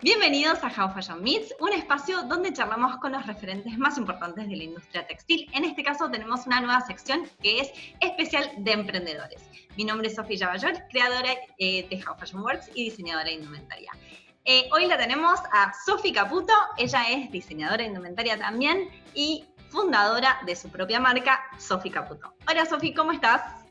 Bienvenidos 0.00 0.60
a 0.62 0.68
How 0.68 0.94
Fashion 0.94 1.20
Meets, 1.24 1.52
un 1.58 1.72
espacio 1.72 2.22
donde 2.22 2.52
charlamos 2.52 2.98
con 2.98 3.10
los 3.10 3.26
referentes 3.26 3.76
más 3.78 3.98
importantes 3.98 4.48
de 4.48 4.54
la 4.54 4.62
industria 4.62 5.04
textil. 5.04 5.50
En 5.52 5.64
este 5.64 5.82
caso 5.82 6.08
tenemos 6.08 6.46
una 6.46 6.60
nueva 6.60 6.80
sección 6.82 7.28
que 7.42 7.62
es 7.62 7.72
especial 7.98 8.48
de 8.58 8.72
emprendedores. 8.74 9.42
Mi 9.76 9.82
nombre 9.84 10.06
es 10.06 10.14
Sofía 10.14 10.36
Yavayor, 10.36 10.84
creadora 10.88 11.30
eh, 11.58 11.88
de 11.88 11.96
How 11.96 12.16
Fashion 12.16 12.42
Works 12.42 12.70
y 12.76 12.84
diseñadora 12.90 13.24
de 13.24 13.32
indumentaria. 13.32 13.90
Eh, 14.44 14.68
hoy 14.72 14.86
la 14.86 14.96
tenemos 14.96 15.40
a 15.52 15.72
Sofi 15.84 16.12
Caputo, 16.12 16.52
ella 16.76 17.10
es 17.10 17.32
diseñadora 17.32 17.78
de 17.78 17.88
indumentaria 17.88 18.38
también 18.38 18.88
y 19.14 19.46
fundadora 19.68 20.38
de 20.46 20.54
su 20.54 20.68
propia 20.68 21.00
marca, 21.00 21.42
Sofi 21.58 21.90
Caputo. 21.90 22.34
Hola 22.48 22.66
Sofi, 22.66 22.94
¿cómo 22.94 23.10
estás? 23.10 23.64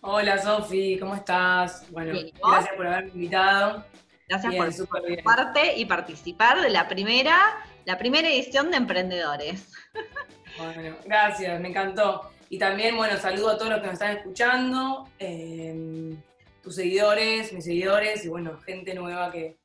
Hola 0.00 0.38
Sofi, 0.38 0.98
¿cómo 0.98 1.14
estás? 1.14 1.90
Bueno, 1.90 2.18
gracias 2.42 2.74
por 2.74 2.86
haberme 2.86 3.10
invitado. 3.10 3.84
Gracias 4.28 4.86
por 4.86 5.22
parte 5.22 5.76
y 5.76 5.86
participar 5.86 6.60
de 6.60 6.68
la 6.68 6.86
primera, 6.86 7.64
la 7.86 7.96
primera 7.96 8.28
edición 8.28 8.70
de 8.70 8.76
Emprendedores. 8.76 9.72
Bueno, 10.58 10.96
gracias, 11.04 11.60
me 11.60 11.68
encantó. 11.68 12.30
Y 12.50 12.58
también, 12.58 12.96
bueno, 12.96 13.16
saludo 13.18 13.50
a 13.50 13.58
todos 13.58 13.70
los 13.70 13.80
que 13.80 13.86
nos 13.86 13.92
están 13.94 14.16
escuchando, 14.16 15.08
em, 15.18 16.20
tus 16.62 16.74
seguidores, 16.74 17.52
mis 17.52 17.64
seguidores 17.64 18.24
y 18.24 18.28
bueno, 18.28 18.58
gente 18.58 18.94
nueva 18.94 19.30
que 19.30 19.58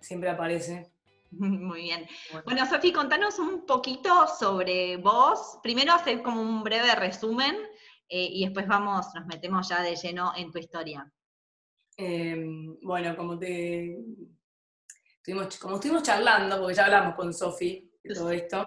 siempre 0.00 0.30
aparece. 0.30 0.90
Muy 1.30 1.82
bien. 1.82 2.06
Bueno, 2.44 2.66
Sofi, 2.66 2.92
contanos 2.92 3.38
un 3.38 3.64
poquito 3.66 4.26
sobre 4.26 4.96
vos. 4.96 5.58
Primero 5.62 5.92
hacer 5.92 6.22
como 6.22 6.40
un 6.40 6.62
breve 6.62 6.94
resumen 6.94 7.56
eh, 8.08 8.28
y 8.30 8.44
después 8.44 8.66
vamos, 8.66 9.06
nos 9.14 9.26
metemos 9.26 9.68
ya 9.68 9.82
de 9.82 9.96
lleno 9.96 10.32
en 10.36 10.50
tu 10.50 10.58
historia. 10.58 11.10
Em, 12.04 12.80
bueno, 12.82 13.16
como 13.16 13.38
te 13.38 13.96
estuvimos, 15.18 15.56
como 15.58 15.76
estuvimos 15.76 16.02
charlando, 16.02 16.58
porque 16.58 16.74
ya 16.74 16.86
hablamos 16.86 17.14
con 17.14 17.32
Sofi 17.32 17.88
de 18.02 18.12
todo 18.12 18.32
esto, 18.32 18.66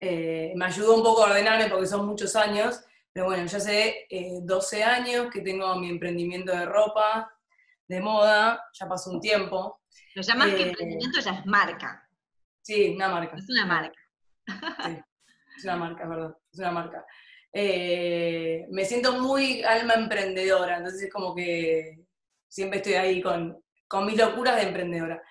eh, 0.00 0.52
me 0.54 0.66
ayudó 0.66 0.94
un 0.94 1.02
poco 1.02 1.24
a 1.24 1.30
ordenarme 1.30 1.68
porque 1.68 1.86
son 1.86 2.06
muchos 2.06 2.36
años, 2.36 2.80
pero 3.12 3.26
bueno, 3.26 3.44
ya 3.46 3.58
hace 3.58 4.06
12 4.42 4.84
años 4.84 5.32
que 5.32 5.40
tengo 5.40 5.74
mi 5.80 5.88
emprendimiento 5.88 6.52
de 6.52 6.64
ropa, 6.64 7.28
de 7.88 8.00
moda, 8.00 8.62
ya 8.72 8.86
pasó 8.86 9.10
un 9.10 9.20
tiempo. 9.20 9.80
Lo 10.14 10.22
llamas 10.22 10.54
que 10.54 10.62
eh, 10.62 10.68
emprendimiento 10.68 11.20
ya 11.20 11.32
es 11.32 11.46
marca. 11.46 12.08
Sí, 12.62 12.94
una 12.94 13.08
marca. 13.08 13.36
Es 13.36 13.50
una 13.50 13.66
marca. 13.66 14.00
es 15.56 15.64
una 15.64 15.76
marca, 15.76 16.04
es 16.04 16.08
verdad, 16.08 16.36
es 16.52 16.58
una 16.60 16.70
marca. 16.70 17.04
Eh, 17.52 18.66
me 18.70 18.84
siento 18.84 19.20
muy 19.20 19.64
alma 19.64 19.94
emprendedora, 19.94 20.76
entonces 20.76 21.02
es 21.02 21.12
como 21.12 21.34
que 21.34 22.05
siempre 22.48 22.78
estoy 22.78 22.94
ahí 22.94 23.22
con, 23.22 23.62
con 23.88 24.06
mis 24.06 24.16
locuras 24.16 24.56
de 24.56 24.62
emprendedora. 24.62 25.22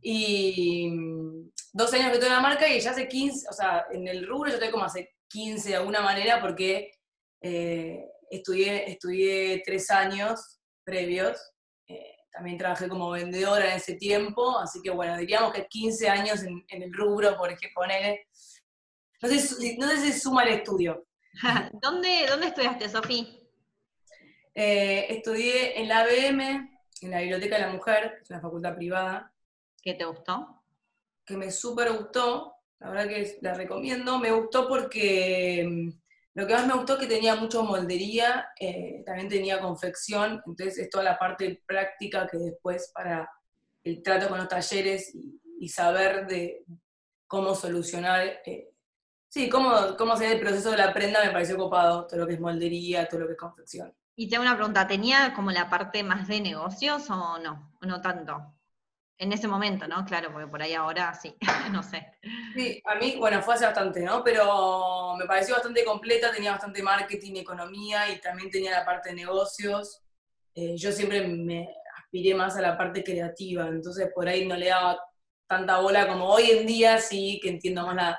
Y 0.00 0.88
mm, 0.90 1.50
dos 1.72 1.92
años 1.94 2.16
que 2.16 2.24
en 2.24 2.32
la 2.32 2.40
marca 2.40 2.68
y 2.68 2.78
ya 2.80 2.90
hace 2.90 3.08
15, 3.08 3.46
o 3.48 3.52
sea, 3.52 3.86
en 3.90 4.06
el 4.06 4.26
rubro 4.26 4.50
yo 4.50 4.56
estoy 4.56 4.70
como 4.70 4.84
hace 4.84 5.14
15 5.28 5.70
de 5.70 5.76
alguna 5.76 6.00
manera 6.00 6.40
porque 6.40 6.92
eh, 7.40 8.04
estudié, 8.30 8.90
estudié 8.90 9.62
tres 9.64 9.90
años 9.90 10.60
previos. 10.84 11.38
Eh, 11.88 12.16
también 12.30 12.58
trabajé 12.58 12.88
como 12.88 13.10
vendedora 13.10 13.70
en 13.70 13.76
ese 13.76 13.94
tiempo, 13.94 14.58
así 14.58 14.80
que 14.82 14.90
bueno, 14.90 15.16
diríamos 15.16 15.52
que 15.52 15.66
15 15.66 16.08
años 16.08 16.42
en, 16.42 16.64
el 16.68 16.92
rubro, 16.92 17.36
por 17.36 17.48
ejemplo, 17.48 17.82
poner. 17.82 18.26
No 19.22 19.28
sé, 19.28 19.76
no 19.78 19.88
sé 19.88 20.12
suma 20.18 20.44
el 20.44 20.58
estudio. 20.58 21.06
¿Dónde, 21.82 22.26
¿Dónde 22.28 22.48
estudiaste, 22.48 22.88
Sofía? 22.88 23.24
Eh, 24.54 25.06
estudié 25.08 25.80
en 25.80 25.88
la 25.88 26.00
ABM, 26.00 26.80
en 27.00 27.10
la 27.10 27.20
Biblioteca 27.20 27.56
de 27.56 27.62
la 27.62 27.72
Mujer, 27.72 28.14
que 28.16 28.22
es 28.22 28.30
una 28.30 28.40
facultad 28.40 28.76
privada. 28.76 29.32
¿Qué 29.82 29.94
te 29.94 30.04
gustó? 30.04 30.62
Que 31.24 31.36
me 31.36 31.50
súper 31.50 31.92
gustó, 31.92 32.54
la 32.78 32.90
verdad 32.90 33.08
que 33.08 33.38
la 33.42 33.54
recomiendo. 33.54 34.18
Me 34.18 34.30
gustó 34.30 34.68
porque 34.68 35.66
mm, 35.68 35.90
lo 36.34 36.46
que 36.46 36.54
más 36.54 36.66
me 36.66 36.74
gustó 36.74 36.94
es 36.94 37.00
que 37.00 37.06
tenía 37.06 37.34
mucho 37.34 37.64
moldería, 37.64 38.48
eh, 38.58 39.02
también 39.04 39.28
tenía 39.28 39.60
confección, 39.60 40.42
entonces 40.46 40.78
es 40.78 40.90
toda 40.90 41.04
la 41.04 41.18
parte 41.18 41.62
práctica 41.66 42.26
que 42.26 42.38
después 42.38 42.90
para 42.94 43.28
el 43.82 44.02
trato 44.02 44.28
con 44.28 44.38
los 44.38 44.48
talleres 44.48 45.14
y, 45.14 45.40
saber 45.68 46.26
de 46.26 46.62
cómo 47.26 47.54
solucionar, 47.54 48.42
eh, 48.44 48.68
sí, 49.28 49.48
cómo, 49.48 49.96
cómo 49.96 50.12
hacer 50.12 50.32
el 50.32 50.40
proceso 50.40 50.70
de 50.70 50.76
la 50.76 50.92
prenda 50.92 51.24
me 51.24 51.30
pareció 51.30 51.56
copado, 51.56 52.06
todo 52.06 52.20
lo 52.20 52.26
que 52.26 52.34
es 52.34 52.40
moldería, 52.40 53.08
todo 53.08 53.20
lo 53.20 53.26
que 53.26 53.32
es 53.32 53.38
confección. 53.38 53.94
Y 54.16 54.28
tengo 54.28 54.42
una 54.42 54.54
pregunta, 54.54 54.86
¿tenía 54.86 55.32
como 55.34 55.50
la 55.50 55.68
parte 55.68 56.02
más 56.04 56.28
de 56.28 56.40
negocios 56.40 57.10
o 57.10 57.38
no? 57.38 57.72
¿O 57.82 57.86
no 57.86 58.00
tanto? 58.00 58.54
En 59.18 59.32
ese 59.32 59.48
momento, 59.48 59.88
¿no? 59.88 60.04
Claro, 60.04 60.32
porque 60.32 60.48
por 60.48 60.62
ahí 60.62 60.74
ahora 60.74 61.14
sí, 61.14 61.36
no 61.72 61.82
sé. 61.82 62.18
Sí, 62.54 62.80
a 62.84 62.94
mí, 62.96 63.16
bueno, 63.18 63.42
fue 63.42 63.54
hace 63.54 63.64
bastante, 63.64 64.00
¿no? 64.00 64.22
Pero 64.22 65.16
me 65.16 65.26
pareció 65.26 65.54
bastante 65.54 65.84
completa, 65.84 66.32
tenía 66.32 66.52
bastante 66.52 66.82
marketing, 66.82 67.36
economía 67.36 68.08
y 68.10 68.20
también 68.20 68.50
tenía 68.50 68.70
la 68.70 68.84
parte 68.84 69.10
de 69.10 69.16
negocios. 69.16 70.02
Eh, 70.54 70.76
yo 70.76 70.92
siempre 70.92 71.26
me 71.26 71.68
aspiré 71.96 72.34
más 72.34 72.56
a 72.56 72.62
la 72.62 72.78
parte 72.78 73.02
creativa, 73.02 73.66
entonces 73.66 74.10
por 74.14 74.28
ahí 74.28 74.46
no 74.46 74.56
le 74.56 74.68
daba 74.68 74.96
tanta 75.48 75.80
bola 75.80 76.06
como 76.06 76.26
hoy 76.26 76.50
en 76.50 76.66
día, 76.66 76.98
sí, 76.98 77.40
que 77.42 77.48
entiendo 77.48 77.84
más 77.84 77.96
la, 77.96 78.18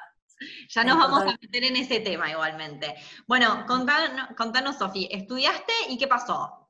ya 0.69 0.83
nos 0.83 0.97
vamos 0.97 1.21
a 1.23 1.37
meter 1.41 1.63
en 1.63 1.75
ese 1.75 1.99
tema 1.99 2.29
igualmente. 2.29 2.95
Bueno, 3.27 3.65
contanos, 3.67 4.29
contanos 4.35 4.77
Sofi, 4.77 5.07
¿estudiaste 5.11 5.73
y 5.89 5.97
qué 5.97 6.07
pasó? 6.07 6.69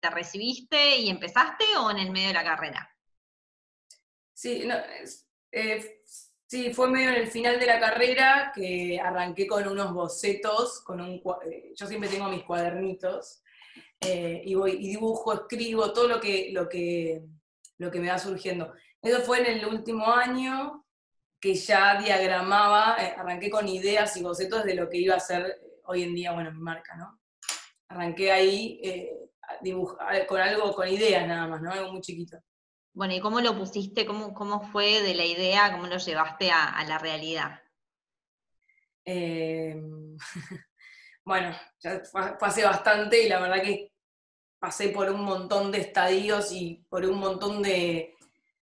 ¿Te 0.00 0.10
recibiste 0.10 0.98
y 0.98 1.10
empezaste 1.10 1.64
o 1.78 1.90
en 1.90 1.98
el 1.98 2.10
medio 2.10 2.28
de 2.28 2.34
la 2.34 2.44
carrera? 2.44 2.94
Sí, 4.32 4.66
eh, 5.52 6.02
sí, 6.46 6.72
fue 6.72 6.90
medio 6.90 7.10
en 7.10 7.16
el 7.16 7.28
final 7.28 7.58
de 7.58 7.66
la 7.66 7.80
carrera 7.80 8.52
que 8.54 8.98
arranqué 8.98 9.46
con 9.46 9.66
unos 9.66 9.92
bocetos, 9.92 10.80
con 10.80 11.00
un, 11.00 11.22
eh, 11.50 11.72
yo 11.76 11.86
siempre 11.86 12.08
tengo 12.08 12.28
mis 12.28 12.44
cuadernitos, 12.44 13.42
eh, 14.00 14.42
y 14.44 14.54
voy 14.54 14.72
y 14.72 14.88
dibujo, 14.88 15.34
escribo, 15.34 15.92
todo 15.92 16.08
lo 16.08 16.20
que, 16.20 16.50
lo, 16.52 16.68
que, 16.68 17.22
lo 17.78 17.90
que 17.90 18.00
me 18.00 18.08
va 18.08 18.18
surgiendo. 18.18 18.72
Eso 19.02 19.20
fue 19.20 19.40
en 19.40 19.58
el 19.58 19.66
último 19.66 20.06
año, 20.06 20.86
que 21.40 21.54
ya 21.54 22.00
diagramaba, 22.00 22.96
eh, 22.98 23.14
arranqué 23.16 23.48
con 23.50 23.66
ideas 23.66 24.16
y 24.16 24.22
bocetos 24.22 24.64
de 24.64 24.74
lo 24.74 24.88
que 24.88 24.98
iba 24.98 25.14
a 25.14 25.20
ser 25.20 25.60
hoy 25.84 26.02
en 26.02 26.14
día, 26.14 26.32
bueno, 26.32 26.52
mi 26.52 26.60
marca, 26.60 26.96
¿no? 26.96 27.18
Arranqué 27.88 28.30
ahí 28.30 28.80
eh, 28.84 29.10
con 30.28 30.40
algo, 30.40 30.74
con 30.74 30.86
ideas 30.86 31.26
nada 31.26 31.46
más, 31.46 31.62
¿no? 31.62 31.72
Algo 31.72 31.92
muy 31.92 32.02
chiquito. 32.02 32.38
Bueno, 32.92 33.14
¿y 33.14 33.20
cómo 33.20 33.40
lo 33.40 33.56
pusiste? 33.56 34.04
¿Cómo, 34.04 34.34
cómo 34.34 34.60
fue 34.70 35.00
de 35.00 35.14
la 35.14 35.24
idea? 35.24 35.72
¿Cómo 35.72 35.86
lo 35.86 35.96
llevaste 35.96 36.50
a, 36.50 36.84
la 36.86 36.98
realidad? 36.98 37.60
Bueno, 41.22 41.54
ya 41.78 42.02
pasé 42.40 42.64
bastante 42.64 43.22
y 43.22 43.28
la 43.28 43.38
verdad 43.38 43.62
que 43.62 43.92
pasé 44.58 44.88
por 44.88 45.10
un 45.10 45.22
montón 45.22 45.70
de 45.70 45.78
estadios 45.78 46.50
y 46.50 46.84
por 46.88 47.04
un 47.04 47.18
montón 47.18 47.62
de 47.62 48.16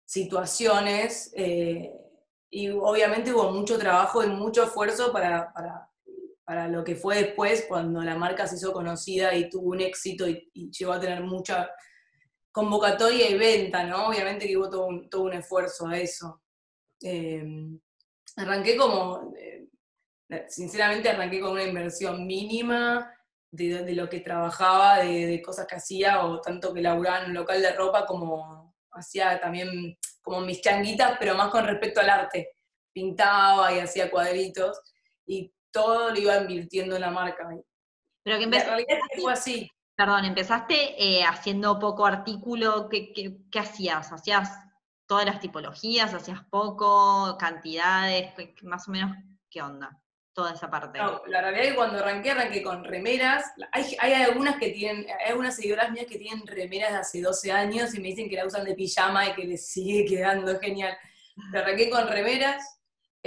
situaciones. 0.05 1.33
Eh, 1.37 1.93
y 2.57 2.71
obviamente 2.71 3.35
hubo 3.35 3.51
mucho 3.51 3.79
trabajo 3.79 4.25
y 4.25 4.29
mucho 4.29 4.65
esfuerzo 4.65 5.13
para, 5.13 5.53
para, 6.47 6.69
lo 6.69 6.83
que 6.83 6.97
fue 6.97 7.17
después, 7.17 7.67
cuando 7.69 8.01
la 8.01 8.15
marca 8.15 8.47
se 8.47 8.57
hizo 8.57 8.73
conocida 8.73 9.35
y 9.35 9.51
tuvo 9.51 9.73
un 9.73 9.83
éxito 9.83 10.27
y, 10.27 10.51
llegó 10.71 10.95
a 10.95 11.01
tener 11.01 11.23
mucha 11.23 11.69
convocatoria 12.51 13.29
y 13.29 13.37
venta, 13.37 13.85
¿no? 13.85 14.09
Obviamente 14.09 14.47
que 14.47 14.57
hubo 14.57 14.71
todo 14.71 14.87
un, 14.87 15.11
todo 15.11 15.25
un 15.25 15.35
esfuerzo 15.35 15.87
a 15.87 15.99
eso. 15.99 16.41
Em, 17.03 17.79
arranqué 18.37 18.75
como, 18.75 19.35
eh, 19.39 19.69
sinceramente 20.49 21.11
arranqué 21.11 21.41
con 21.41 21.53
una 21.53 21.65
inversión 21.65 22.27
mínima 22.27 23.13
de, 23.51 23.93
lo 23.93 24.09
que 24.09 24.21
trabajaba, 24.21 25.01
de, 25.01 25.27
de, 25.27 25.43
cosas 25.43 25.67
que 25.67 25.77
hacía, 25.77 26.25
o 26.25 26.41
tanto 26.41 26.73
que 26.73 26.81
laburaba 26.81 27.23
en 27.23 27.31
un 27.33 27.35
local 27.35 27.61
de 27.61 27.73
ropa 27.75 28.07
como 28.07 28.75
hacía 28.93 29.39
también 29.39 29.99
como 30.23 30.41
mis 30.41 30.61
changuitas, 30.61 31.17
pero 31.21 31.37
más 31.37 31.51
con 31.51 31.65
respecto 31.65 32.01
al 32.01 32.11
arte. 32.11 32.56
Pintaba 32.97 33.75
y 33.75 33.79
hacía 33.79 34.11
cuadritos 34.11 34.81
y 35.27 35.53
todo 35.71 36.09
lo 36.11 36.19
iba 36.19 36.39
invirtiendo 36.39 36.95
en 36.95 37.03
la 37.03 37.11
marca. 37.11 37.47
Pero 38.23 38.39
que 38.39 38.45
empezaste, 38.45 38.87
fue 39.21 39.33
así. 39.35 39.71
Perdón, 39.95 40.25
empezaste 40.25 40.95
eh, 40.97 41.23
haciendo 41.23 41.79
poco 41.79 42.07
artículo, 42.07 42.89
¿qué, 42.89 43.13
qué, 43.13 43.59
hacías? 43.59 44.11
¿Hacías 44.13 44.51
todas 45.07 45.27
las 45.27 45.41
tipologías? 45.41 46.15
¿Hacías 46.15 46.41
poco? 46.49 47.37
¿Cantidades? 47.39 48.33
Más 48.63 48.89
o 48.89 48.93
menos, 48.93 49.15
¿qué 49.51 49.61
onda? 49.61 50.01
Toda 50.33 50.55
esa 50.55 50.71
parte. 50.71 50.99
No, 50.99 51.21
la 51.27 51.43
realidad 51.43 51.65
es 51.65 51.71
que 51.73 51.77
cuando 51.77 51.99
arranqué, 51.99 52.31
arranqué 52.31 52.63
con 52.63 52.83
remeras. 52.83 53.45
Hay, 53.73 53.95
hay 53.99 54.15
algunas 54.15 54.57
que 54.57 54.71
tienen, 54.71 55.05
hay 55.21 55.33
algunas 55.33 55.55
seguidoras 55.55 55.91
mías 55.91 56.07
que 56.07 56.17
tienen 56.17 56.47
remeras 56.47 56.93
de 56.93 56.99
hace 56.99 57.21
12 57.21 57.53
años 57.53 57.95
y 57.95 58.01
me 58.01 58.09
dicen 58.09 58.31
que 58.31 58.37
la 58.37 58.47
usan 58.47 58.65
de 58.65 58.75
pijama 58.75 59.29
y 59.29 59.35
que 59.35 59.45
les 59.45 59.69
sigue 59.69 60.07
quedando 60.07 60.59
genial. 60.59 60.97
Pero 61.53 61.63
arranqué 61.63 61.91
con 61.91 62.09
remeras, 62.09 62.76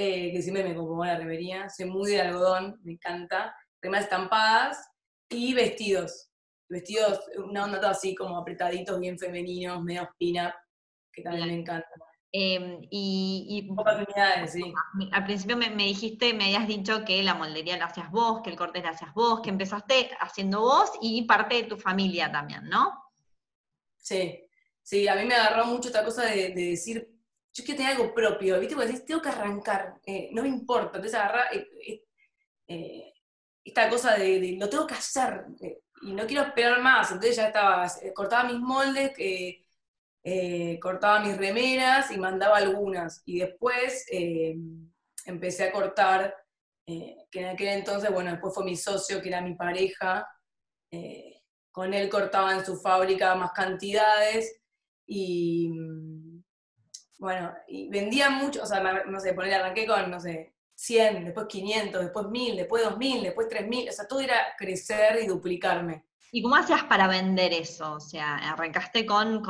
eh, 0.01 0.31
que 0.31 0.41
siempre 0.41 0.63
me 0.63 0.73
compone 0.73 1.11
la 1.11 1.19
remería. 1.19 1.69
Soy 1.69 1.87
muy 1.87 2.11
de 2.11 2.21
algodón, 2.21 2.79
me 2.83 2.93
encanta. 2.93 3.53
Remeras 3.81 4.05
estampadas 4.05 4.89
y 5.29 5.53
vestidos. 5.53 6.29
Vestidos, 6.69 7.19
una 7.37 7.65
onda 7.65 7.81
todo 7.81 7.91
así 7.91 8.15
como 8.15 8.37
apretaditos, 8.37 8.97
bien 8.97 9.19
femeninos, 9.19 9.83
medio 9.83 10.09
pin 10.17 10.37
que 11.11 11.21
también 11.21 11.47
me 11.47 11.53
encanta. 11.55 11.89
Em, 12.31 12.79
y, 12.89 13.67
Oportunidades, 13.71 14.53
sí. 14.53 14.73
Al 15.11 15.25
principio 15.25 15.57
me, 15.57 15.69
dijiste, 15.69 16.33
me 16.33 16.45
habías 16.45 16.69
dicho 16.69 17.03
que 17.03 17.21
la 17.21 17.33
moldería 17.33 17.77
la 17.77 17.85
hacías 17.85 18.09
vos, 18.09 18.41
que 18.41 18.51
el 18.51 18.55
corte 18.55 18.81
la 18.81 18.91
hacías 18.91 19.13
vos, 19.13 19.41
que 19.41 19.49
empezaste 19.49 20.11
haciendo 20.21 20.61
vos 20.61 20.91
y 21.01 21.23
parte 21.23 21.55
de 21.55 21.63
tu 21.63 21.75
familia 21.75 22.31
también, 22.31 22.69
¿no? 22.69 22.93
Sí, 23.97 24.47
sí, 24.81 25.09
a 25.09 25.15
mí 25.15 25.25
me 25.25 25.35
agarró 25.35 25.65
mucho 25.65 25.89
esta 25.89 26.05
cosa 26.05 26.23
de, 26.23 26.53
decir, 26.53 27.18
yo 27.53 27.63
quiero 27.63 27.77
tener 27.77 27.95
algo 27.95 28.13
propio, 28.13 28.59
¿viste? 28.59 28.75
Porque 28.75 28.91
decís, 28.91 29.05
tengo 29.05 29.21
que 29.21 29.29
arrancar, 29.29 29.95
eh, 30.05 30.29
no 30.31 30.43
me 30.43 30.49
importa, 30.49 30.97
entonces 30.97 31.15
agarra 31.15 31.45
eh, 31.51 32.03
eh, 32.67 33.13
esta 33.63 33.89
cosa 33.89 34.15
de, 34.15 34.39
de, 34.39 34.57
lo 34.59 34.69
tengo 34.69 34.87
que 34.87 34.93
hacer 34.93 35.45
y 36.01 36.13
no 36.13 36.25
quiero 36.25 36.43
esperar 36.43 36.81
más, 36.81 37.11
entonces 37.11 37.35
ya 37.35 37.47
estaba, 37.47 37.87
cortaba 38.13 38.45
mis 38.45 38.59
moldes, 38.59 39.11
eh, 40.23 40.79
cortaba 40.81 41.21
mis 41.21 41.37
remeras 41.37 42.11
y 42.11 42.17
mandaba 42.17 42.57
algunas. 42.57 43.21
Y 43.25 43.39
después 43.39 44.05
eh, 44.11 44.55
empecé 45.25 45.65
a 45.65 45.71
cortar, 45.71 46.35
eh, 46.85 47.25
que 47.31 47.41
en 47.41 47.47
aquel 47.47 47.69
entonces, 47.69 48.11
bueno, 48.11 48.31
después 48.31 48.53
fue 48.53 48.65
mi 48.65 48.75
socio, 48.75 49.21
que 49.21 49.29
era 49.29 49.41
mi 49.41 49.55
pareja. 49.55 50.27
con 51.71 51.93
él 51.93 52.09
cortaba 52.09 52.53
en 52.55 52.65
su 52.65 52.77
fábrica 52.79 53.35
más 53.35 53.51
cantidades 53.53 54.59
y, 55.05 55.69
bueno, 57.19 57.53
y 57.67 57.89
vendía 57.89 58.29
mucho, 58.29 58.63
o 58.63 58.65
sea, 58.65 58.81
no 59.05 59.19
sé, 59.19 59.33
poner, 59.33 59.53
arranqué 59.53 59.85
con, 59.85 60.09
no 60.09 60.19
sé, 60.19 60.55
100, 60.73 61.25
después 61.25 61.47
500, 61.47 62.01
después 62.01 62.27
1000, 62.27 62.55
después 62.55 62.83
2000, 62.83 63.23
después 63.23 63.49
3000, 63.49 63.89
o 63.89 63.91
sea, 63.91 64.07
todo 64.07 64.21
era 64.21 64.55
crecer 64.57 65.21
y 65.21 65.27
duplicarme. 65.27 66.05
¿Y 66.31 66.41
cómo 66.41 66.55
hacías 66.55 66.83
para 66.83 67.07
vender 67.07 67.53
eso? 67.53 67.93
O 67.93 67.99
sea, 67.99 68.37
arrancaste 68.37 69.05
con, 69.05 69.43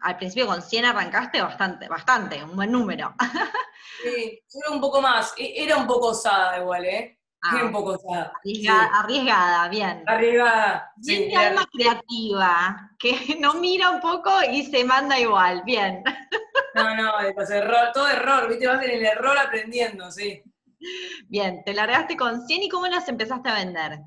al 0.00 0.16
principio 0.16 0.46
con 0.46 0.60
100 0.60 0.84
arrancaste 0.86 1.40
bastante, 1.40 1.88
bastante, 1.88 2.42
un 2.42 2.56
buen 2.56 2.72
número. 2.72 3.14
sí, 4.02 4.42
era 4.52 4.74
un 4.74 4.80
poco 4.80 5.00
más, 5.00 5.32
e, 5.38 5.62
era 5.62 5.76
un 5.76 5.86
poco 5.86 6.08
osada 6.08 6.58
igual, 6.58 6.84
¿eh? 6.86 7.20
Ah, 7.42 7.64
un 7.64 7.72
poco 7.72 7.90
osada. 7.92 8.32
Arriesgada, 8.94 9.68
bien. 9.68 10.04
Arriesgada. 10.06 10.92
Bien 10.96 11.36
alma 11.36 11.66
creativa, 11.72 12.90
que 12.98 13.36
no 13.40 13.54
mira 13.54 13.90
un 13.90 14.00
poco 14.00 14.30
y 14.50 14.64
se 14.64 14.84
manda 14.84 15.18
igual, 15.18 15.62
bien. 15.64 16.02
No, 16.74 16.96
no, 16.96 17.20
error, 17.20 17.90
todo 17.92 18.08
error, 18.08 18.48
viste, 18.48 18.66
vas 18.66 18.82
en 18.82 18.92
el 18.92 19.04
error 19.04 19.36
aprendiendo, 19.36 20.10
sí. 20.10 20.42
Bien, 21.28 21.62
te 21.64 21.74
largaste 21.74 22.16
con 22.16 22.46
100 22.46 22.62
y 22.62 22.68
¿cómo 22.70 22.86
las 22.86 23.06
empezaste 23.10 23.50
a 23.50 23.54
vender? 23.56 24.00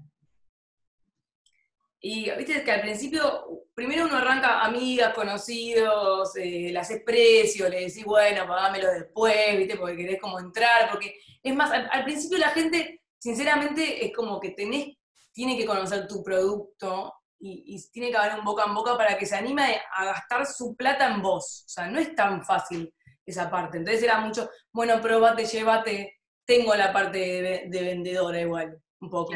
Y 2.08 2.30
viste 2.38 2.64
que 2.64 2.72
al 2.72 2.82
principio, 2.82 3.66
primero 3.74 4.06
uno 4.06 4.18
arranca 4.18 4.64
amigas, 4.64 5.12
conocidos, 5.16 6.36
eh, 6.36 6.70
le 6.72 6.78
haces 6.78 7.02
precio, 7.04 7.68
le 7.68 7.80
decís, 7.80 8.06
bueno, 8.06 8.46
pagámelo 8.48 8.92
después, 8.92 9.58
viste, 9.58 9.76
porque 9.76 9.98
querés 9.98 10.22
como 10.22 10.40
entrar, 10.40 10.88
porque 10.92 11.18
es 11.42 11.56
más, 11.56 11.72
al, 11.72 12.04
principio 12.04 12.38
la 12.38 12.50
gente, 12.50 13.02
sinceramente, 13.26 14.06
es 14.06 14.16
como 14.16 14.40
que 14.40 14.52
tenés, 14.52 14.98
tiene 15.34 15.58
que 15.58 15.66
conocer 15.66 16.08
tu 16.08 16.24
producto 16.24 17.12
y, 17.40 17.84
tiene 17.92 18.12
que 18.12 18.18
haber 18.18 18.38
un 18.38 18.46
boca 18.46 18.66
en 18.66 18.76
boca 18.76 18.96
para 18.96 19.18
que 19.18 19.26
se 19.26 19.36
anime 19.36 19.82
a 19.96 20.06
gastar 20.06 20.46
su 20.46 20.76
plata 20.76 21.12
en 21.12 21.24
vos. 21.24 21.64
O 21.66 21.70
sea, 21.70 21.88
no 21.88 22.00
es 22.00 22.14
tan 22.14 22.46
fácil 22.46 22.94
esa 23.26 23.50
parte. 23.50 23.78
Entonces 23.78 24.04
era 24.04 24.20
mucho, 24.20 24.52
bueno, 24.72 25.02
probate, 25.02 25.46
llévate, 25.46 26.20
tengo 26.46 26.76
la 26.76 26.94
parte 26.94 27.18
de, 27.18 27.64
de 27.68 27.84
vendedora 27.84 28.40
igual 28.40 28.80
un 29.02 29.10
poco. 29.10 29.34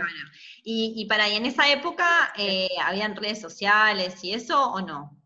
Y, 0.63 1.07
para 1.07 1.23
ahí, 1.23 1.35
en 1.37 1.47
esa 1.47 1.67
época, 1.71 2.31
eh, 2.37 2.69
¿habían 2.83 3.15
redes 3.15 3.41
sociales 3.41 4.23
y 4.23 4.35
eso 4.35 4.71
o 4.71 4.81
no? 4.81 5.17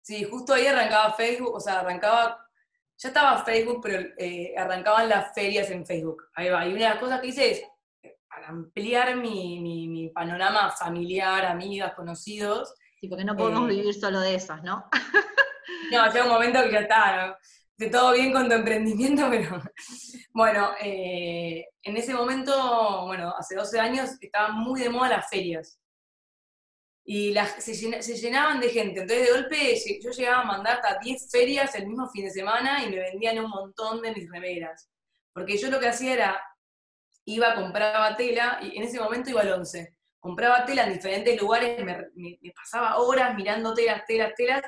Sí, 0.00 0.24
justo 0.24 0.54
ahí 0.54 0.66
arrancaba 0.66 1.12
Facebook, 1.12 1.54
o 1.54 1.60
sea, 1.60 1.80
arrancaba, 1.80 2.48
ya 2.96 3.08
estaba 3.08 3.44
Facebook, 3.44 3.80
pero 3.82 4.08
eh, 4.16 4.54
arrancaban 4.56 5.10
las 5.10 5.34
ferias 5.34 5.70
en 5.70 5.84
Facebook. 5.84 6.24
Ahí 6.34 6.48
va. 6.48 6.66
Y 6.66 6.72
una 6.72 6.84
de 6.84 6.90
las 6.90 6.98
cosas 6.98 7.20
que 7.20 7.26
hice 7.26 7.50
es, 7.50 7.62
para 8.40 8.52
ampliar 8.52 9.16
mi, 9.16 10.10
panorama 10.14 10.70
familiar, 10.70 11.44
amigas, 11.44 11.94
conocidos. 11.94 12.74
Sí, 12.98 13.08
porque 13.08 13.24
no 13.24 13.36
podemos 13.36 13.70
eh, 13.70 13.74
vivir 13.74 13.94
solo 13.94 14.20
de 14.20 14.34
esos, 14.34 14.62
¿no? 14.62 14.88
no, 15.92 16.06
llega 16.12 16.24
un 16.24 16.30
momento 16.30 16.62
que 16.62 16.72
ya 16.72 16.80
está, 16.80 17.26
¿no? 17.26 17.36
de 17.76 17.88
todo 17.88 18.12
bien 18.12 18.30
con 18.30 18.46
tu 18.46 18.54
emprendimiento, 18.54 19.26
pero 19.30 19.62
bueno, 20.34 20.72
eh, 20.82 21.64
en 21.82 21.96
ese 21.96 22.12
momento, 22.12 23.06
bueno, 23.06 23.34
hace 23.38 23.54
12 23.54 23.80
años 23.80 24.10
estaban 24.20 24.54
muy 24.54 24.80
de 24.80 24.90
moda 24.90 25.08
las 25.08 25.30
ferias. 25.30 25.78
Y 27.02 27.32
las, 27.32 27.64
se, 27.64 27.74
llenaban 28.16 28.60
de 28.60 28.68
gente. 28.68 29.00
Entonces, 29.00 29.26
de 29.26 29.32
golpe, 29.32 30.00
yo 30.02 30.10
llegaba 30.10 30.42
a 30.42 30.44
mandar 30.44 30.76
hasta 30.76 30.98
10 31.00 31.30
ferias 31.30 31.74
el 31.74 31.86
mismo 31.86 32.08
fin 32.10 32.26
de 32.26 32.30
semana 32.30 32.84
y 32.84 32.90
me 32.90 32.98
vendían 32.98 33.38
un 33.38 33.50
montón 33.50 34.02
de 34.02 34.12
mis 34.12 34.30
remeras. 34.30 34.90
Porque 35.32 35.56
yo 35.56 35.70
lo 35.70 35.80
que 35.80 35.88
hacía 35.88 36.12
era, 36.12 36.40
iba, 37.34 37.54
compraba 37.54 38.16
tela, 38.16 38.58
y 38.62 38.76
en 38.76 38.84
ese 38.84 39.00
momento 39.00 39.30
iba 39.30 39.40
al 39.42 39.52
11. 39.52 39.96
Compraba 40.18 40.64
tela 40.64 40.84
en 40.84 40.92
diferentes 40.92 41.40
lugares, 41.40 41.82
me, 41.84 41.96
me 42.14 42.52
pasaba 42.52 42.98
horas 42.98 43.34
mirando 43.34 43.72
telas, 43.74 44.04
telas, 44.06 44.34
telas, 44.34 44.62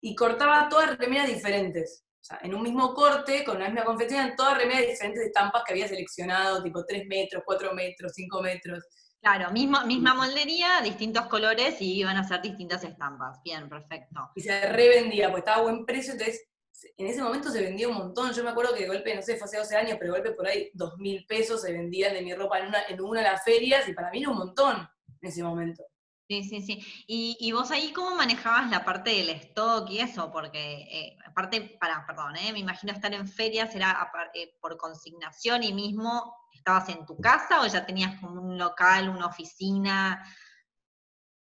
y 0.00 0.14
cortaba 0.14 0.68
todas 0.68 0.96
remeras 0.98 1.28
diferentes. 1.28 2.04
O 2.20 2.22
sea, 2.22 2.38
en 2.42 2.54
un 2.54 2.62
mismo 2.62 2.92
corte, 2.94 3.44
con 3.44 3.58
la 3.58 3.66
misma 3.66 3.84
confección, 3.84 4.34
todas 4.36 4.58
remeras 4.58 4.86
diferentes 4.86 5.24
estampas 5.24 5.62
que 5.64 5.72
había 5.72 5.88
seleccionado, 5.88 6.62
tipo 6.62 6.84
3 6.84 7.06
metros, 7.06 7.42
4 7.46 7.74
metros, 7.74 8.12
5 8.14 8.42
metros. 8.42 8.84
Claro, 9.22 9.50
misma, 9.52 9.84
misma 9.84 10.14
moldería, 10.14 10.80
distintos 10.82 11.26
colores 11.26 11.80
y 11.80 11.98
iban 12.00 12.16
a 12.16 12.26
ser 12.26 12.42
distintas 12.42 12.84
estampas. 12.84 13.38
Bien, 13.44 13.68
perfecto. 13.68 14.30
Y 14.34 14.40
se 14.42 14.60
revendía, 14.70 15.30
pues 15.30 15.40
estaba 15.40 15.58
a 15.58 15.62
buen 15.62 15.84
precio, 15.84 16.12
entonces 16.12 16.49
en 16.96 17.06
ese 17.06 17.22
momento 17.22 17.50
se 17.50 17.62
vendía 17.62 17.88
un 17.88 17.96
montón. 17.96 18.32
Yo 18.32 18.44
me 18.44 18.50
acuerdo 18.50 18.74
que 18.74 18.82
de 18.82 18.88
golpe, 18.88 19.14
no 19.14 19.22
sé, 19.22 19.36
fue 19.36 19.46
hace 19.46 19.58
12 19.58 19.76
años, 19.76 19.96
pero 19.98 20.12
de 20.12 20.20
golpe 20.20 20.36
por 20.36 20.46
ahí 20.46 20.70
2 20.74 20.98
mil 20.98 21.24
pesos 21.26 21.62
se 21.62 21.72
vendían 21.72 22.14
de 22.14 22.22
mi 22.22 22.34
ropa 22.34 22.58
en 22.58 22.68
una, 22.68 22.82
en 22.88 23.00
una 23.00 23.20
de 23.20 23.26
las 23.28 23.44
ferias 23.44 23.88
y 23.88 23.92
para 23.92 24.10
mí 24.10 24.20
era 24.20 24.30
un 24.30 24.38
montón 24.38 24.88
en 25.20 25.28
ese 25.28 25.42
momento. 25.42 25.84
Sí, 26.30 26.44
sí, 26.44 26.62
sí. 26.62 27.04
¿Y, 27.08 27.50
vos 27.50 27.72
ahí 27.72 27.92
cómo 27.92 28.14
manejabas 28.14 28.70
la 28.70 28.84
parte 28.84 29.10
del 29.10 29.30
stock 29.30 29.90
y 29.90 29.98
eso? 29.98 30.30
Porque, 30.30 30.82
eh, 30.82 31.16
aparte, 31.26 31.76
para, 31.80 32.06
perdón, 32.06 32.36
eh, 32.36 32.52
me 32.52 32.60
imagino 32.60 32.92
estar 32.92 33.12
en 33.12 33.26
ferias 33.26 33.74
era 33.74 34.12
eh, 34.34 34.54
por 34.60 34.76
consignación 34.76 35.64
y 35.64 35.72
mismo 35.72 36.36
estabas 36.54 36.88
en 36.88 37.04
tu 37.04 37.18
casa 37.18 37.62
o 37.62 37.66
ya 37.66 37.84
tenías 37.84 38.20
como 38.20 38.42
un 38.42 38.56
local, 38.56 39.08
una 39.08 39.26
oficina. 39.26 40.24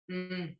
Mm. 0.06 0.56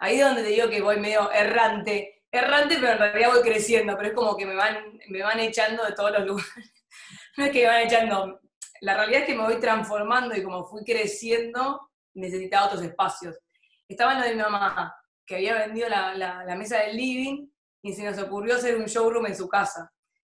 Ahí 0.00 0.20
es 0.20 0.26
donde 0.26 0.42
te 0.42 0.48
digo 0.48 0.68
que 0.68 0.82
voy 0.82 1.00
medio 1.00 1.32
errante. 1.32 2.19
Errante, 2.32 2.76
pero 2.80 2.92
en 2.92 2.98
realidad 2.98 3.32
voy 3.32 3.42
creciendo, 3.42 3.96
pero 3.96 4.08
es 4.08 4.14
como 4.14 4.36
que 4.36 4.46
me 4.46 4.54
van, 4.54 4.98
me 5.08 5.22
van 5.22 5.40
echando 5.40 5.84
de 5.84 5.92
todos 5.92 6.12
los 6.12 6.26
lugares. 6.26 6.74
no 7.36 7.44
es 7.44 7.50
que 7.50 7.62
me 7.62 7.68
van 7.68 7.82
echando. 7.82 8.40
La 8.82 8.94
realidad 8.94 9.22
es 9.22 9.26
que 9.26 9.34
me 9.34 9.44
voy 9.44 9.58
transformando 9.58 10.34
y 10.36 10.42
como 10.42 10.64
fui 10.64 10.84
creciendo, 10.84 11.90
necesitaba 12.14 12.66
otros 12.66 12.82
espacios 12.82 13.36
estaba 13.90 14.12
en 14.12 14.20
lo 14.20 14.24
de 14.24 14.34
mi 14.34 14.42
mamá, 14.42 14.96
que 15.26 15.36
había 15.36 15.54
vendido 15.54 15.88
la, 15.88 16.54
mesa 16.56 16.78
del 16.78 16.96
living 16.96 17.48
y 17.82 17.92
se 17.92 18.04
nos 18.04 18.18
ocurrió 18.18 18.54
hacer 18.54 18.76
un 18.76 18.86
showroom 18.86 19.26
en 19.26 19.36
su 19.36 19.48
casa. 19.48 19.92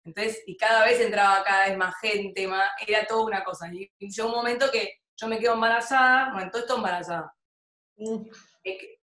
Entonces, 0.03 0.41
y 0.47 0.57
cada 0.57 0.85
vez 0.85 0.99
entraba 0.99 1.43
cada 1.43 1.67
vez 1.67 1.77
más 1.77 1.93
gente, 2.01 2.47
más, 2.47 2.69
era 2.87 3.05
toda 3.05 3.25
una 3.25 3.43
cosa. 3.43 3.69
Y 3.71 3.89
yo 3.99 4.27
un 4.27 4.31
momento 4.31 4.71
que 4.71 5.01
yo 5.17 5.27
me 5.27 5.37
quedo 5.37 5.53
embarazada, 5.53 6.31
bueno, 6.33 6.49
todo 6.49 6.61
esto 6.61 6.77
embarazada. 6.77 7.33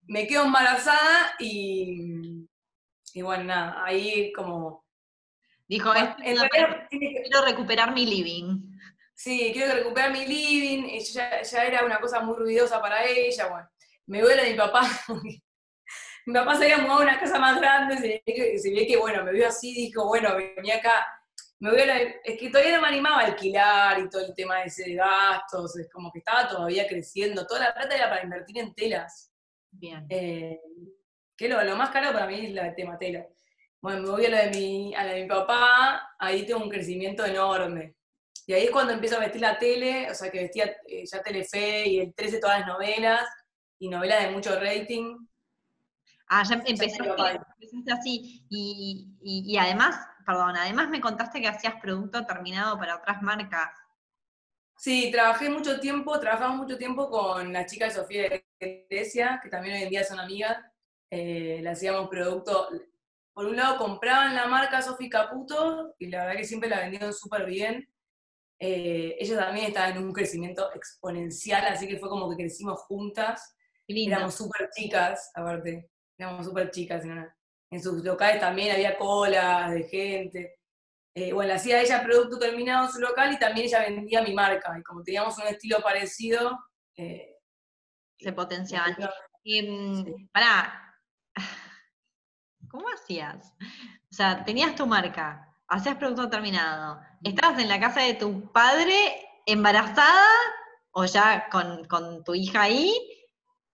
Me 0.02 0.28
quedo 0.28 0.44
embarazada 0.44 1.36
y, 1.40 2.48
y 3.14 3.22
bueno, 3.22 3.46
nada, 3.46 3.84
ahí 3.86 4.32
como... 4.34 4.84
Dijo, 5.68 5.92
quiero 6.20 7.46
recuperar 7.46 7.94
mi 7.94 8.06
living. 8.06 8.60
Sí, 9.16 9.52
quiero 9.54 9.76
recuperar 9.76 10.12
mi 10.12 10.26
living, 10.26 11.00
ya, 11.00 11.42
ya 11.42 11.66
era 11.66 11.86
una 11.86 12.00
cosa 12.00 12.20
muy 12.20 12.36
ruidosa 12.36 12.82
para 12.82 13.06
ella, 13.06 13.48
bueno 13.48 13.70
me 14.08 14.22
duele 14.22 14.52
mi 14.52 14.58
papá. 14.58 14.82
mi 16.26 16.34
papá 16.34 16.56
se 16.56 16.64
había 16.64 16.78
mudado 16.80 17.00
a 17.00 17.04
una 17.04 17.20
casa 17.20 17.40
más 17.40 17.60
grande, 17.60 17.98
se 17.98 18.72
ve 18.72 18.88
que, 18.88 18.98
bueno, 18.98 19.24
me 19.24 19.32
vio 19.32 19.48
así, 19.48 19.74
dijo, 19.74 20.08
bueno, 20.08 20.36
venía 20.36 20.78
acá, 20.78 21.06
me 21.60 21.72
voy 21.72 21.80
es 22.24 22.40
que 22.40 22.50
todavía 22.50 22.76
no 22.76 22.82
me 22.82 22.90
animaba 22.90 23.22
a 23.22 23.26
alquilar 23.26 24.00
y 24.00 24.10
todo 24.10 24.26
el 24.26 24.34
tema 24.34 24.64
ese 24.64 24.84
de 24.90 24.96
gastos, 24.96 25.78
es 25.78 25.90
como 25.90 26.12
que 26.12 26.20
estaba 26.20 26.48
todavía 26.48 26.88
creciendo, 26.88 27.46
toda 27.46 27.62
la 27.62 27.74
plata 27.74 27.96
era 27.96 28.10
para 28.10 28.24
invertir 28.24 28.58
en 28.58 28.74
telas. 28.74 29.32
Bien. 29.72 30.06
Eh, 30.10 30.60
que 31.44 31.50
lo, 31.50 31.64
lo, 31.64 31.76
más 31.76 31.90
caro 31.90 32.14
para 32.14 32.26
mí 32.26 32.46
es 32.46 32.54
la 32.54 32.74
tema 32.74 32.98
tela. 32.98 33.26
Bueno, 33.82 34.04
me 34.04 34.10
voy 34.10 34.26
a 34.26 34.30
la 34.30 34.46
de 34.46 34.50
mi, 34.52 34.96
a 34.96 35.04
la 35.04 35.12
de 35.12 35.24
mi 35.24 35.28
papá, 35.28 36.16
ahí 36.18 36.46
tengo 36.46 36.64
un 36.64 36.70
crecimiento 36.70 37.26
enorme. 37.26 37.96
Y 38.48 38.54
ahí 38.54 38.66
es 38.66 38.72
cuando 38.72 38.94
empiezo 38.94 39.18
a 39.18 39.20
vestir 39.20 39.42
la 39.42 39.60
tele, 39.60 40.10
o 40.10 40.16
sea 40.16 40.32
que 40.32 40.42
vestía 40.42 40.74
eh, 40.88 41.06
ya 41.06 41.22
Telefe 41.22 41.88
y 41.88 42.00
el 42.00 42.14
13 42.14 42.40
todas 42.40 42.60
las 42.60 42.68
novelas, 42.68 43.28
y 43.78 43.90
novela 43.90 44.22
de 44.22 44.32
mucho 44.32 44.58
rating. 44.58 45.18
Ah, 46.28 46.44
ya 46.44 46.62
empezaste, 46.66 47.92
así. 47.92 48.46
Y, 48.50 49.58
además, 49.60 49.98
perdón, 50.26 50.56
además 50.56 50.90
me 50.90 51.02
contaste 51.02 51.42
que 51.42 51.50
hacías 51.50 51.76
producto 51.82 52.26
terminado 52.26 52.78
para 52.78 52.96
otras 52.96 53.22
marcas. 53.22 53.70
Sí, 54.78 55.10
trabajé 55.12 55.50
mucho 55.50 55.82
tiempo, 55.82 56.18
trabajamos 56.22 56.58
mucho 56.58 56.78
tiempo 56.78 57.10
con 57.10 57.52
la 57.52 57.66
chica 57.66 57.86
de 57.86 57.92
Sofía 57.92 58.30
de 58.30 58.86
Grecia, 58.90 59.42
que 59.44 59.50
también 59.50 59.76
hoy 59.76 59.84
en 59.84 59.90
día 59.90 60.06
son 60.06 60.22
amigas. 60.22 60.73
Eh, 61.16 61.60
le 61.62 61.70
hacíamos 61.70 62.10
producto, 62.10 62.68
por 63.34 63.46
un 63.46 63.56
lado 63.56 63.78
compraban 63.78 64.34
la 64.34 64.48
marca 64.48 64.82
Sofi 64.82 65.08
Caputo, 65.10 65.94
y 66.00 66.08
la 66.08 66.26
verdad 66.26 66.38
que 66.38 66.44
siempre 66.44 66.68
la 66.68 66.80
vendieron 66.80 67.14
súper 67.14 67.46
bien. 67.46 67.88
Eh, 68.60 69.16
ella 69.20 69.38
también 69.38 69.68
estaba 69.68 69.90
en 69.90 70.00
un 70.00 70.12
crecimiento 70.12 70.74
exponencial, 70.74 71.68
así 71.68 71.88
que 71.88 72.00
fue 72.00 72.10
como 72.10 72.32
que 72.32 72.38
crecimos 72.38 72.80
juntas. 72.88 73.56
Éramos 73.88 74.34
súper 74.34 74.72
chicas, 74.76 75.30
aparte, 75.36 75.92
éramos 76.18 76.48
súper 76.48 76.72
chicas. 76.72 77.06
En, 77.06 77.84
sus 77.84 78.04
locales 78.04 78.40
también 78.40 78.74
había 78.74 78.98
colas 78.98 79.72
de 79.72 79.84
gente. 79.84 80.56
Eh, 81.14 81.32
bueno, 81.32 81.54
hacía 81.54 81.80
ella 81.80 82.04
producto 82.04 82.40
terminado 82.40 82.88
en 82.88 82.92
su 82.92 83.00
local 83.00 83.32
y 83.34 83.38
también 83.38 83.68
ella 83.68 83.82
vendía 83.82 84.24
mi 84.24 84.34
marca. 84.34 84.76
Y 84.80 84.82
como 84.82 85.04
teníamos 85.04 85.38
un 85.38 85.46
estilo 85.46 85.80
parecido... 85.80 86.58
Eh, 86.98 87.36
Se 88.18 88.34
potenciaban. 88.34 88.98
Y, 89.44 90.28
Pará, 90.32 90.84
¿cómo 92.74 92.88
hacías? 92.90 93.54
O 94.12 94.16
sea, 94.16 94.44
tenías 94.44 94.74
tu 94.74 94.88
marca, 94.88 95.48
hacías 95.68 95.96
producto 95.98 96.28
terminado, 96.28 97.00
estabas 97.22 97.60
en 97.60 97.70
la 97.70 97.80
casa 97.80 98.02
de 98.02 98.16
tu 98.16 98.52
padre 98.52 98.96
embarazada 99.46 100.26
o 100.92 101.06
ya 101.06 101.48
con, 101.50 102.24
tu 102.24 102.34
hija 102.34 102.64
ahí, 102.64 102.92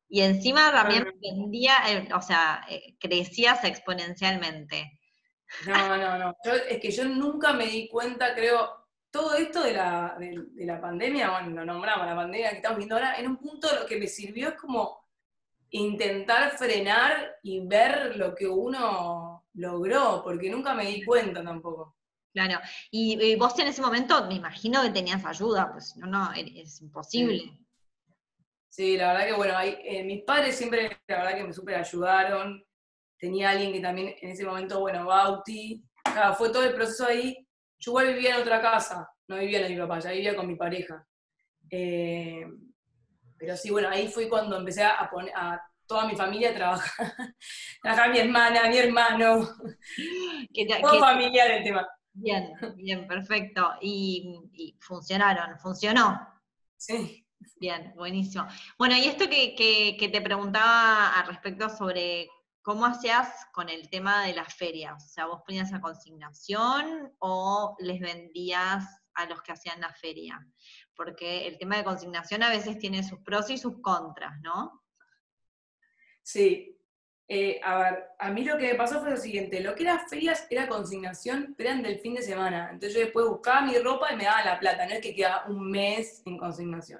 y 0.10 0.22
encima 0.22 0.72
también 0.74 1.14
vendía, 1.22 1.76
eh, 1.88 2.10
o 2.14 2.22
sea, 2.22 2.66
eh, 2.70 2.98
crecías 3.00 3.64
exponencialmente. 3.64 5.00
No, 5.66 5.98
no, 5.98 6.18
no. 6.18 6.36
es 6.44 6.80
que 6.80 6.92
yo 6.92 7.06
nunca 7.06 7.54
me 7.54 7.68
di 7.68 7.88
cuenta, 7.88 8.36
creo, 8.36 8.86
todo 9.10 9.36
esto 9.36 9.64
de 9.64 9.74
la, 9.74 10.18
de 10.20 10.66
la 10.66 10.82
pandemia, 10.82 11.32
bueno, 11.32 11.62
lo 11.62 11.66
nombramos, 11.66 12.06
la 12.06 12.16
pandemia 12.16 12.50
que 12.50 12.58
estamos 12.58 12.78
viendo 12.78 12.96
ahora, 12.96 13.16
en 13.18 13.28
un 13.28 13.38
punto 13.38 13.74
lo 13.74 13.86
que 13.86 13.98
me 13.98 14.08
sirvió 14.08 14.50
es 14.50 14.56
como 14.56 14.99
intentar 15.72 16.58
frenar 16.58 17.38
y 17.44 17.66
ver 17.66 18.16
lo 18.18 18.34
que 18.34 18.48
uno 18.48 19.46
logró, 19.54 20.22
porque 20.24 20.50
nunca 20.50 20.74
me 20.74 20.86
di 20.86 21.04
cuenta 21.04 21.44
tampoco. 21.44 21.96
Claro, 22.34 22.60
y, 22.92 23.36
vos 23.36 23.58
en 23.60 23.68
ese 23.68 23.82
momento 23.82 24.28
me 24.28 24.36
imagino 24.36 24.82
que 24.84 24.92
tenías 24.92 25.26
ayuda, 25.26 25.72
pues 25.72 25.96
no, 25.98 26.08
no, 26.08 26.32
es 26.34 26.82
imposible. 26.82 27.58
Sí, 28.70 28.98
la 28.98 29.14
verdad 29.14 29.28
que 29.28 29.34
bueno, 29.34 29.56
eh, 29.62 30.04
mis 30.04 30.24
padres 30.24 30.56
siempre, 30.56 31.02
la 31.08 31.18
verdad 31.18 31.36
que 31.36 31.44
me 31.44 31.54
super 31.54 31.76
ayudaron, 31.76 32.64
tenía 33.18 33.50
alguien 33.50 33.74
que 33.74 33.82
también 33.82 34.16
en 34.22 34.30
ese 34.30 34.46
momento, 34.46 34.80
bueno, 34.80 35.06
Bauti, 35.06 35.84
fue 36.38 36.50
todo 36.52 36.64
el 36.64 36.76
proceso 36.76 37.08
ahí, 37.08 37.36
yo 37.80 37.92
igual 37.92 38.14
vivía 38.14 38.36
en 38.36 38.42
otra 38.42 38.62
casa, 38.62 39.10
no 39.28 39.38
vivía 39.38 39.66
en 39.66 39.74
mi 39.74 39.80
papá, 39.80 40.00
ya 40.00 40.12
vivía 40.12 40.36
con 40.36 40.48
mi 40.48 40.56
pareja. 40.56 41.06
Eh, 41.70 42.46
pero 43.40 43.56
sí, 43.56 43.70
bueno, 43.72 43.90
ahí 43.90 44.08
fue 44.10 44.28
cuando 44.28 44.58
empecé 44.58 44.84
a 44.84 45.10
poner 45.10 45.34
a 45.36 45.62
toda 45.90 46.06
mi 46.06 46.16
familia 46.16 46.52
a 46.52 46.54
trabajar. 46.54 47.14
Trabajar 47.82 48.12
mi 48.12 48.20
hermana, 48.20 48.70
mi 48.70 48.78
hermano. 48.78 49.50
Todo 50.82 51.00
familiar 51.00 51.50
el 51.50 51.64
tema. 51.64 51.88
Bien, 52.14 52.54
bien, 52.76 53.08
perfecto. 53.08 53.74
Y, 53.82 54.78
funcionaron, 54.80 55.58
funcionó. 55.60 56.20
Sí. 56.78 57.26
Bien, 57.60 57.94
buenísimo. 57.96 58.46
Bueno, 58.78 58.96
y 58.96 59.06
esto 59.06 59.28
que, 59.28 60.10
te 60.12 60.22
preguntaba 60.22 61.14
al 61.14 61.28
respecto 61.28 61.70
sobre 61.70 62.30
cómo 62.62 62.86
hacías 62.86 63.48
con 63.52 63.70
el 63.70 63.90
tema 63.90 64.26
de 64.26 64.34
las 64.34 64.54
ferias. 64.54 65.04
O 65.04 65.08
sea, 65.08 65.26
vos 65.26 65.42
ponías 65.46 65.74
a 65.74 65.82
consignación 65.82 67.12
o 67.18 67.76
les 67.80 68.00
vendías 68.00 68.86
a 69.16 69.26
los 69.26 69.42
que 69.42 69.54
hacían 69.54 69.82
la 69.82 69.92
feria 69.94 70.40
porque 71.00 71.48
el 71.48 71.58
tema 71.58 71.78
de 71.78 71.86
consignación 71.86 72.44
a 72.44 72.50
veces 72.50 72.78
tiene 72.78 73.04
sus 73.04 73.20
pros 73.20 73.50
y 73.50 73.58
sus 73.58 73.80
contras, 73.82 74.38
¿no? 74.42 74.84
Sí. 76.22 76.78
Eh, 77.26 77.62
a 77.64 77.80
ver, 77.80 78.08
a 78.20 78.30
mí 78.32 78.44
lo 78.44 78.58
que 78.58 78.68
me 78.68 78.76
pasó 78.76 79.00
fue 79.00 79.12
lo 79.12 79.16
siguiente, 79.16 79.62
lo 79.62 79.76
que 79.76 79.84
era 79.84 80.06
ferias 80.10 80.46
era 80.50 80.68
consignación, 80.68 81.56
pero 81.58 81.70
eran 81.70 81.84
del 81.84 82.00
fin 82.00 82.16
de 82.16 82.22
semana. 82.22 82.66
Entonces 82.74 82.96
yo 82.96 83.00
después 83.00 83.28
buscaba 83.28 83.62
mi 83.62 83.78
ropa 83.78 84.12
y 84.12 84.18
me 84.18 84.26
daba 84.26 84.44
la 84.44 84.60
plata, 84.60 84.86
no 84.86 84.92
es 84.92 85.00
que 85.00 85.16
queda 85.16 85.46
un 85.48 85.72
mes 85.72 86.22
en 86.26 86.38
consignación. 86.38 87.00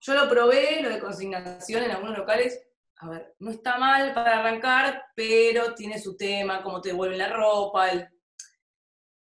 Yo 0.00 0.14
lo 0.14 0.28
probé, 0.28 0.80
lo 0.80 0.88
de 0.88 1.00
consignación 1.00 1.82
en 1.82 1.90
algunos 1.90 2.16
locales, 2.18 2.68
a 2.98 3.08
ver, 3.08 3.34
no 3.40 3.50
está 3.50 3.78
mal 3.78 4.14
para 4.14 4.38
arrancar, 4.38 5.06
pero 5.16 5.74
tiene 5.74 5.98
su 5.98 6.16
tema, 6.16 6.62
cómo 6.62 6.80
te 6.80 6.90
devuelven 6.90 7.18
la 7.18 7.32
ropa, 7.32 7.90
el, 7.90 8.08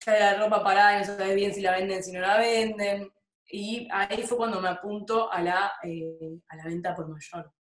la 0.05 0.37
ropa 0.37 0.63
parada 0.63 0.97
y 0.97 0.99
no 0.99 1.05
sabes 1.05 1.33
bien 1.33 1.51
si 1.51 1.61
la 1.61 1.71
venden, 1.71 2.03
si 2.03 2.11
no 2.11 2.19
la 2.19 2.37
venden. 2.37 3.11
Y 3.49 3.87
ahí 3.91 4.23
fue 4.23 4.37
cuando 4.37 4.59
me 4.59 4.67
apunto 4.67 5.31
a 5.31 5.41
la, 5.41 5.73
eh, 5.83 6.39
a 6.49 6.55
la 6.57 6.65
venta 6.65 6.93
por 6.93 7.07
mayor. 7.07 7.53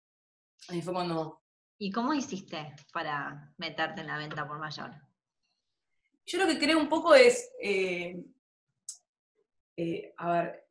Ahí 0.69 0.81
fue 0.81 0.95
cuando... 0.95 1.43
¿Y 1.79 1.91
cómo 1.91 2.15
hiciste 2.15 2.75
para 2.93 3.53
meterte 3.59 4.01
en 4.01 4.07
la 4.07 4.17
venta 4.17 4.47
por 4.47 4.59
mayor? 4.59 4.93
Yo 6.27 6.39
lo 6.39 6.47
que 6.47 6.59
creo 6.59 6.79
un 6.79 6.89
poco 6.89 7.15
es, 7.15 7.53
eh, 7.61 8.25
eh, 9.77 10.15
a 10.17 10.33
ver, 10.33 10.69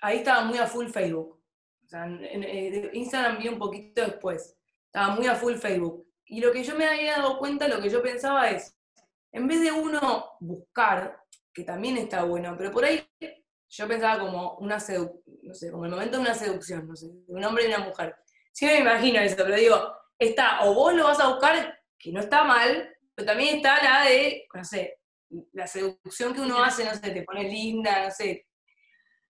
ahí 0.00 0.18
estaba 0.18 0.44
muy 0.44 0.58
a 0.58 0.66
full 0.66 0.88
Facebook. 0.88 1.40
O 1.84 1.88
sea, 1.88 2.06
en, 2.06 2.94
Instagram 2.94 3.38
vi 3.38 3.48
un 3.48 3.58
poquito 3.58 4.02
después. 4.02 4.56
Estaba 4.86 5.14
muy 5.14 5.28
a 5.28 5.36
full 5.36 5.54
Facebook. 5.54 6.06
Y 6.24 6.40
lo 6.40 6.50
que 6.50 6.64
yo 6.64 6.76
me 6.76 6.86
había 6.86 7.18
dado 7.18 7.38
cuenta, 7.38 7.68
lo 7.68 7.80
que 7.80 7.90
yo 7.90 8.02
pensaba 8.02 8.50
es, 8.50 8.76
en 9.32 9.46
vez 9.46 9.60
de 9.60 9.70
uno 9.70 10.30
buscar, 10.40 11.22
que 11.52 11.62
también 11.62 11.96
está 11.96 12.24
bueno, 12.24 12.54
pero 12.56 12.72
por 12.72 12.84
ahí 12.84 13.04
yo 13.70 13.86
pensaba 13.86 14.18
como 14.18 14.56
una 14.56 14.80
seducción, 14.80 15.22
no 15.42 15.54
sé, 15.54 15.70
como 15.70 15.84
el 15.84 15.92
momento 15.92 16.16
de 16.16 16.22
una 16.22 16.34
seducción, 16.34 16.88
no 16.88 16.96
sé, 16.96 17.06
de 17.06 17.34
un 17.34 17.44
hombre 17.44 17.64
y 17.64 17.68
una 17.68 17.78
mujer. 17.78 18.16
Sí 18.52 18.66
me 18.66 18.78
imagino 18.78 19.20
eso, 19.20 19.36
pero 19.36 19.54
digo, 19.54 19.94
está, 20.18 20.64
o 20.64 20.74
vos 20.74 20.92
lo 20.92 21.04
vas 21.04 21.20
a 21.20 21.28
buscar, 21.28 21.78
que 21.96 22.10
no 22.12 22.20
está 22.20 22.42
mal, 22.42 22.92
pero 23.14 23.26
también 23.26 23.56
está 23.56 23.82
la 23.82 24.08
de, 24.08 24.46
no 24.52 24.64
sé, 24.64 24.98
la 25.52 25.68
seducción 25.68 26.34
que 26.34 26.40
uno 26.40 26.62
hace, 26.62 26.84
no 26.84 26.92
sé, 26.92 27.10
te 27.10 27.22
pone 27.22 27.44
linda, 27.44 28.04
no 28.04 28.10
sé, 28.10 28.48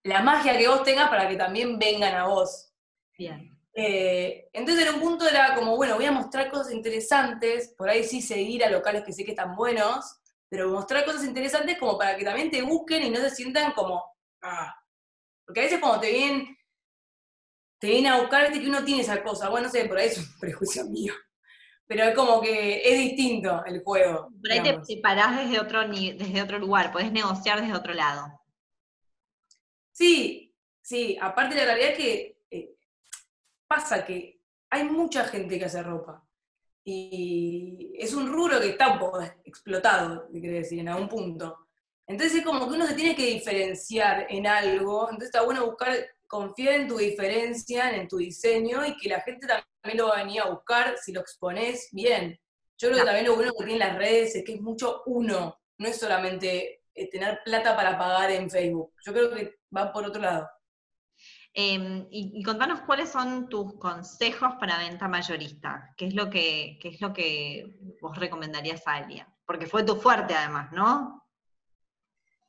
la 0.05 0.23
magia 0.23 0.57
que 0.57 0.69
vos 0.69 0.83
tengas 0.83 1.11
para 1.11 1.29
que 1.29 1.37
también 1.37 1.79
vengan 1.79 2.15
a 2.15 2.27
vos. 2.27 2.73
Bien. 3.19 3.51
Eh, 3.75 4.49
entonces 4.55 4.89
en 4.89 4.95
un 4.95 5.01
punto 5.01 5.29
era 5.29 5.55
como, 5.55 5.77
bueno, 5.77 5.97
voy 5.97 6.07
a 6.07 6.13
mostrar 6.13 6.51
cosas 6.51 6.73
interesantes, 6.73 7.75
por 7.77 7.91
ahí 7.91 8.05
sí 8.05 8.23
seguir 8.23 8.65
a 8.65 8.71
locales 8.71 9.05
que 9.05 9.13
sé 9.13 9.23
que 9.25 9.33
están 9.33 9.55
buenos, 9.55 10.19
pero 10.49 10.71
mostrar 10.71 11.05
cosas 11.05 11.25
interesantes 11.25 11.79
como 11.79 11.99
para 11.99 12.17
que 12.17 12.25
también 12.25 12.51
te 12.51 12.63
busquen 12.63 13.03
y 13.05 13.11
no 13.11 13.21
se 13.21 13.31
sientan 13.31 13.73
como, 13.73 14.03
ah. 14.43 14.75
Porque 15.45 15.61
a 15.61 15.65
veces 15.65 15.81
cuando 15.81 16.01
te 16.01 16.13
vienen, 16.13 16.57
te 17.81 17.89
vienen 17.89 18.13
a 18.13 18.21
buscar, 18.21 18.53
que 18.53 18.69
uno 18.69 18.85
tiene 18.85 19.03
esa 19.03 19.23
cosa. 19.23 19.49
Bueno, 19.49 19.67
no 19.67 19.73
sé, 19.73 19.85
por 19.87 19.99
ahí 19.99 20.07
es 20.09 20.19
un 20.19 20.27
prejuicio 20.41 20.85
mío. 20.85 21.13
Pero 21.87 22.05
es 22.05 22.15
como 22.15 22.41
que 22.41 22.89
es 22.89 22.99
distinto 22.99 23.65
el 23.65 23.83
juego. 23.83 24.31
Por 24.41 24.53
ahí 24.53 24.63
te, 24.63 25.01
parás 25.03 25.39
desde 25.39 25.59
otro, 25.59 25.89
desde 25.89 26.43
otro 26.43 26.59
lugar, 26.61 26.93
podés 26.93 27.11
negociar 27.11 27.61
desde 27.61 27.75
otro 27.75 27.93
lado. 27.95 28.29
Sí, 29.91 30.55
sí. 30.81 31.19
Aparte 31.21 31.57
la 31.57 31.65
realidad 31.65 31.91
es 31.91 31.97
que 31.97 32.39
eh, 32.49 32.77
pasa 33.67 34.07
que 34.07 34.41
hay 34.71 34.85
mucha 34.85 35.25
gente 35.25 35.59
que 35.59 35.65
hace 35.65 35.83
ropa. 35.83 36.25
Y 36.85 37.93
es 37.99 38.15
un 38.15 38.33
rubro 38.33 38.61
que 38.61 38.71
está 38.71 38.93
un 38.93 38.99
poco 38.99 39.21
explotado, 39.45 40.29
quiere 40.31 40.61
decir, 40.61 40.79
en 40.79 40.89
algún 40.89 41.09
punto. 41.09 41.70
Entonces 42.11 42.39
es 42.39 42.45
como 42.45 42.69
que 42.69 42.75
uno 42.75 42.89
se 42.89 42.95
tiene 42.95 43.15
que 43.15 43.27
diferenciar 43.27 44.27
en 44.29 44.45
algo, 44.45 45.05
entonces 45.05 45.29
está 45.29 45.43
bueno 45.43 45.65
buscar, 45.65 45.95
confiar 46.27 46.81
en 46.81 46.89
tu 46.89 46.97
diferencia, 46.97 47.95
en 47.95 48.09
tu 48.09 48.17
diseño 48.17 48.85
y 48.85 48.97
que 48.97 49.11
la 49.11 49.21
gente 49.21 49.47
también 49.47 49.97
lo 49.97 50.09
va 50.09 50.15
a 50.15 50.25
venir 50.25 50.41
a 50.41 50.51
buscar 50.51 50.97
si 50.99 51.13
lo 51.13 51.21
expones 51.21 51.89
bien. 51.93 52.37
Yo 52.79 52.89
creo 52.89 52.99
que 52.99 53.07
también 53.07 53.27
lo 53.27 53.37
bueno 53.37 53.53
que 53.53 53.65
tienen 53.65 53.79
las 53.79 53.97
redes 53.97 54.35
es 54.35 54.45
que 54.45 54.55
es 54.55 54.61
mucho 54.61 55.05
uno, 55.07 55.57
no 55.79 55.87
es 55.87 56.01
solamente 56.01 56.83
eh, 56.93 57.09
tener 57.11 57.43
plata 57.45 57.77
para 57.77 57.97
pagar 57.97 58.33
en 58.33 58.51
Facebook. 58.51 58.93
Yo 59.07 59.13
creo 59.13 59.31
que 59.33 59.61
va 59.77 59.93
por 59.93 60.05
otro 60.05 60.21
lado. 60.21 60.49
Em, 61.55 62.09
y, 62.11 62.43
contanos 62.43 62.81
cuáles 62.81 63.11
son 63.11 63.49
tus 63.49 63.79
consejos 63.79 64.55
para 64.59 64.79
venta 64.79 65.07
mayorista. 65.07 65.95
¿Qué 65.97 66.07
es 66.09 66.15
lo 66.15 66.29
que, 66.29 66.77
qué 66.83 66.89
es 66.89 67.01
lo 67.01 67.13
que 67.13 67.77
vos 68.01 68.19
recomendarías 68.19 68.85
a 68.89 68.95
alguien? 68.95 69.27
Porque 69.47 69.67
fue 69.67 69.85
tu 69.85 69.95
fuerte 69.95 70.35
además, 70.35 70.73
¿no? 70.73 71.20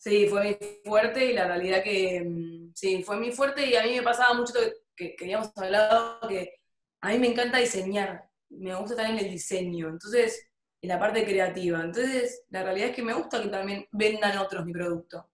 Sí, 0.01 0.25
fue 0.25 0.43
mi 0.43 0.57
fuerte 0.83 1.25
y 1.25 1.33
la 1.33 1.45
realidad 1.45 1.83
que 1.83 2.23
mm, 2.25 2.71
sí, 2.73 3.03
fue 3.03 3.17
mi 3.17 3.31
fuerte 3.31 3.67
y 3.67 3.75
a 3.75 3.83
mí 3.83 3.97
me 3.97 4.01
pasaba 4.01 4.33
mucho 4.33 4.51
que, 4.95 5.15
que 5.15 5.25
habíamos 5.25 5.51
hablado 5.55 6.27
que 6.27 6.55
a 7.01 7.09
mí 7.09 7.19
me 7.19 7.27
encanta 7.27 7.59
diseñar, 7.59 8.27
me 8.49 8.73
gusta 8.73 8.95
también 8.95 9.23
el 9.23 9.31
diseño, 9.31 9.89
entonces, 9.89 10.49
en 10.81 10.89
la 10.89 10.97
parte 10.99 11.23
creativa. 11.23 11.81
Entonces, 11.83 12.43
la 12.49 12.63
realidad 12.63 12.89
es 12.89 12.95
que 12.95 13.03
me 13.03 13.13
gusta 13.13 13.43
que 13.43 13.49
también 13.49 13.85
vendan 13.91 14.39
otros 14.39 14.65
mi 14.65 14.73
producto. 14.73 15.29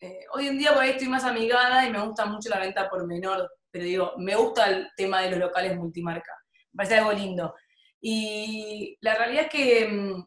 Eh, 0.00 0.26
hoy 0.34 0.48
en 0.48 0.58
día 0.58 0.74
por 0.74 0.82
ahí 0.82 0.90
estoy 0.90 1.08
más 1.08 1.24
amigada 1.24 1.86
y 1.86 1.90
me 1.90 2.04
gusta 2.04 2.26
mucho 2.26 2.50
la 2.50 2.60
venta 2.60 2.90
por 2.90 3.06
menor, 3.06 3.50
pero 3.70 3.86
digo, 3.86 4.12
me 4.18 4.36
gusta 4.36 4.68
el 4.68 4.88
tema 4.98 5.22
de 5.22 5.30
los 5.30 5.40
locales 5.40 5.78
multimarca, 5.78 6.32
me 6.72 6.76
parece 6.76 6.98
algo 6.98 7.12
lindo. 7.12 7.54
Y 8.02 8.98
la 9.00 9.14
realidad 9.14 9.44
es 9.44 9.50
que 9.50 9.88
mm, 9.88 10.26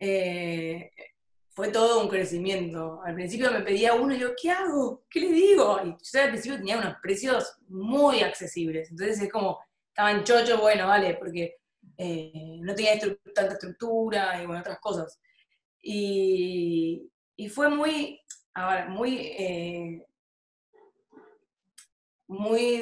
eh, 0.00 0.90
fue 1.58 1.72
todo 1.72 2.00
un 2.00 2.08
crecimiento. 2.08 3.02
Al 3.04 3.16
principio 3.16 3.50
me 3.50 3.62
pedía 3.62 3.92
uno 3.92 4.14
y 4.14 4.20
yo, 4.20 4.28
¿qué 4.40 4.48
hago? 4.48 5.02
¿Qué 5.10 5.18
le 5.18 5.32
digo? 5.32 5.80
Y 5.84 5.88
yo 5.88 6.22
al 6.22 6.28
principio 6.28 6.56
tenía 6.56 6.78
unos 6.78 6.94
precios 7.02 7.58
muy 7.66 8.20
accesibles. 8.20 8.88
Entonces 8.92 9.20
es 9.20 9.28
como, 9.28 9.58
estaban 9.88 10.22
chochos, 10.22 10.60
bueno, 10.60 10.86
vale, 10.86 11.14
porque 11.14 11.56
eh, 11.96 12.60
no 12.60 12.76
tenía 12.76 12.96
tanta 13.34 13.54
estructura 13.54 14.40
y 14.40 14.46
bueno, 14.46 14.60
otras 14.60 14.78
cosas. 14.78 15.18
Y, 15.82 17.10
fue 17.52 17.68
muy, 17.68 18.20
muy, 18.90 19.16
eh, 19.18 20.06
muy 22.28 22.78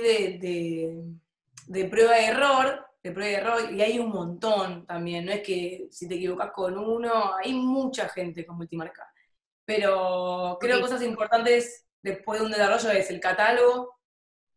de, 1.67 1.89
prueba 1.89 2.21
y 2.21 2.25
error, 2.27 2.86
de 3.07 3.13
prueba 3.13 3.31
y 3.31 3.35
error, 3.35 3.73
y 3.73 3.83
hay 3.83 3.99
un 4.01 4.11
montón 4.11 4.85
también, 4.85 5.25
no 5.25 5.33
es 5.33 5.41
que 5.41 5.87
si 5.93 6.09
te 6.09 6.17
equivocas 6.17 6.51
con 6.53 6.77
uno, 6.77 7.37
hay 7.37 7.53
mucha 7.53 8.09
gente 8.09 8.45
con 8.45 8.57
multimarca. 8.57 9.09
Pero 9.65 10.59
creo 10.61 10.77
que 10.77 10.83
cosas 10.83 11.03
importantes 11.03 11.87
después 12.03 12.41
de 12.41 12.47
un 12.47 12.53
desarrollo 12.53 12.91
es 12.91 13.09
el 13.11 13.21
catálogo, 13.21 14.01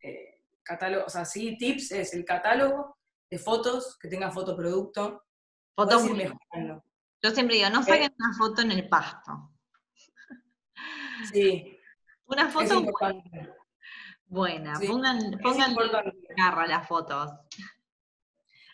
eh, 0.01 0.43
catálogo, 0.63 1.05
o 1.05 1.09
sea, 1.09 1.25
sí, 1.25 1.57
tips 1.57 1.91
es 1.91 2.13
el 2.15 2.25
catálogo 2.25 2.97
de 3.29 3.37
fotos, 3.37 3.97
que 3.99 4.07
tenga 4.07 4.31
fotoproducto. 4.31 5.23
Fotos 5.75 6.09
mejorando. 6.09 6.83
Yo 7.21 7.29
siempre 7.31 7.57
digo, 7.57 7.69
no 7.69 7.83
saquen 7.83 8.15
una 8.17 8.33
foto 8.35 8.61
en 8.61 8.71
el 8.71 8.89
pasto. 8.89 9.51
Sí. 11.31 11.77
Una 12.25 12.49
foto 12.49 12.83
buena. 14.25 14.79
Pongan, 14.79 15.39
pongan 15.43 15.75
garra 16.35 16.65
las 16.65 16.87
fotos. 16.87 17.31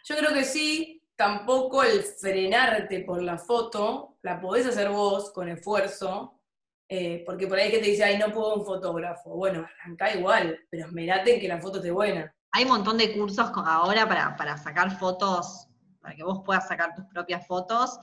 Yo 0.07 0.15
creo 0.15 0.33
que 0.33 0.43
sí, 0.43 1.01
tampoco 1.15 1.81
el 1.81 2.03
frenarte 2.03 2.99
por 2.99 3.23
la 3.23 3.39
foto, 3.39 4.17
la 4.21 4.39
podés 4.39 4.67
hacer 4.67 4.89
vos 4.89 5.31
con 5.31 5.49
esfuerzo, 5.49 6.39
eh, 6.87 7.23
porque 7.25 7.47
por 7.47 7.57
ahí 7.57 7.71
que 7.71 7.79
te 7.79 7.87
dice, 7.87 8.03
ay, 8.03 8.19
no 8.19 8.31
puedo 8.31 8.53
un 8.53 8.65
fotógrafo. 8.65 9.31
Bueno, 9.31 9.65
arranca 9.81 10.15
igual, 10.15 10.59
pero 10.69 10.85
esmerate 10.85 11.39
que 11.39 11.47
la 11.47 11.59
foto 11.59 11.77
esté 11.77 11.89
buena. 11.89 12.31
Hay 12.51 12.65
un 12.65 12.69
montón 12.69 12.99
de 12.99 13.17
cursos 13.17 13.49
ahora 13.55 14.07
para, 14.07 14.35
para 14.35 14.55
sacar 14.59 14.95
fotos, 14.99 15.67
para 15.99 16.15
que 16.15 16.23
vos 16.23 16.43
puedas 16.45 16.67
sacar 16.67 16.93
tus 16.93 17.05
propias 17.05 17.47
fotos 17.47 17.97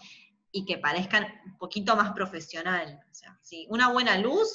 y 0.50 0.64
que 0.64 0.78
parezcan 0.78 1.28
un 1.46 1.56
poquito 1.56 1.94
más 1.94 2.10
profesional. 2.14 2.98
O 3.12 3.14
sea, 3.14 3.38
sí, 3.42 3.64
una 3.70 3.92
buena 3.92 4.18
luz 4.18 4.48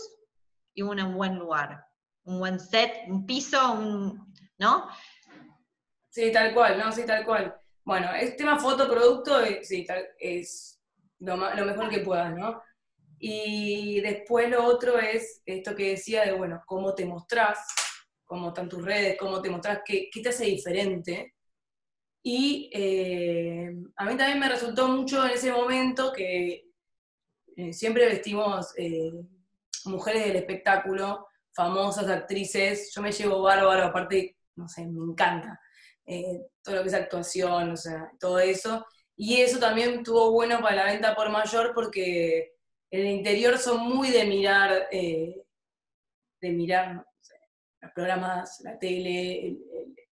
y 0.74 0.82
un 0.82 1.16
buen 1.16 1.36
lugar. 1.36 1.88
Un 2.26 2.40
buen 2.40 2.60
set, 2.60 2.92
un 3.08 3.26
piso, 3.26 3.72
un, 3.72 4.34
¿no? 4.58 4.90
Sí, 6.18 6.32
tal 6.32 6.52
cual, 6.52 6.80
¿no? 6.80 6.92
Sí, 6.92 7.06
tal 7.06 7.24
cual. 7.24 7.56
Bueno, 7.86 8.12
el 8.16 8.36
tema 8.36 8.58
foto, 8.58 8.90
producto, 8.90 9.40
eh, 9.40 9.64
sí, 9.64 9.86
es 10.18 10.82
lo, 11.20 11.38
mejor 11.38 11.90
que 11.90 12.00
puedas, 12.00 12.36
¿no? 12.36 12.60
Y 13.20 14.02
después 14.02 14.50
lo 14.50 14.66
otro 14.66 14.98
es 14.98 15.44
esto 15.46 15.76
que 15.76 15.90
decía 15.90 16.26
de, 16.26 16.32
bueno, 16.32 16.64
cómo 16.66 16.96
te 16.96 17.06
mostrás, 17.06 17.60
cómo 18.26 18.48
están 18.48 18.68
tus 18.68 18.84
redes, 18.84 19.16
cómo 19.20 19.44
te 19.44 19.52
mostrás, 19.52 19.82
qué, 19.86 20.10
qué 20.12 20.22
te 20.22 20.30
hace 20.30 20.46
diferente 20.46 21.36
y 22.24 22.72
eh, 22.74 23.70
a 23.96 24.06
mí 24.06 24.18
también 24.18 24.40
me 24.40 24.50
resultó 24.50 24.88
mucho 24.88 25.24
en 25.24 25.34
ese 25.34 25.52
momento 25.52 26.12
que 26.12 26.66
eh, 27.58 27.74
siempre 27.74 28.08
vestimos 28.08 28.74
mujeres 29.86 30.26
del 30.26 30.38
espectáculo, 30.38 31.28
famosas 31.54 32.08
actrices, 32.08 32.92
yo 32.96 33.04
me 33.04 33.12
llevo 33.12 33.44
bárbaro, 33.44 33.84
aparte, 33.84 34.36
no 34.56 34.68
sé, 34.68 34.88
me 34.88 35.12
encanta 35.12 35.60
todo 36.64 36.76
lo 36.76 36.82
que 36.82 36.88
es 36.88 36.94
actuación, 36.94 37.72
o 37.72 37.78
sea, 37.78 38.12
todo 38.20 38.40
eso. 38.40 38.86
Y 39.16 39.42
eso 39.42 39.60
también 39.60 40.04
tuvo 40.04 40.32
bueno 40.32 40.62
para 40.62 40.76
la 40.78 40.86
venta 40.86 41.16
por 41.16 41.30
mayor 41.30 41.74
porque 41.74 42.54
en 42.92 43.02
el 43.02 43.08
interior 43.08 43.58
son 43.58 43.82
muy 43.82 44.12
de 44.12 44.26
mirar, 44.26 44.88
de 44.92 45.44
mirar 46.42 47.06
los 47.82 47.92
programas, 47.94 48.62
la 48.64 48.78
tele, 48.78 49.58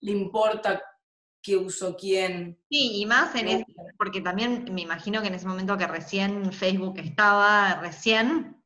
le 0.02 0.12
importa 0.12 0.82
qué 1.42 1.56
usó 1.56 1.96
quién. 1.96 2.60
Sí, 2.70 3.02
y 3.02 3.06
más 3.06 3.36
en 3.36 3.48
ese, 3.48 3.66
porque 3.98 4.22
también 4.22 4.66
me 4.72 4.82
imagino 4.82 5.22
que 5.22 5.28
en 5.28 5.36
ese 5.36 5.48
momento 5.48 5.78
que 5.78 5.88
recién 5.88 6.52
Facebook 6.52 6.98
estaba, 6.98 7.80
recién, 7.82 8.64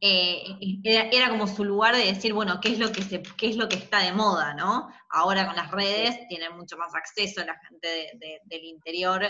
eh, 0.00 0.80
era, 0.84 1.28
como 1.30 1.46
su 1.46 1.64
lugar 1.64 1.94
de 1.96 2.04
decir, 2.04 2.32
bueno, 2.32 2.60
¿qué 2.60 2.72
es, 2.72 2.78
lo 2.78 2.92
que 2.92 3.02
se, 3.02 3.22
qué 3.22 3.48
es 3.50 3.56
lo 3.56 3.68
que 3.68 3.76
está 3.76 4.00
de 4.00 4.12
moda, 4.12 4.54
¿no? 4.54 4.88
Ahora 5.10 5.46
con 5.46 5.56
las 5.56 5.70
redes 5.70 6.26
tienen 6.28 6.56
mucho 6.56 6.76
más 6.76 6.94
acceso 6.94 7.44
la 7.44 7.58
gente 7.68 8.10
del 8.44 8.64
interior 8.64 9.24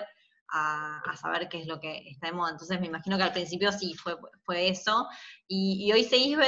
a, 0.51 1.03
saber 1.21 1.49
qué 1.49 1.61
es 1.61 1.67
lo 1.67 1.81
que 1.81 2.09
está 2.09 2.29
de 2.29 2.33
moda. 2.33 2.51
Entonces 2.51 2.81
me 2.81 2.87
imagino 2.87 3.17
que 3.17 3.23
al 3.23 3.33
principio 3.33 3.73
sí 3.73 3.95
fue, 3.95 4.17
fue 4.45 4.69
eso. 4.69 5.09
Y, 5.47 5.91
hoy 5.93 6.05
seguís 6.05 6.39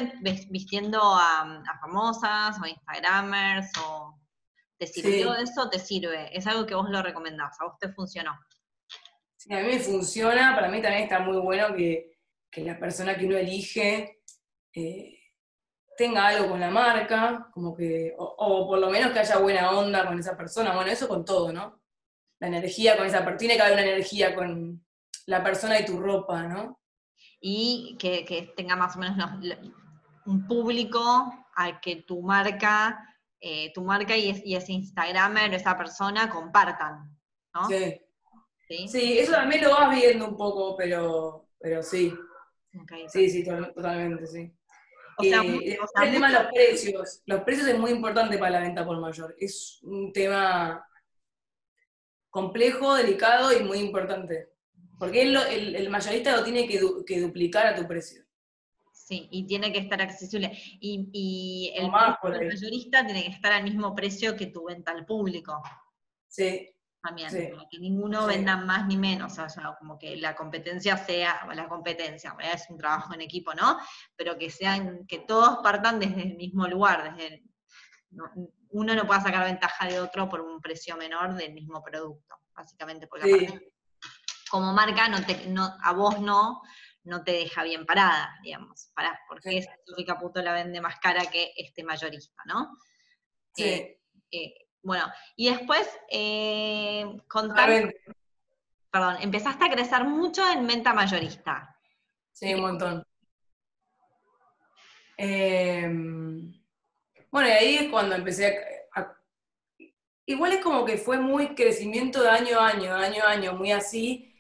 vistiendo 0.51 1.01
a, 1.03 1.43
a 1.43 1.81
famosas 1.81 2.61
o 2.61 2.67
Instagramers 2.67 3.71
o 3.85 4.21
¿Te 4.81 4.87
sirvió 4.87 5.35
eso? 5.35 5.69
¿Te 5.69 5.79
sirve? 5.79 6.35
¿Es 6.35 6.47
algo 6.47 6.65
que 6.65 6.75
vos 6.75 6.89
lo 6.89 7.03
recomendás? 7.03 7.61
¿A 7.61 7.67
vos 7.67 7.79
te 7.79 7.93
funcionó? 7.93 8.33
Sí, 9.37 9.53
a 9.53 9.59
mí 9.59 9.65
me 9.65 9.79
funciona. 9.79 10.55
Para 10.55 10.71
mí 10.71 10.81
también 10.81 11.03
está 11.03 11.19
muy 11.19 11.37
bueno 11.37 11.75
que, 11.77 12.19
la 12.57 12.79
persona 12.79 13.17
que 13.17 13.27
uno 13.27 13.37
elige 13.37 14.23
eh, 14.75 15.19
tenga 15.97 16.27
algo 16.27 16.51
con 16.51 16.61
la 16.61 16.71
marca, 16.71 17.49
como 17.53 17.75
que, 17.77 18.15
o, 18.19 18.67
por 18.67 18.79
lo 18.79 18.91
menos 18.91 19.13
que 19.13 19.21
haya 19.21 19.39
buena 19.39 19.71
onda 19.71 20.07
con 20.07 20.19
esa 20.19 20.37
persona. 20.37 20.75
Bueno, 20.75 20.91
eso 20.91 21.09
con 21.09 21.25
todo, 21.25 21.53
¿no? 21.53 21.81
La 22.41 22.49
energía 22.49 22.97
con 22.97 23.07
esa 23.07 23.19
persona. 23.19 23.39
Tiene 23.39 23.57
que 23.57 23.63
haber 23.63 23.75
una 23.75 23.83
energía 23.83 24.35
con 24.35 24.85
la 25.27 25.43
persona 25.45 25.79
y 25.79 25.85
tu 25.85 26.01
ropa, 26.01 26.43
¿no? 26.45 26.81
Y 27.41 27.97
que, 27.99 28.53
tenga 28.57 28.77
más 28.77 28.97
o 28.97 28.99
menos 28.99 29.17
un 30.27 30.47
público 30.47 31.33
al 31.55 31.81
que 31.81 31.97
tu 31.97 32.23
marca 32.23 33.07
eh, 33.43 33.73
tu 33.73 33.83
marca 33.83 34.15
y, 34.17 34.55
ese 34.55 34.73
Instagramer, 34.73 35.55
esa 35.55 35.77
persona, 35.77 36.29
compartan, 36.29 37.19
¿no? 37.55 37.67
Sí. 37.69 38.87
sí. 38.87 39.19
eso 39.19 39.33
también 39.33 39.65
lo 39.65 39.71
vas 39.71 39.95
viendo 39.95 40.29
un 40.29 40.37
poco, 40.37 40.77
pero, 40.77 41.49
pero 41.59 41.83
sí. 41.83 42.13
Sí, 43.09 43.31
sí, 43.31 43.45
totalmente, 43.45 44.27
sí. 44.27 44.53
O 45.19 45.23
sea, 45.23 45.43
eh, 45.43 45.79
el 46.03 46.13
tema 46.13 46.29
de 46.29 46.35
los 46.35 46.53
precios. 46.53 47.23
Los 47.27 47.43
precios 47.43 47.69
es 47.69 47.79
muy 47.79 47.91
importante 47.91 48.39
para 48.39 48.53
la 48.53 48.61
venta 48.61 48.87
por 48.87 48.99
mayor. 48.99 49.37
Es 49.39 49.81
un 49.83 50.13
tema 50.13 50.87
complejo, 52.31 52.95
delicado 52.95 53.53
y 53.57 53.63
muy 53.63 53.79
importante. 53.79 54.51
Porque 54.99 55.23
el, 55.23 55.91
mayorista 55.91 56.37
lo 56.37 56.45
tiene 56.45 56.67
que 56.67 57.21
duplicar 57.21 57.67
a 57.67 57.75
tu 57.75 57.87
precio. 57.87 58.23
Sí, 59.11 59.27
y 59.33 59.45
tiene 59.45 59.73
que 59.73 59.81
estar 59.81 60.01
accesible. 60.01 60.53
Y, 60.81 61.73
el, 61.75 61.91
mayorista 61.91 63.05
tiene 63.05 63.25
que 63.25 63.31
estar 63.33 63.53
al 63.53 63.65
mismo 63.65 63.93
precio 63.93 64.37
que 64.37 64.47
tu 64.47 64.67
venta 64.67 64.93
al 64.93 65.05
público. 65.05 65.61
Sí. 66.29 66.69
También, 67.03 67.31
que 67.71 67.79
ninguno 67.79 68.27
venda 68.27 68.59
más 68.59 68.87
ni 68.87 68.99
menos, 68.99 69.39
o 69.39 69.49
sea, 69.49 69.75
como 69.79 69.99
que 69.99 70.17
la 70.17 70.35
competencia 70.37 70.99
sea, 70.99 71.49
la 71.55 71.67
competencia, 71.67 72.37
es 72.53 72.67
un 72.69 72.77
trabajo 72.77 73.15
en 73.15 73.23
equipo, 73.23 73.55
¿no? 73.55 73.79
Pero 74.17 74.37
que 74.37 74.51
sean, 74.51 75.07
que 75.07 75.21
todos 75.21 75.61
partan 75.63 75.99
desde 75.99 76.23
el 76.23 76.37
mismo 76.37 76.69
lugar, 76.69 77.17
desde 77.17 77.43
uno 78.71 78.95
no 78.95 79.07
puede 79.07 79.23
sacar 79.23 79.45
ventaja 79.45 79.87
de 79.87 79.99
otro 79.99 80.29
por 80.29 80.43
un 80.43 80.61
precio 80.61 80.97
menor 80.97 81.35
del 81.35 81.55
mismo 81.55 81.83
producto, 81.83 82.37
básicamente, 82.55 83.07
porque 83.07 83.71
como 84.51 84.73
marca 84.73 85.09
no 85.09 85.25
te, 85.25 85.47
no, 85.47 85.77
a 85.83 85.93
vos 85.93 86.21
no, 86.21 86.61
no 87.05 87.25
te 87.25 87.33
deja 87.33 87.63
bien 87.63 87.87
parada, 87.87 88.39
digamos, 88.43 88.91
para, 88.95 89.19
porque 89.29 89.59
esa 89.59 89.73
Sofía 89.87 90.07
Caputo 90.07 90.43
la 90.43 90.53
vende 90.53 90.81
más 90.81 90.99
cara 90.99 91.25
que 91.27 91.53
este 91.57 91.83
mayorista, 91.83 92.43
¿no? 92.47 92.77
Sí. 93.55 93.65
Eh, 93.65 94.01
eh, 94.33 94.55
bueno, 94.83 95.05
y 95.37 95.51
después, 95.51 95.89
eh, 96.11 97.05
contar, 97.29 97.93
perdón, 98.91 99.17
empezaste 99.21 99.65
a 99.65 99.71
crecer 99.71 100.05
mucho 100.05 100.43
en 100.51 100.67
venta 100.67 100.95
mayorista. 100.95 101.77
Sí, 102.33 102.55
un 102.55 102.63
montón. 102.63 103.05
Em, 105.17 106.53
bueno, 107.31 107.49
y 107.49 107.53
ahí 107.53 107.75
es 107.77 107.91
cuando 107.91 108.15
empecé 108.15 108.89
a, 108.95 109.17
Igual 110.25 110.53
es 110.53 110.63
como 110.63 110.85
que 110.85 110.97
fue 110.97 111.19
muy 111.19 111.55
crecimiento 111.55 112.23
de 112.23 112.31
año 112.31 112.61
a 112.61 112.69
año, 112.69 112.95
año 112.95 113.25
a 113.25 113.31
año, 113.31 113.53
muy 113.55 113.73
así. 113.73 114.33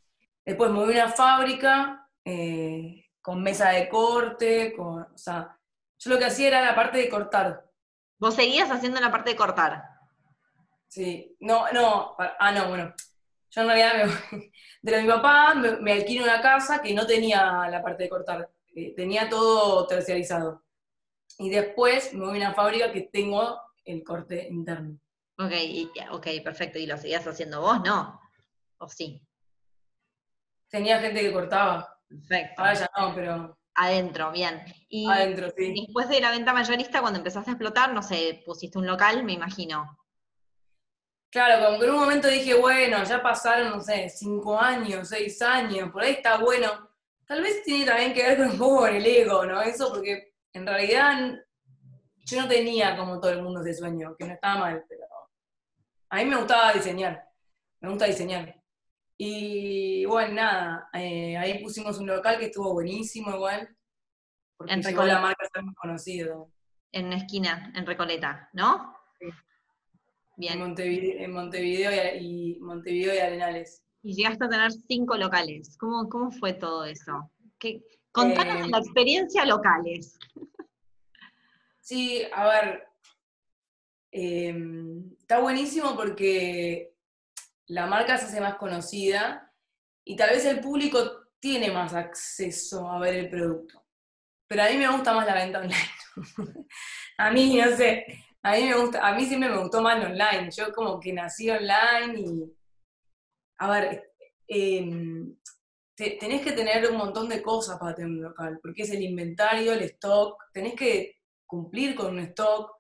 Después 0.44 0.70
moví 0.70 0.94
una 0.94 1.08
fábrica, 1.08 2.08
eh, 2.24 3.06
con 3.20 3.42
mesa 3.42 3.70
de 3.70 3.88
corte, 3.88 4.72
con, 4.74 5.02
o 5.02 5.18
sea, 5.18 5.58
yo 5.98 6.10
lo 6.10 6.18
que 6.18 6.26
hacía 6.26 6.48
era 6.48 6.62
la 6.62 6.74
parte 6.74 6.98
de 6.98 7.08
cortar. 7.08 7.68
¿Vos 8.18 8.34
seguías 8.34 8.70
haciendo 8.70 9.00
la 9.00 9.10
parte 9.10 9.30
de 9.30 9.36
cortar? 9.36 9.99
Sí, 10.90 11.36
no, 11.38 11.70
no, 11.72 12.16
ah, 12.18 12.50
no, 12.50 12.68
bueno, 12.68 12.92
yo 13.50 13.60
en 13.60 13.66
realidad 13.68 14.10
de 14.82 15.02
mi 15.02 15.08
papá 15.08 15.54
me, 15.54 15.76
me 15.76 15.92
alquilé 15.92 16.24
una 16.24 16.42
casa 16.42 16.82
que 16.82 16.92
no 16.92 17.06
tenía 17.06 17.68
la 17.70 17.80
parte 17.80 18.02
de 18.02 18.08
cortar, 18.08 18.50
eh, 18.74 18.92
tenía 18.96 19.28
todo 19.28 19.86
terciarizado. 19.86 20.64
Y 21.38 21.48
después 21.48 22.12
me 22.12 22.26
voy 22.26 22.42
a 22.42 22.48
una 22.48 22.54
fábrica 22.54 22.90
que 22.90 23.02
tengo 23.02 23.60
el 23.84 24.02
corte 24.02 24.48
interno. 24.50 24.98
Ok, 25.38 25.52
ok, 26.10 26.26
perfecto. 26.42 26.80
¿Y 26.80 26.86
lo 26.86 26.98
seguías 26.98 27.26
haciendo 27.26 27.60
vos? 27.60 27.80
No. 27.82 28.20
¿O 28.78 28.88
sí? 28.88 29.22
Tenía 30.68 31.00
gente 31.00 31.20
que 31.20 31.32
cortaba. 31.32 31.98
Perfecto. 32.08 32.60
Ahora 32.60 32.74
ya 32.74 32.90
no, 32.98 33.14
pero. 33.14 33.58
Adentro, 33.74 34.32
bien. 34.32 34.60
Y 34.88 35.08
Adentro, 35.08 35.50
sí. 35.56 35.72
después 35.86 36.08
de 36.08 36.20
la 36.20 36.32
venta 36.32 36.52
mayorista, 36.52 37.00
cuando 37.00 37.18
empezaste 37.18 37.50
a 37.50 37.54
explotar, 37.54 37.94
no 37.94 38.02
sé, 38.02 38.42
pusiste 38.44 38.76
un 38.76 38.86
local, 38.86 39.22
me 39.22 39.32
imagino. 39.32 39.99
Claro, 41.30 41.64
como 41.64 41.78
que 41.78 41.84
en 41.86 41.92
un 41.92 42.00
momento 42.00 42.26
dije, 42.26 42.54
bueno, 42.54 43.04
ya 43.04 43.22
pasaron, 43.22 43.70
no 43.70 43.80
sé, 43.80 44.08
cinco 44.08 44.58
años, 44.58 45.08
seis 45.08 45.40
años, 45.40 45.90
por 45.90 46.02
ahí 46.02 46.12
está 46.12 46.38
bueno. 46.38 46.90
Tal 47.24 47.40
vez 47.40 47.62
tiene 47.62 47.86
también 47.86 48.12
que 48.12 48.22
ver 48.22 48.38
con 48.38 48.50
un 48.50 48.58
poco 48.58 48.78
con 48.80 48.94
el 48.94 49.06
ego, 49.06 49.46
¿no? 49.46 49.62
Eso 49.62 49.92
porque 49.92 50.34
en 50.52 50.66
realidad 50.66 51.38
yo 52.24 52.42
no 52.42 52.48
tenía 52.48 52.96
como 52.96 53.20
todo 53.20 53.30
el 53.30 53.42
mundo 53.42 53.60
ese 53.60 53.74
sueño, 53.74 54.16
que 54.18 54.26
no 54.26 54.34
estaba 54.34 54.58
mal, 54.58 54.84
pero 54.88 55.04
a 56.08 56.16
mí 56.16 56.24
me 56.24 56.36
gustaba 56.36 56.72
diseñar, 56.72 57.24
me 57.80 57.90
gusta 57.90 58.06
diseñar. 58.06 58.60
Y 59.16 60.04
bueno, 60.06 60.34
nada, 60.34 60.88
eh, 60.94 61.36
ahí 61.36 61.62
pusimos 61.62 61.98
un 61.98 62.08
local 62.08 62.38
que 62.38 62.46
estuvo 62.46 62.72
buenísimo 62.72 63.34
igual, 63.36 63.68
porque 64.56 64.72
en 64.72 64.82
llegó 64.82 65.04
la 65.04 65.20
marca 65.20 65.46
ser 65.52 65.62
más 65.62 65.76
conocido. 65.76 66.50
En 66.90 67.06
una 67.06 67.18
esquina, 67.18 67.72
en 67.76 67.86
Recoleta, 67.86 68.48
¿no? 68.52 68.99
Bien. 70.40 70.54
En 70.54 71.32
Montevideo, 71.32 71.92
y, 72.18 72.58
Montevideo 72.60 73.14
y 73.14 73.18
Arenales. 73.18 73.84
Y 74.02 74.14
llegaste 74.14 74.46
a 74.46 74.48
tener 74.48 74.72
cinco 74.72 75.16
locales. 75.18 75.76
¿Cómo, 75.78 76.08
cómo 76.08 76.30
fue 76.30 76.54
todo 76.54 76.86
eso? 76.86 77.30
¿Qué, 77.58 77.82
contanos 78.10 78.68
la 78.68 78.78
eh, 78.78 78.80
experiencia 78.80 79.44
locales. 79.44 80.18
Sí, 81.82 82.22
a 82.32 82.46
ver, 82.46 82.84
em, 84.12 85.10
está 85.18 85.40
buenísimo 85.40 85.96
porque 85.96 86.94
la 87.66 87.86
marca 87.88 88.16
se 88.16 88.26
hace 88.26 88.40
más 88.40 88.58
conocida 88.58 89.52
y 90.04 90.14
tal 90.14 90.30
vez 90.30 90.44
el 90.44 90.60
público 90.60 91.00
tiene 91.40 91.72
más 91.72 91.92
acceso 91.94 92.88
a 92.88 93.00
ver 93.00 93.14
el 93.16 93.28
producto. 93.28 93.84
Pero 94.46 94.62
a 94.62 94.68
mí 94.68 94.76
me 94.76 94.88
gusta 94.88 95.14
más 95.14 95.26
la 95.26 95.34
venta 95.34 95.58
online. 95.58 95.74
a 97.18 97.32
mí, 97.32 97.56
no 97.56 97.76
sé, 97.76 98.06
a 98.42 98.52
mí 98.52 98.64
me 98.64 98.74
gusta, 98.74 99.06
a 99.06 99.14
mí 99.14 99.26
siempre 99.26 99.50
me 99.50 99.58
gustó 99.58 99.82
más 99.82 100.02
online. 100.04 100.50
Yo 100.50 100.72
como 100.72 100.98
que 100.98 101.12
nací 101.12 101.50
online 101.50 102.20
y, 102.20 102.56
a 103.58 103.70
ver, 103.70 104.12
em, 104.48 105.36
tenés 105.94 106.42
que 106.42 106.52
tener 106.52 106.90
un 106.90 106.96
montón 106.96 107.28
de 107.28 107.42
cosas 107.42 107.78
para 107.78 107.94
tener 107.94 108.10
un 108.10 108.22
local, 108.22 108.58
porque 108.62 108.82
es 108.82 108.90
el 108.90 109.02
inventario, 109.02 109.72
el 109.72 109.82
stock, 109.82 110.42
tenés 110.52 110.74
que 110.74 111.16
cumplir 111.46 111.94
con 111.94 112.14
un 112.14 112.20
stock 112.20 112.72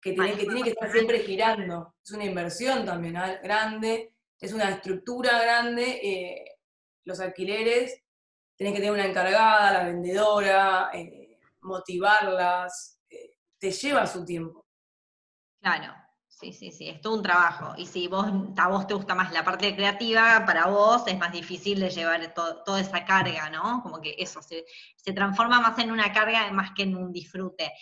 que 0.00 0.12
tiene, 0.12 0.32
que, 0.32 0.44
tiene 0.44 0.62
que 0.62 0.70
estar 0.70 0.90
siempre 0.90 1.20
girando. 1.20 1.94
Es 2.04 2.10
una 2.10 2.24
inversión 2.24 2.84
también 2.84 3.16
¿ah? 3.16 3.40
grande, 3.42 4.14
es 4.40 4.52
una 4.52 4.70
estructura 4.70 5.40
grande. 5.40 6.00
Eh, 6.02 6.44
los 7.04 7.20
alquileres, 7.20 8.02
tenés 8.56 8.72
que 8.72 8.80
tener 8.80 8.92
una 8.92 9.06
encargada, 9.06 9.72
la 9.72 9.84
vendedora, 9.84 10.90
eh, 10.92 11.38
motivarlas, 11.60 13.00
eh, 13.08 13.36
te 13.58 13.70
lleva 13.70 14.06
su 14.06 14.24
tiempo. 14.24 14.63
Claro, 15.64 15.94
sí, 16.28 16.52
sí, 16.52 16.70
sí, 16.70 16.90
es 16.90 17.00
todo 17.00 17.16
un 17.16 17.22
trabajo. 17.22 17.72
Y 17.78 17.86
si 17.86 18.06
vos, 18.06 18.26
a 18.58 18.68
vos 18.68 18.86
te 18.86 18.92
gusta 18.92 19.14
más 19.14 19.32
la 19.32 19.42
parte 19.44 19.74
creativa, 19.74 20.44
para 20.44 20.66
vos 20.66 21.04
es 21.06 21.18
más 21.18 21.32
difícil 21.32 21.80
de 21.80 21.88
llevar 21.88 22.34
toda 22.34 22.80
esa 22.80 23.02
carga, 23.06 23.48
¿no? 23.48 23.82
Como 23.82 23.98
que 24.02 24.14
eso 24.18 24.42
se, 24.42 24.66
transforma 25.14 25.62
más 25.62 25.78
en 25.78 25.90
una 25.90 26.12
carga 26.12 26.52
más 26.52 26.72
que 26.76 26.82
en 26.82 26.94
un 26.94 27.10
disfrute. 27.12 27.72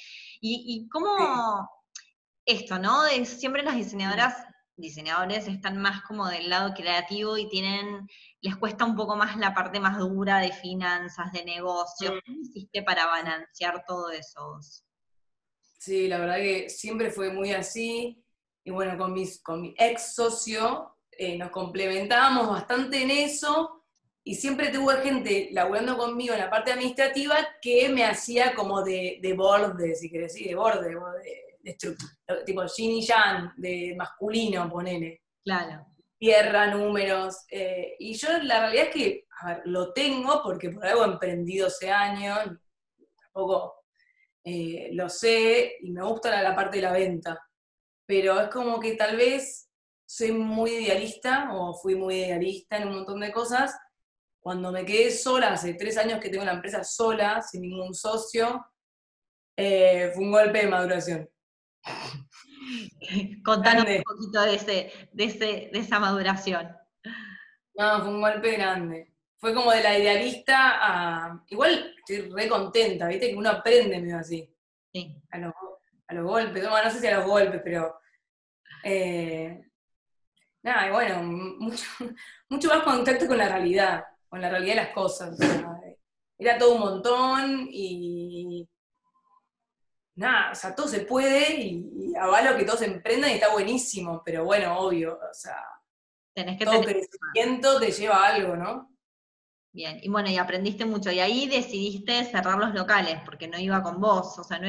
Y, 0.41 0.65
y 0.65 0.89
cómo 0.89 1.69
esto, 2.45 2.79
¿no? 2.79 3.03
siempre 3.25 3.65
las 3.65 3.75
diseñadoras, 3.75 4.37
diseñadores 4.77 5.49
están 5.49 5.79
más 5.83 6.03
como 6.03 6.29
del 6.29 6.49
lado 6.49 6.73
creativo 6.75 7.37
y 7.37 7.49
tienen, 7.49 8.07
les 8.43 8.55
cuesta 8.55 8.85
un 8.85 8.95
poco 8.95 9.17
más 9.17 9.37
la 9.39 9.55
parte 9.55 9.81
más 9.81 9.99
dura 9.99 10.39
de 10.39 10.53
finanzas, 10.53 11.33
de 11.33 11.45
negocio. 11.45 12.13
¿Cómo 12.25 12.39
hiciste 12.43 12.85
para 12.85 13.07
balancear 13.07 13.85
todo 13.89 14.11
eso? 14.11 14.61
Sí, 15.83 16.07
la 16.07 16.19
verdad 16.19 16.37
que 16.37 16.71
siempre 16.71 17.11
fue 17.11 17.33
muy 17.33 17.51
así. 17.51 18.25
Y 18.63 18.71
bueno, 18.71 18.97
con, 18.97 19.13
mis, 19.13 19.43
con 19.43 19.61
mi 19.61 19.75
ex 19.77 20.15
socio 20.15 20.97
eh, 21.11 21.37
nos 21.37 21.51
complementábamos 21.51 22.49
bastante 22.49 23.03
en 23.03 23.11
eso. 23.11 23.85
Y 24.23 24.37
siempre 24.37 24.69
tuve 24.69 24.99
gente 24.99 25.49
laburando 25.51 25.97
conmigo 25.99 26.35
en 26.35 26.39
la 26.39 26.51
parte 26.51 26.71
administrativa 26.71 27.37
que 27.61 27.89
me 27.89 28.05
hacía 28.05 28.55
como 28.55 28.83
de, 28.83 29.19
de 29.21 29.33
borde, 29.33 29.97
si 29.97 30.09
querés 30.09 30.33
decir, 30.33 30.47
de 30.47 30.55
borde, 30.55 30.91
de, 30.91 31.75
de, 31.75 32.45
tipo 32.47 32.65
Yin 32.65 32.91
y 32.93 33.03
Yang, 33.05 33.53
de 33.57 33.95
masculino, 33.99 34.71
ponele. 34.71 35.23
Claro. 35.45 35.85
Tierra, 36.17 36.69
números. 36.69 37.39
Eh, 37.51 37.97
y 37.99 38.15
yo 38.15 38.29
la 38.45 38.61
realidad 38.61 38.85
es 38.85 38.95
que, 38.95 39.27
a 39.41 39.49
ver, 39.49 39.63
lo 39.65 39.93
tengo 39.93 40.45
porque 40.45 40.71
por 40.71 40.87
algo 40.87 41.05
he 41.05 41.09
emprendido 41.09 41.67
hace 41.67 41.91
años, 41.91 42.39
tampoco 43.21 43.82
eh, 44.45 44.91
lo 44.93 45.09
sé 45.09 45.77
y 45.81 45.91
me 45.91 46.03
gusta 46.03 46.43
la, 46.43 46.55
parte 46.55 46.77
de 46.77 46.83
la 46.83 46.93
venta, 46.93 47.39
pero 48.07 48.41
es 48.41 48.49
como 48.49 48.81
que 48.81 48.95
tal 48.95 49.17
vez 49.17 49.69
soy 50.05 50.33
muy 50.33 50.71
idealista 50.71 51.51
o 51.53 51.75
fui 51.75 51.95
muy 51.95 52.17
idealista 52.17 52.77
en 52.77 52.89
un 52.89 52.95
montón 52.97 53.21
de 53.21 53.33
cosas. 53.33 53.77
Cuando 54.41 54.73
me 54.73 54.85
quedé 54.85 55.11
sola, 55.11 55.53
hace 55.53 55.75
tres 55.75 55.97
años 55.97 56.21
que 56.21 56.29
tengo 56.29 56.45
la 56.45 56.55
empresa 56.55 56.83
sola, 56.83 57.41
sin 57.43 57.63
ningún 57.63 57.95
socio, 57.95 58.67
eh, 59.57 60.11
fue 60.15 60.25
un 60.25 60.33
golpe 60.33 60.59
de 60.59 60.69
maduración. 60.69 61.31
Contanos 63.45 63.87
un 63.87 64.03
poquito 64.03 64.43
de, 64.43 64.55
ese, 64.55 64.93
de, 65.13 65.25
ese, 65.25 65.71
de 65.73 65.79
esa 65.79 66.01
maduración. 66.01 66.77
No, 67.75 68.01
fue 68.01 68.09
un 68.09 68.21
golpe 68.21 68.53
grande 68.53 69.13
fue 69.43 69.53
como 69.55 69.73
de 69.73 69.83
la 69.83 69.99
idealista 69.99 70.79
a. 70.81 71.45
Igual 71.49 71.92
estoy 72.05 72.31
re 72.31 72.49
contenta, 72.49 73.07
¿viste? 73.07 73.31
Que 73.31 73.37
uno 73.37 73.51
aprende 73.51 74.01
medio 74.01 74.19
así. 74.19 74.49
Sí. 74.93 75.17
A 75.31 75.39
los, 75.39 76.25
golpes, 76.25 76.63
no, 76.63 76.91
sé 76.91 77.01
si 77.01 77.07
a 77.07 77.19
los 77.19 77.27
golpes, 77.27 77.61
pero. 77.65 77.99
Eh, 78.85 79.65
nada, 80.63 80.89
y 80.89 80.91
bueno, 80.91 81.23
mucho, 81.23 81.85
mucho 82.49 82.69
más 82.69 82.83
contacto 82.83 83.27
con 83.27 83.39
la 83.39 83.49
realidad, 83.49 84.05
con 84.29 84.41
la 84.41 84.51
realidad 84.51 84.75
de 84.75 84.81
las 84.83 84.95
cosas. 84.95 85.39
era 86.39 86.59
todo 86.59 86.75
un 86.75 86.81
montón 86.81 87.69
y. 87.71 88.69
Nada, 90.15 90.53
o 90.53 90.55
sea, 90.55 90.75
todo 90.75 90.89
se 90.89 91.01
puede 91.01 91.55
y, 91.55 92.15
avalo 92.21 92.57
que 92.59 92.65
todos 92.65 92.83
emprendan 92.83 93.31
y 93.31 93.35
está 93.35 93.51
buenísimo, 93.51 94.23
pero 94.23 94.45
bueno, 94.45 94.79
obvio, 94.79 95.15
o 95.15 95.35
sea. 95.35 95.65
Tenés 96.35 96.59
que 96.59 96.65
todo 96.65 96.83
crecimiento 96.83 97.79
te 97.79 97.91
lleva 97.91 98.17
a 98.17 98.35
algo, 98.35 98.57
¿no? 98.57 98.92
Bien, 99.73 99.99
y 100.03 100.09
bueno, 100.11 100.29
y 100.29 100.37
aprendiste 100.37 100.85
mucho, 100.85 101.11
y 101.11 101.21
ahí 101.21 101.49
decidiste 101.49 102.25
cerrar 102.27 102.59
los 102.59 102.75
locales, 102.75 103.21
porque 103.25 103.49
no 103.49 103.59
iba 103.59 103.83
con 103.83 104.01
vos, 104.01 104.39
o 104.39 104.45
sea, 104.45 104.59
no 104.59 104.69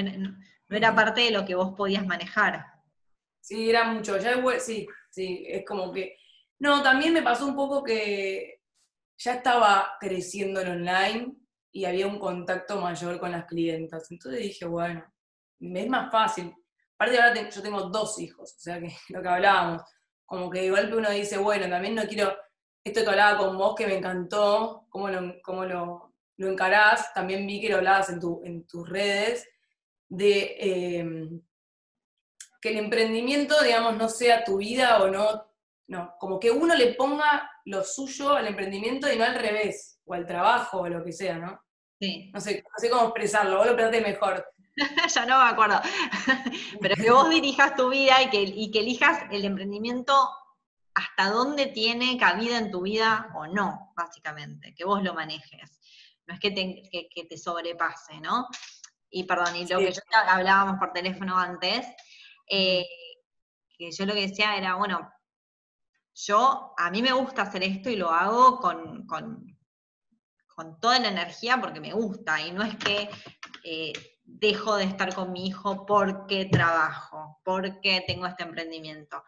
era, 0.70 0.96
parte 0.96 1.22
de 1.22 1.32
lo 1.32 1.44
que 1.44 1.56
vos 1.56 1.74
podías 1.76 2.06
manejar. 2.06 2.66
Sí, 3.42 3.70
era 3.70 3.84
mucho, 3.84 4.18
ya 4.18 4.42
sí, 4.60 4.88
sí, 5.10 5.44
es 5.46 5.66
como 5.66 5.92
que... 5.92 6.16
No, 6.60 6.82
también 6.82 7.14
me 7.14 7.22
pasó 7.22 7.46
un 7.46 7.56
poco 7.56 7.84
que 7.84 8.62
ya 9.18 9.34
estaba 9.34 9.98
creciendo 10.00 10.62
en 10.62 10.70
online 10.70 11.36
y 11.74 11.84
había 11.84 12.08
un 12.08 12.18
contacto 12.18 12.80
mayor 12.80 13.20
con 13.20 13.32
las 13.32 13.46
clientas, 13.46 14.10
entonces 14.10 14.42
dije, 14.42 14.66
bueno, 14.66 15.04
es 15.60 15.90
más 15.90 16.10
fácil. 16.10 16.54
Aparte 16.98 17.22
ahora 17.22 17.50
yo 17.50 17.62
tengo 17.62 17.90
dos 17.90 18.18
hijos, 18.20 18.56
o 18.56 18.60
sea 18.60 18.80
que 18.80 18.96
lo 19.10 19.22
que 19.22 19.28
hablábamos, 19.28 19.82
como 20.26 20.50
que 20.50 20.66
igual 20.66 20.94
uno 20.94 21.10
dice, 21.10 21.38
bueno, 21.38 21.68
también 21.68 21.96
no 21.96 22.04
quiero 22.04 22.34
esto 22.84 23.04
que 23.04 23.10
hablaba 23.10 23.38
con 23.38 23.58
vos 23.58 23.76
que 23.76 23.88
me 23.88 23.98
encantó, 23.98 24.86
cómo 24.90 25.10
lo, 25.10 25.42
cómo 25.42 25.66
lo, 25.66 26.14
lo 26.38 26.50
encarás, 26.50 27.14
también 27.14 27.48
vi 27.48 27.62
que 27.62 27.70
lo 27.70 27.78
hablabas 27.78 28.10
en, 28.10 28.20
tu, 28.20 28.42
en 28.44 28.68
tus 28.68 28.88
redes, 28.88 29.48
de 30.10 30.56
em, 30.60 31.42
que 32.62 32.70
el 32.70 32.78
emprendimiento, 32.78 33.62
digamos, 33.64 33.96
no 33.98 34.10
sea 34.10 34.44
tu 34.44 34.58
vida 34.58 35.02
o 35.02 35.08
no, 35.08 35.46
no, 35.88 36.16
como 36.20 36.40
que 36.40 36.52
uno 36.52 36.76
le 36.76 36.94
ponga 36.94 37.50
lo 37.66 37.84
suyo 37.84 38.32
al 38.32 38.48
emprendimiento 38.48 39.12
y 39.12 39.18
no 39.18 39.24
al 39.24 39.36
revés, 39.36 40.00
o 40.06 40.14
al 40.14 40.26
trabajo, 40.26 40.82
o 40.82 40.90
lo 40.90 41.04
que 41.04 41.14
sea, 41.14 41.38
¿no? 41.38 41.62
Sí. 42.00 42.32
No 42.34 42.42
sé, 42.42 42.64
no 42.64 42.78
sé 42.78 42.90
cómo 42.90 43.04
expresarlo, 43.04 43.58
vos 43.58 43.68
lo 43.68 43.76
pensaste 43.76 44.02
mejor. 44.02 44.46
ya 45.14 45.26
no 45.26 45.44
me 45.44 45.50
acuerdo. 45.50 45.80
Pero 46.82 46.96
que 46.96 47.12
vos 47.12 47.30
dirijas 47.30 47.76
tu 47.76 47.90
vida 47.90 48.22
y 48.24 48.30
que, 48.30 48.42
y 48.42 48.72
que 48.72 48.80
elijas 48.80 49.24
el 49.32 49.46
emprendimiento 49.46 50.14
hasta 50.96 51.30
dónde 51.30 51.68
tiene 51.68 52.18
cabida 52.18 52.58
en 52.58 52.72
tu 52.72 52.82
vida 52.82 53.32
o 53.36 53.48
no, 53.48 53.94
básicamente, 53.96 54.74
que 54.76 54.86
vos 54.86 55.02
lo 55.04 55.14
manejes. 55.14 55.80
No 56.28 56.34
es 56.34 56.40
que 56.40 56.52
te, 56.52 56.84
que, 57.14 57.26
te 57.26 57.38
sobrepase, 57.38 58.20
¿no? 58.22 58.48
Y 59.10 59.24
perdón, 59.24 59.56
y 59.56 59.68
lo 59.68 59.80
que 59.80 59.92
yo 59.92 60.02
hablábamos 60.28 60.78
por 60.80 60.94
teléfono 60.94 61.38
antes, 61.38 61.86
eh, 62.48 62.86
que 63.78 63.92
yo 63.92 64.06
lo 64.06 64.14
que 64.14 64.28
decía 64.28 64.56
era, 64.56 64.76
bueno, 64.76 65.12
yo, 66.16 66.74
a 66.78 66.92
mí 66.92 67.02
me 67.02 67.12
gusta 67.12 67.44
hacer 67.44 67.64
esto 67.64 67.90
y 67.90 67.96
lo 67.96 68.12
hago 68.12 68.60
con, 68.60 69.06
con, 69.08 69.52
toda 70.80 71.00
la 71.00 71.10
energía 71.10 71.60
porque 71.60 71.82
me 71.82 71.94
gusta, 71.94 72.40
y 72.42 72.52
no 72.52 72.64
es 72.64 72.78
que 72.78 73.10
eh, 73.64 73.92
dejo 74.24 74.76
de 74.76 74.86
estar 74.86 75.14
con 75.14 75.32
mi 75.32 75.48
hijo 75.48 75.86
porque 75.86 76.46
trabajo, 76.46 77.42
porque 77.44 78.04
tengo 78.08 78.28
este 78.28 78.44
emprendimiento 78.44 79.24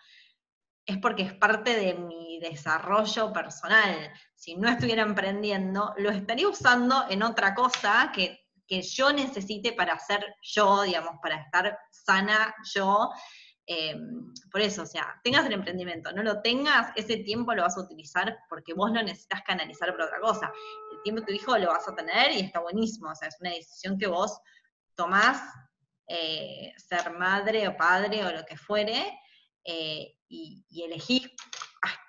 es 0.85 0.97
porque 0.97 1.23
es 1.23 1.33
parte 1.33 1.75
de 1.75 1.95
mi 1.95 2.39
desarrollo 2.39 3.33
personal. 3.33 4.11
Si 4.35 4.55
no 4.55 4.69
estuviera 4.69 5.01
emprendiendo, 5.01 5.93
lo 5.97 6.11
estaría 6.11 6.47
usando 6.47 7.05
en 7.09 7.23
otra 7.23 7.55
cosa 7.55 8.11
que, 8.13 8.41
yo 8.67 9.13
necesite 9.13 9.73
para 9.73 9.97
ser 9.99 10.25
yo, 10.41 10.81
digamos, 10.81 11.15
para 11.21 11.35
estar 11.35 11.77
sana 11.91 12.53
yo, 12.73 13.11
Em, 13.67 14.31
por 14.51 14.61
eso, 14.61 14.83
o 14.83 14.85
sea, 14.85 15.19
tengas 15.23 15.45
el 15.47 15.53
emprendimiento, 15.53 16.11
no 16.11 16.21
lo 16.21 16.41
tengas, 16.41 16.91
ese 16.95 17.17
tiempo 17.17 17.53
lo 17.53 17.63
vas 17.63 17.75
a 17.77 17.81
utilizar 17.81 18.37
porque 18.47 18.73
vos 18.75 18.91
lo 18.91 19.01
necesitas 19.01 19.41
canalizar 19.41 19.91
por 19.91 20.03
otra 20.03 20.19
cosa. 20.19 20.51
El 20.91 21.01
tiempo 21.01 21.21
de 21.21 21.27
tu 21.27 21.33
hijo 21.33 21.57
lo 21.57 21.69
vas 21.69 21.87
a 21.87 21.95
tener 21.95 22.31
y 22.31 22.41
está 22.41 22.59
buenísimo, 22.59 23.09
o 23.09 23.15
sea, 23.15 23.27
es 23.27 23.37
una 23.39 23.49
decisión 23.49 23.97
que 23.97 24.05
vos 24.05 24.39
tomás, 24.93 25.41
eh, 26.07 26.73
ser 26.77 27.11
madre 27.13 27.67
o 27.67 27.75
padre 27.75 28.23
o 28.25 28.31
lo 28.31 28.45
que 28.45 28.55
fuere, 28.55 29.17
eh, 29.65 30.15
y, 30.29 30.65
y, 30.69 30.83
elegís 30.83 31.29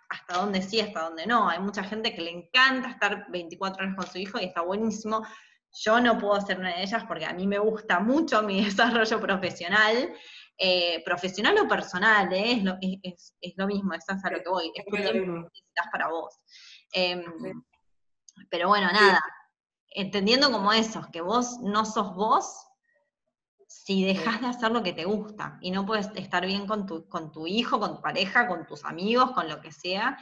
hasta 0.09 0.41
dónde 0.41 0.63
sí, 0.63 0.81
hasta 0.81 1.03
dónde 1.03 1.27
no. 1.27 1.49
Hay 1.49 1.59
mucha 1.59 1.83
gente 1.83 2.15
que 2.15 2.23
le 2.23 2.31
encanta 2.31 2.91
estar 2.91 3.27
24 3.31 3.83
horas 3.83 3.97
con 3.97 4.07
su 4.07 4.19
hijo 4.19 4.39
y 4.39 4.45
está 4.45 4.61
buenísimo. 4.61 5.27
Yo 5.73 6.01
no 6.01 6.19
puedo 6.19 6.41
ser 6.41 6.59
una 6.59 6.75
de 6.75 6.83
ellas 6.83 7.05
porque 7.09 7.27
a 7.27 7.33
mí 7.33 7.47
me 7.47 7.59
gusta 7.59 8.01
mucho 8.01 8.43
mi 8.43 8.65
desarrollo 8.65 9.21
profesional 9.21 10.15
eh, 10.59 11.03
profesional 11.05 11.59
o 11.59 11.69
personal, 11.69 12.33
¿eh? 12.33 12.53
es, 12.53 12.65
lo, 12.65 12.79
es, 12.81 13.35
es, 13.43 13.53
lo, 13.57 13.67
mismo, 13.67 13.93
es 13.93 14.09
a 14.09 14.31
lo 14.31 14.43
que 14.43 14.49
voy, 14.49 14.73
es 14.75 14.87
tu 14.87 14.97
tiempo 14.97 15.13
que 15.13 15.39
necesitas 15.43 15.87
para 15.93 16.09
vos. 16.09 16.35
Em, 16.93 17.23
pero 18.49 18.69
bueno, 18.69 18.91
nada, 18.91 19.21
entendiendo 19.91 20.51
como 20.51 20.73
eso, 20.73 21.07
que 21.13 21.21
vos 21.21 21.59
no 21.61 21.85
sos 21.85 22.15
vos 22.15 22.66
si 23.67 24.05
dejas 24.05 24.41
de 24.41 24.47
hacer 24.49 24.71
lo 24.71 24.83
que 24.83 24.93
te 24.93 25.05
gusta 25.05 25.59
y 25.61 25.71
no 25.71 25.85
puedes 25.85 26.11
estar 26.15 26.47
bien 26.47 26.67
con 26.67 26.87
tu, 26.87 27.09
con 27.09 27.33
tu 27.33 27.47
hijo, 27.47 27.81
con 27.81 27.97
tu 27.97 28.03
pareja, 28.03 28.47
con 28.47 28.67
tus 28.67 28.85
amigos, 28.85 29.33
con 29.33 29.49
lo 29.49 29.61
que 29.61 29.73
sea, 29.73 30.17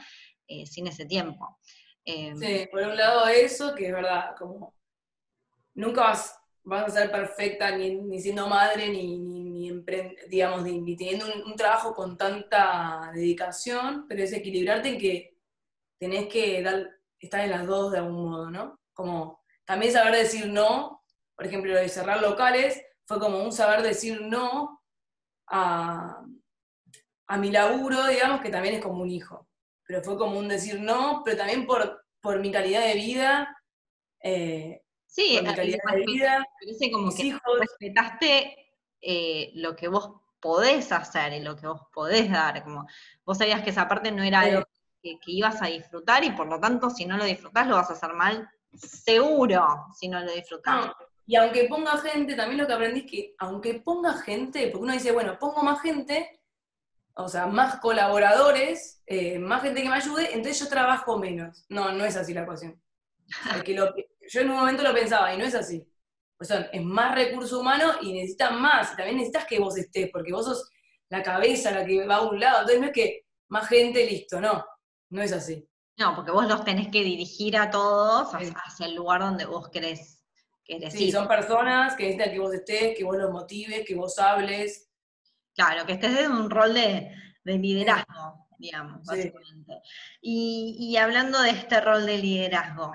eh, 0.47 0.65
sin 0.65 0.87
ese 0.87 1.05
tiempo. 1.05 1.59
Em, 2.03 2.37
sí, 2.37 2.67
por 2.71 2.81
un 2.83 2.95
lado 2.95 3.27
eso, 3.27 3.73
que 3.73 3.87
es 3.87 3.93
verdad, 3.93 4.35
como 4.37 4.75
nunca 5.73 6.01
vas, 6.01 6.39
vas 6.63 6.85
a 6.85 7.01
ser 7.01 7.11
perfecta 7.11 7.75
ni, 7.75 8.19
siendo 8.19 8.47
madre, 8.47 8.89
ni, 8.89 9.71
digamos, 10.29 10.63
ni, 10.63 10.95
teniendo 10.95 11.25
un, 11.45 11.55
trabajo 11.55 11.93
con 11.93 12.17
tanta 12.17 13.11
dedicación, 13.13 14.05
pero 14.07 14.23
es 14.23 14.33
equilibrarte 14.33 14.89
en 14.89 14.99
que 14.99 15.37
tenés 15.99 16.27
que 16.27 16.61
dar, 16.61 16.89
estar 17.19 17.41
en 17.41 17.51
las 17.51 17.65
dos 17.65 17.91
de 17.91 17.99
algún 17.99 18.29
modo, 18.29 18.51
¿no? 18.51 18.79
Como 18.93 19.43
también 19.65 19.91
saber 19.91 20.15
decir 20.15 20.47
no, 20.47 21.03
por 21.35 21.45
ejemplo, 21.45 21.73
lo 21.73 21.79
de 21.79 21.89
cerrar 21.89 22.21
locales, 22.21 22.81
fue 23.05 23.19
como 23.19 23.43
un 23.43 23.51
saber 23.51 23.81
decir 23.81 24.21
no 24.21 24.81
a, 25.47 26.23
mi 27.37 27.51
laburo, 27.51 28.07
digamos, 28.07 28.41
que 28.41 28.49
también 28.49 28.75
es 28.75 28.81
como 28.81 29.03
un 29.03 29.09
hijo. 29.09 29.47
Pero 29.87 30.01
fue 30.01 30.17
como 30.17 30.39
un 30.39 30.47
decir 30.47 30.79
no, 30.79 31.21
pero 31.23 31.37
también 31.37 31.65
por, 31.65 32.05
por 32.19 32.39
mi 32.39 32.51
calidad 32.51 32.85
de 32.85 32.95
vida. 32.95 33.55
Eh, 34.21 34.81
sí, 35.05 35.35
por 35.35 35.49
mi 35.49 35.55
calidad 35.55 35.79
de 35.91 36.05
vida. 36.05 36.45
Parece 36.59 36.91
como 36.91 37.13
que 37.13 37.37
respetaste 37.59 38.55
eh, 39.01 39.51
lo 39.55 39.75
que 39.75 39.87
vos 39.87 40.21
podés 40.39 40.91
hacer 40.91 41.33
y 41.33 41.39
lo 41.41 41.55
que 41.55 41.67
vos 41.67 41.81
podés 41.93 42.31
dar. 42.31 42.63
Como 42.63 42.87
vos 43.23 43.37
sabías 43.37 43.61
que 43.61 43.69
esa 43.69 43.87
parte 43.87 44.11
no 44.11 44.23
era 44.23 44.41
algo 44.41 44.63
que, 45.01 45.17
ibas 45.27 45.61
a 45.61 45.67
disfrutar 45.67 46.23
y 46.23 46.31
por 46.31 46.47
lo 46.47 46.59
tanto 46.59 46.89
si 46.89 47.05
no 47.05 47.17
lo 47.17 47.25
disfrutás 47.25 47.67
lo 47.67 47.75
vas 47.75 47.89
a 47.89 47.93
hacer 47.93 48.13
mal, 48.13 48.49
seguro, 48.73 49.85
si 49.95 50.07
no 50.07 50.19
lo 50.19 50.31
disfrutás. 50.31 50.91
Y 51.25 51.35
aunque 51.35 51.65
ponga 51.65 51.97
gente, 51.97 52.35
también 52.35 52.61
lo 52.61 52.67
que 52.67 52.73
aprendí 52.73 52.99
es 53.01 53.11
que 53.11 53.35
aunque 53.39 53.75
ponga 53.75 54.13
gente, 54.13 54.67
porque 54.67 54.83
uno 54.83 54.93
dice, 54.93 55.11
bueno, 55.11 55.37
pongo 55.39 55.63
más 55.63 55.81
gente, 55.81 56.41
o 57.15 57.27
sea, 57.27 57.47
más 57.47 57.79
colaboradores, 57.79 59.01
eh, 59.05 59.39
más 59.39 59.63
gente 59.63 59.81
que 59.81 59.89
me 59.89 59.95
ayude, 59.95 60.33
entonces 60.33 60.59
yo 60.59 60.67
trabajo 60.67 61.17
menos. 61.17 61.65
No, 61.69 61.91
no 61.91 62.05
es 62.05 62.15
así 62.15 62.33
la 62.33 62.43
ecuación. 62.43 62.79
yo 63.65 64.41
en 64.41 64.49
un 64.49 64.57
momento 64.57 64.83
lo 64.83 64.93
pensaba 64.93 65.33
y 65.33 65.37
no 65.37 65.45
es 65.45 65.55
así. 65.55 65.87
Pues 66.37 66.49
son, 66.49 66.67
es 66.71 66.83
más 66.83 67.15
recurso 67.15 67.59
humano 67.59 67.93
y 68.01 68.13
necesitan 68.13 68.61
más. 68.61 68.93
Y 68.93 68.97
también 68.97 69.17
necesitas 69.17 69.45
que 69.45 69.59
vos 69.59 69.77
estés, 69.77 70.09
porque 70.11 70.33
vos 70.33 70.45
sos 70.45 70.69
la 71.09 71.23
cabeza, 71.23 71.71
la 71.71 71.85
que 71.85 72.05
va 72.05 72.15
a 72.15 72.29
un 72.29 72.39
lado. 72.39 72.59
Entonces 72.59 72.81
no 72.81 72.87
es 72.87 72.93
que 72.93 73.25
más 73.47 73.67
gente, 73.67 74.05
listo, 74.05 74.41
no. 74.41 74.65
No 75.09 75.21
es 75.21 75.31
así. 75.31 75.67
No, 75.97 76.13
porque 76.15 76.31
vos 76.31 76.47
los 76.47 76.65
tenés 76.65 76.89
que 76.89 77.03
dirigir 77.03 77.55
a 77.55 77.71
todos 77.71 78.33
hacia, 78.33 78.85
el 78.85 78.95
lugar 78.95 79.21
donde 79.21 79.45
vos 79.45 79.69
querés 79.69 80.24
sí, 80.89 81.11
son 81.11 81.27
personas 81.27 81.95
que 81.95 82.05
necesitan 82.05 82.33
que 82.33 82.39
vos 82.39 82.53
estés, 82.53 82.97
que 82.97 83.03
vos 83.03 83.17
los 83.17 83.31
motives, 83.31 83.85
que 83.85 83.95
vos 83.95 84.17
hables. 84.19 84.89
Claro, 85.53 85.85
que 85.85 85.93
estés 85.93 86.19
en 86.19 86.31
un 86.31 86.49
rol 86.49 86.73
de, 86.73 87.11
liderazgo, 87.43 88.47
digamos, 88.57 89.05
básicamente. 89.05 89.81
Y, 90.21 90.95
hablando 90.97 91.41
de 91.41 91.51
este 91.51 91.79
rol 91.81 92.05
de 92.05 92.17
liderazgo, 92.17 92.93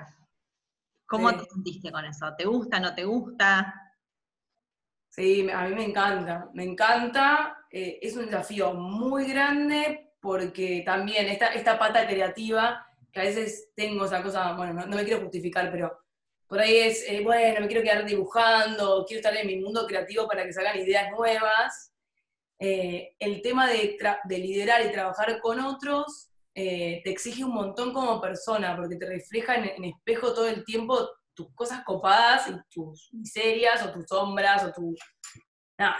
¿cómo 1.05 1.31
te 1.35 1.45
sentiste 1.45 1.91
con 1.91 2.05
eso? 2.05 2.33
¿Te 2.37 2.45
gusta, 2.45 2.79
no 2.79 2.93
te 2.93 3.05
gusta? 3.05 3.73
Sí, 5.09 5.49
a 5.49 5.67
mí 5.67 5.75
me 5.75 5.85
encanta, 5.85 6.49
me 6.53 6.63
encanta, 6.63 7.65
eh, 7.69 7.99
es 8.01 8.15
un 8.15 8.27
desafío 8.27 8.73
muy 8.73 9.27
grande 9.27 10.13
porque 10.21 10.83
también 10.85 11.27
esta, 11.27 11.47
esta 11.47 11.77
pata 11.77 12.07
creativa, 12.07 12.85
que 13.11 13.19
a 13.19 13.23
veces 13.23 13.71
tengo 13.75 14.05
esa 14.05 14.23
cosa, 14.23 14.53
bueno, 14.53 14.85
no 14.85 14.95
me 14.95 15.03
quiero 15.03 15.21
justificar, 15.21 15.69
pero 15.69 16.01
por 16.51 16.59
ahí 16.59 16.79
es, 16.79 17.05
eh, 17.07 17.21
bueno, 17.23 17.61
me 17.61 17.67
quiero 17.67 17.81
quedar 17.81 18.05
dibujando, 18.05 19.05
quiero 19.07 19.19
estar 19.19 19.33
en 19.37 19.47
mi 19.47 19.55
mundo 19.55 19.87
creativo 19.87 20.27
para 20.27 20.43
que 20.43 20.51
salgan 20.51 20.77
ideas 20.77 21.09
nuevas. 21.09 21.93
Eh, 22.59 23.15
el 23.19 23.41
tema 23.41 23.69
de, 23.69 23.97
liderar 24.27 24.85
y 24.85 24.91
trabajar 24.91 25.39
con 25.39 25.61
otros 25.61 26.29
eh, 26.53 26.99
te 27.05 27.09
exige 27.09 27.45
un 27.45 27.53
montón 27.53 27.93
como 27.93 28.19
persona, 28.19 28.75
porque 28.75 28.97
te 28.97 29.05
refleja 29.05 29.55
en, 29.55 29.81
espejo 29.85 30.33
todo 30.33 30.49
el 30.49 30.65
tiempo 30.65 31.09
tus 31.33 31.55
cosas 31.55 31.85
copadas 31.85 32.49
y 32.49 32.53
tus 32.69 33.07
miserias 33.13 33.85
o 33.85 33.93
tus 33.93 34.05
sombras 34.09 34.65
o 34.65 34.73
tu... 34.73 34.93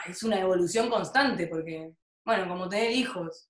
es 0.06 0.22
una 0.22 0.38
evolución 0.38 0.90
constante, 0.90 1.48
porque, 1.48 1.94
bueno, 2.26 2.50
como 2.50 2.68
tener 2.68 2.92
hijos. 2.92 3.50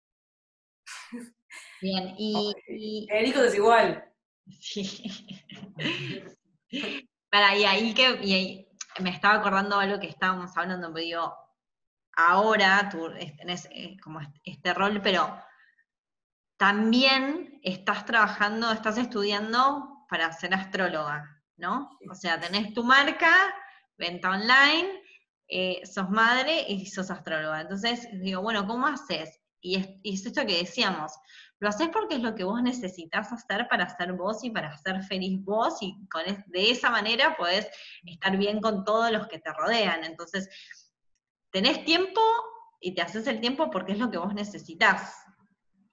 Bien, 1.81 2.13
y... 2.15 3.07
Tener 3.09 3.25
hijos 3.25 3.45
es 3.45 3.55
igual. 3.55 4.13
Sí. 4.59 5.11
Para, 7.29 7.55
y 7.55 7.63
ahí 7.63 7.93
que 7.93 8.67
me 8.99 9.09
estaba 9.09 9.35
acordando 9.35 9.79
algo 9.79 9.99
que 9.99 10.07
estábamos 10.07 10.55
hablando, 10.57 10.91
pero 10.93 11.05
digo, 11.05 11.35
ahora 12.13 12.89
tú 12.89 13.09
tenés 13.37 13.67
eh, 13.71 13.97
como 14.03 14.19
este 14.43 14.73
rol, 14.73 15.01
pero 15.01 15.37
también 16.57 17.59
estás 17.63 18.05
trabajando, 18.05 18.71
estás 18.71 18.97
estudiando 18.97 20.05
para 20.09 20.31
ser 20.31 20.53
astróloga, 20.53 21.41
¿no? 21.57 21.97
O 22.09 22.15
sea, 22.15 22.39
tenés 22.39 22.73
tu 22.73 22.83
marca, 22.83 23.33
venta 23.97 24.29
online, 24.29 25.01
eh, 25.47 25.81
sos 25.85 26.09
madre 26.09 26.65
y 26.67 26.85
sos 26.85 27.09
astróloga. 27.09 27.61
Entonces, 27.61 28.07
digo, 28.13 28.41
bueno, 28.41 28.67
¿cómo 28.67 28.87
haces? 28.87 29.40
Y 29.61 29.75
es, 29.75 29.89
y 30.01 30.15
es 30.15 30.25
esto 30.25 30.45
que 30.45 30.57
decíamos, 30.57 31.13
lo 31.59 31.69
haces 31.69 31.89
porque 31.89 32.15
es 32.15 32.21
lo 32.21 32.33
que 32.33 32.43
vos 32.43 32.61
necesitas 32.63 33.31
hacer 33.31 33.67
para 33.69 33.95
ser 33.95 34.13
vos 34.13 34.43
y 34.43 34.49
para 34.49 34.75
ser 34.77 35.03
feliz 35.03 35.39
vos 35.43 35.77
y 35.81 35.95
con 36.09 36.23
de 36.47 36.71
esa 36.71 36.89
manera 36.89 37.37
podés 37.37 37.69
estar 38.03 38.35
bien 38.35 38.59
con 38.59 38.83
todos 38.83 39.11
los 39.11 39.27
que 39.27 39.37
te 39.37 39.53
rodean. 39.53 40.03
Entonces, 40.03 40.49
tenés 41.51 41.85
tiempo 41.85 42.21
y 42.79 42.95
te 42.95 43.03
haces 43.03 43.27
el 43.27 43.39
tiempo 43.39 43.69
porque 43.69 43.91
es 43.91 43.99
lo 43.99 44.09
que 44.09 44.17
vos 44.17 44.33
necesitas. 44.33 45.15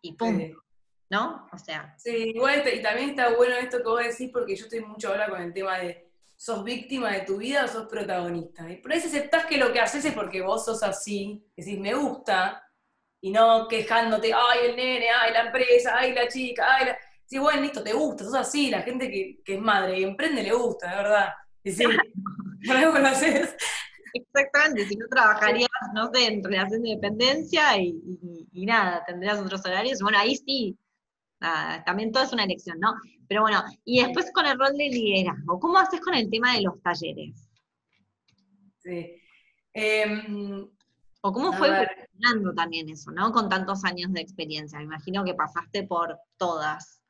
Y 0.00 0.14
punto. 0.14 0.64
¿No? 1.10 1.46
O 1.52 1.58
sea. 1.58 1.94
Sí, 1.98 2.32
igual 2.34 2.62
y 2.72 2.82
también 2.82 3.10
está 3.10 3.34
bueno 3.34 3.56
esto 3.56 3.78
que 3.78 3.88
vos 3.88 4.02
decís 4.02 4.30
porque 4.32 4.56
yo 4.56 4.64
estoy 4.64 4.80
mucho 4.80 5.08
ahora 5.08 5.28
con 5.28 5.42
el 5.42 5.52
tema 5.52 5.78
de 5.78 6.10
sos 6.34 6.62
víctima 6.64 7.12
de 7.12 7.22
tu 7.22 7.36
vida 7.36 7.64
o 7.64 7.68
sos 7.68 7.88
protagonista. 7.88 8.70
Y 8.70 8.76
por 8.76 8.92
ahí 8.92 8.98
aceptás 8.98 9.44
que 9.44 9.58
lo 9.58 9.72
que 9.72 9.80
haces 9.80 10.04
es 10.04 10.14
porque 10.14 10.40
vos 10.40 10.64
sos 10.64 10.82
así, 10.82 11.44
decís, 11.56 11.78
me 11.78 11.94
gusta, 11.94 12.67
y 13.20 13.30
no 13.30 13.66
quejándote, 13.68 14.32
ay, 14.32 14.70
el 14.70 14.76
nene, 14.76 15.06
ay, 15.10 15.32
la 15.32 15.46
empresa, 15.46 15.96
ay, 15.96 16.12
la 16.14 16.28
chica, 16.28 16.66
ay, 16.68 16.86
la... 16.86 16.98
Sí, 17.24 17.38
bueno, 17.38 17.60
listo, 17.60 17.82
te 17.82 17.92
gusta, 17.92 18.24
sos 18.24 18.34
así, 18.34 18.70
la 18.70 18.82
gente 18.82 19.10
que, 19.10 19.42
es 19.44 19.60
madre 19.60 20.00
y 20.00 20.04
emprende 20.04 20.42
le 20.42 20.52
gusta, 20.52 20.88
de 20.88 20.96
verdad. 20.96 21.28
Y 21.62 21.72
sí, 21.72 21.84
por 22.66 22.76
algo 22.76 22.98
lo 22.98 23.08
haces. 23.08 23.54
Exactamente, 24.14 24.86
si 24.86 24.96
no 24.96 25.06
trabajarías, 25.08 25.68
no 25.94 26.10
sé, 26.12 26.26
en 26.26 26.42
relación 26.42 26.82
de 26.82 26.90
dependencia 26.90 27.76
y, 27.76 28.64
nada, 28.64 29.04
tendrías 29.06 29.38
otros 29.38 29.64
horarios, 29.66 30.00
bueno, 30.00 30.18
ahí 30.18 30.36
sí, 30.36 30.78
también 31.84 32.12
todo 32.12 32.24
es 32.24 32.32
una 32.32 32.44
elección, 32.44 32.78
¿no? 32.80 32.94
Pero 33.28 33.42
bueno, 33.42 33.62
y 33.84 34.02
después 34.02 34.30
con 34.32 34.46
el 34.46 34.58
rol 34.58 34.72
de 34.76 34.88
liderazgo, 34.88 35.60
¿cómo 35.60 35.78
haces 35.78 36.00
con 36.00 36.14
el 36.14 36.30
tema 36.30 36.54
de 36.54 36.62
los 36.62 36.80
talleres? 36.80 37.46
Sí. 38.78 39.20
Em, 39.74 40.66
¿O 41.20 41.32
cómo 41.32 41.52
fue 41.52 41.68
evolucionando 41.68 42.54
también 42.54 42.88
eso, 42.88 43.10
¿no? 43.10 43.32
Con 43.32 43.48
tantos 43.48 43.84
años 43.84 44.12
de 44.12 44.20
experiencia. 44.20 44.78
Me 44.78 44.84
imagino 44.84 45.24
que 45.24 45.34
pasaste 45.34 45.82
por 45.84 46.18
todas. 46.36 47.02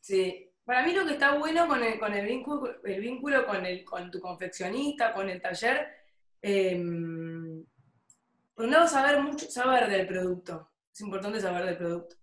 Sí. 0.00 0.46
Para 0.64 0.86
mí 0.86 0.92
lo 0.92 1.04
que 1.04 1.14
está 1.14 1.36
bueno 1.36 1.66
con 1.66 1.82
el, 1.82 1.98
con 1.98 2.12
el 2.12 2.26
vínculo, 2.26 2.80
el 2.84 3.00
vínculo 3.00 3.44
con, 3.44 3.66
el, 3.66 3.84
con 3.84 4.10
tu 4.10 4.20
confeccionista, 4.20 5.12
con 5.12 5.28
el 5.28 5.40
taller, 5.40 5.88
em, 6.40 7.64
por 8.54 8.66
un 8.66 8.70
lado 8.70 8.86
saber 8.86 9.20
mucho, 9.20 9.50
saber 9.50 9.90
del 9.90 10.06
producto. 10.06 10.70
Es 10.92 11.00
importante 11.00 11.40
saber 11.40 11.64
del 11.64 11.76
producto. 11.76 12.16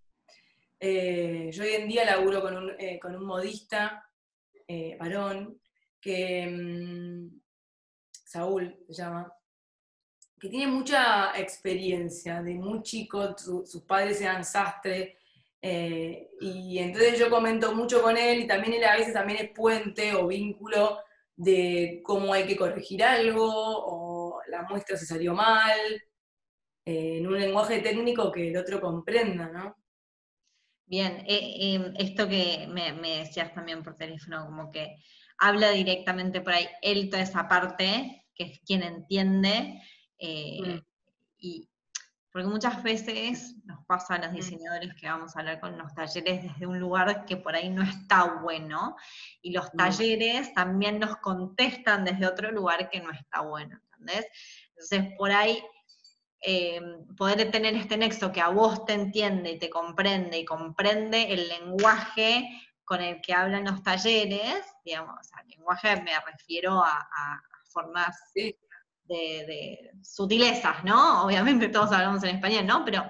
Eh, 0.80 1.50
yo 1.52 1.64
hoy 1.64 1.72
en 1.72 1.88
día 1.88 2.06
laburo 2.06 2.42
con 2.42 2.56
un, 2.56 2.72
eh, 2.80 3.00
con 3.02 3.16
un 3.16 3.26
modista, 3.26 4.08
eh, 4.68 4.96
varón, 5.00 5.60
que 6.00 6.44
em, 6.44 7.42
Saúl 8.12 8.78
se 8.88 8.94
llama, 8.94 9.34
que 10.40 10.50
tiene 10.50 10.68
mucha 10.68 11.38
experiencia, 11.38 12.42
de 12.42 12.56
muy 12.56 12.82
chico, 12.84 13.36
sus 13.38 13.84
padres 13.84 14.22
eran 14.22 14.44
sastre, 14.44 15.18
eh, 15.62 16.30
y 16.40 16.78
entonces 16.80 17.18
yo 17.18 17.30
comento 17.30 17.74
mucho 17.74 18.02
con 18.02 18.16
él 18.16 18.42
y 18.42 18.48
también 18.48 18.74
él 18.76 18.84
a 18.84 18.96
veces 18.96 19.14
también 19.14 19.40
es 19.46 19.52
puente 19.52 20.14
o 20.14 20.28
vínculo 20.28 21.00
de 21.36 22.02
cómo 22.04 22.34
hay 22.34 22.46
que 22.46 22.56
corregir 22.56 23.04
algo 23.04 23.48
o 23.50 24.40
la 24.50 24.64
muestra 24.64 24.98
se 24.98 25.06
salió 25.06 25.34
mal, 25.34 25.78
eh, 26.86 27.18
en 27.18 27.28
un 27.28 27.40
lenguaje 27.40 27.80
técnico 27.80 28.32
que 28.32 28.50
el 28.50 28.58
otro 28.58 28.80
comprenda, 28.80 29.50
¿no? 29.50 29.76
Bien, 30.86 31.24
eh, 31.28 31.76
em, 31.76 31.94
esto 31.98 32.30
que 32.30 32.66
me, 32.70 32.94
decías 33.20 33.54
también 33.54 33.84
por 33.84 33.96
teléfono, 33.96 34.46
como 34.46 34.72
que 34.72 34.96
habla 35.38 35.72
directamente 35.72 36.40
por 36.40 36.54
ahí, 36.54 36.68
él 36.82 37.10
toda 37.10 37.24
esa 37.24 37.48
parte, 37.50 38.26
que 38.34 38.46
es 38.46 38.60
quien 38.66 38.84
entiende, 38.84 39.82
mm. 40.20 40.80
y, 41.38 41.70
porque 42.32 42.48
muchas 42.48 42.84
veces 42.84 43.56
nos 43.66 43.84
pasa 43.86 44.16
a 44.16 44.20
los 44.20 44.32
mm. 44.32 44.36
diseñadores 44.36 44.94
que 44.96 45.08
vamos 45.08 45.36
a 45.36 45.40
hablar 45.40 45.60
con 45.60 45.78
los 45.78 45.94
talleres 45.96 46.44
desde 46.44 46.68
un 46.68 46.80
lugar 46.80 47.26
que 47.26 47.38
por 47.38 47.56
ahí 47.56 47.70
no 47.70 47.82
está 47.84 48.40
bueno, 48.42 48.96
y 49.42 49.52
los 49.52 49.74
mm. 49.74 49.78
talleres 49.78 50.54
también 50.54 51.00
nos 51.00 51.18
contestan 51.18 52.06
desde 52.06 52.28
otro 52.28 52.52
lugar 52.52 52.90
que 52.90 53.02
no 53.02 53.12
está 53.12 53.42
bueno, 53.42 53.80
¿entendés? 53.94 54.28
Entonces, 54.70 55.14
por 55.18 55.32
ahí, 55.32 55.64
eh, 56.42 56.80
poder 57.18 57.50
tener 57.50 57.76
este 57.76 57.98
nexo 57.98 58.32
que 58.32 58.42
a 58.42 58.50
vos 58.50 58.86
te 58.86 58.94
entiende 58.94 59.54
y 59.54 59.60
te 59.60 59.72
comprende 59.72 60.38
y 60.38 60.46
comprende 60.46 61.34
el 61.34 61.48
lenguaje 61.48 62.48
con 62.86 63.02
el 63.02 63.20
que 63.22 63.34
hablan 63.34 63.66
los 63.66 63.82
talleres, 63.84 64.64
digamos, 64.86 65.28
al 65.34 65.48
lenguaje 65.48 66.02
me 66.04 66.12
refiero 66.20 66.82
a, 66.84 67.42
formas 67.74 68.16
de, 69.08 69.92
sutilezas, 70.04 70.84
¿no? 70.84 71.26
Obviamente 71.26 71.70
todos 71.70 71.92
hablamos 71.92 72.24
en 72.24 72.36
español, 72.36 72.66
¿no? 72.66 72.84
Pero 72.86 73.04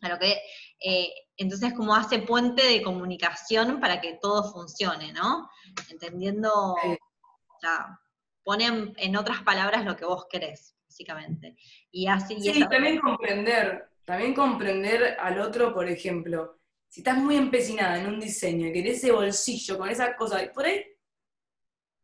a 0.00 0.08
lo 0.08 0.18
que, 0.18 0.38
eh, 0.80 1.12
entonces 1.36 1.74
como 1.74 1.94
hace 1.94 2.20
puente 2.20 2.62
de 2.64 2.82
comunicación 2.82 3.80
para 3.80 4.00
que 4.00 4.18
todo 4.20 4.52
funcione, 4.52 5.12
¿no? 5.12 5.48
Entendiendo, 5.90 6.52
o 6.52 7.60
sea, 7.60 7.98
ponen 8.42 8.94
en 8.96 9.16
otras 9.16 9.42
palabras 9.42 9.84
lo 9.84 9.96
que 9.96 10.04
vos 10.04 10.26
querés, 10.30 10.76
básicamente. 10.86 11.56
Y 11.90 12.06
así... 12.06 12.40
Sí, 12.40 12.64
también 12.68 13.00
comprender, 13.00 13.90
también 14.04 14.34
comprender 14.34 15.16
al 15.20 15.40
otro, 15.40 15.74
por 15.74 15.88
ejemplo, 15.88 16.58
si 16.88 17.00
estás 17.00 17.18
muy 17.18 17.36
empecinada 17.36 17.98
en 17.98 18.06
un 18.06 18.20
diseño 18.20 18.68
y 18.68 18.72
querés 18.72 18.98
ese 18.98 19.12
bolsillo 19.12 19.76
con 19.76 19.90
esa 19.90 20.16
cosa, 20.16 20.40
por 20.54 20.64
ahí 20.64 20.82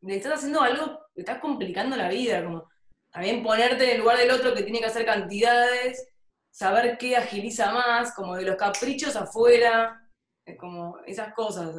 le 0.02 0.16
estás 0.16 0.34
haciendo 0.34 0.60
algo, 0.60 1.00
le 1.14 1.22
estás 1.22 1.38
complicando 1.38 1.96
la 1.96 2.08
vida, 2.08 2.44
como 2.44 2.68
también 3.14 3.44
ponerte 3.44 3.84
en 3.84 3.90
el 3.90 4.00
lugar 4.00 4.18
del 4.18 4.32
otro 4.32 4.52
que 4.52 4.64
tiene 4.64 4.80
que 4.80 4.86
hacer 4.86 5.06
cantidades, 5.06 6.04
saber 6.50 6.98
qué 6.98 7.16
agiliza 7.16 7.72
más, 7.72 8.12
como 8.12 8.34
de 8.34 8.42
los 8.42 8.56
caprichos 8.56 9.14
afuera, 9.14 10.10
como 10.58 10.98
esas 11.06 11.32
cosas. 11.32 11.76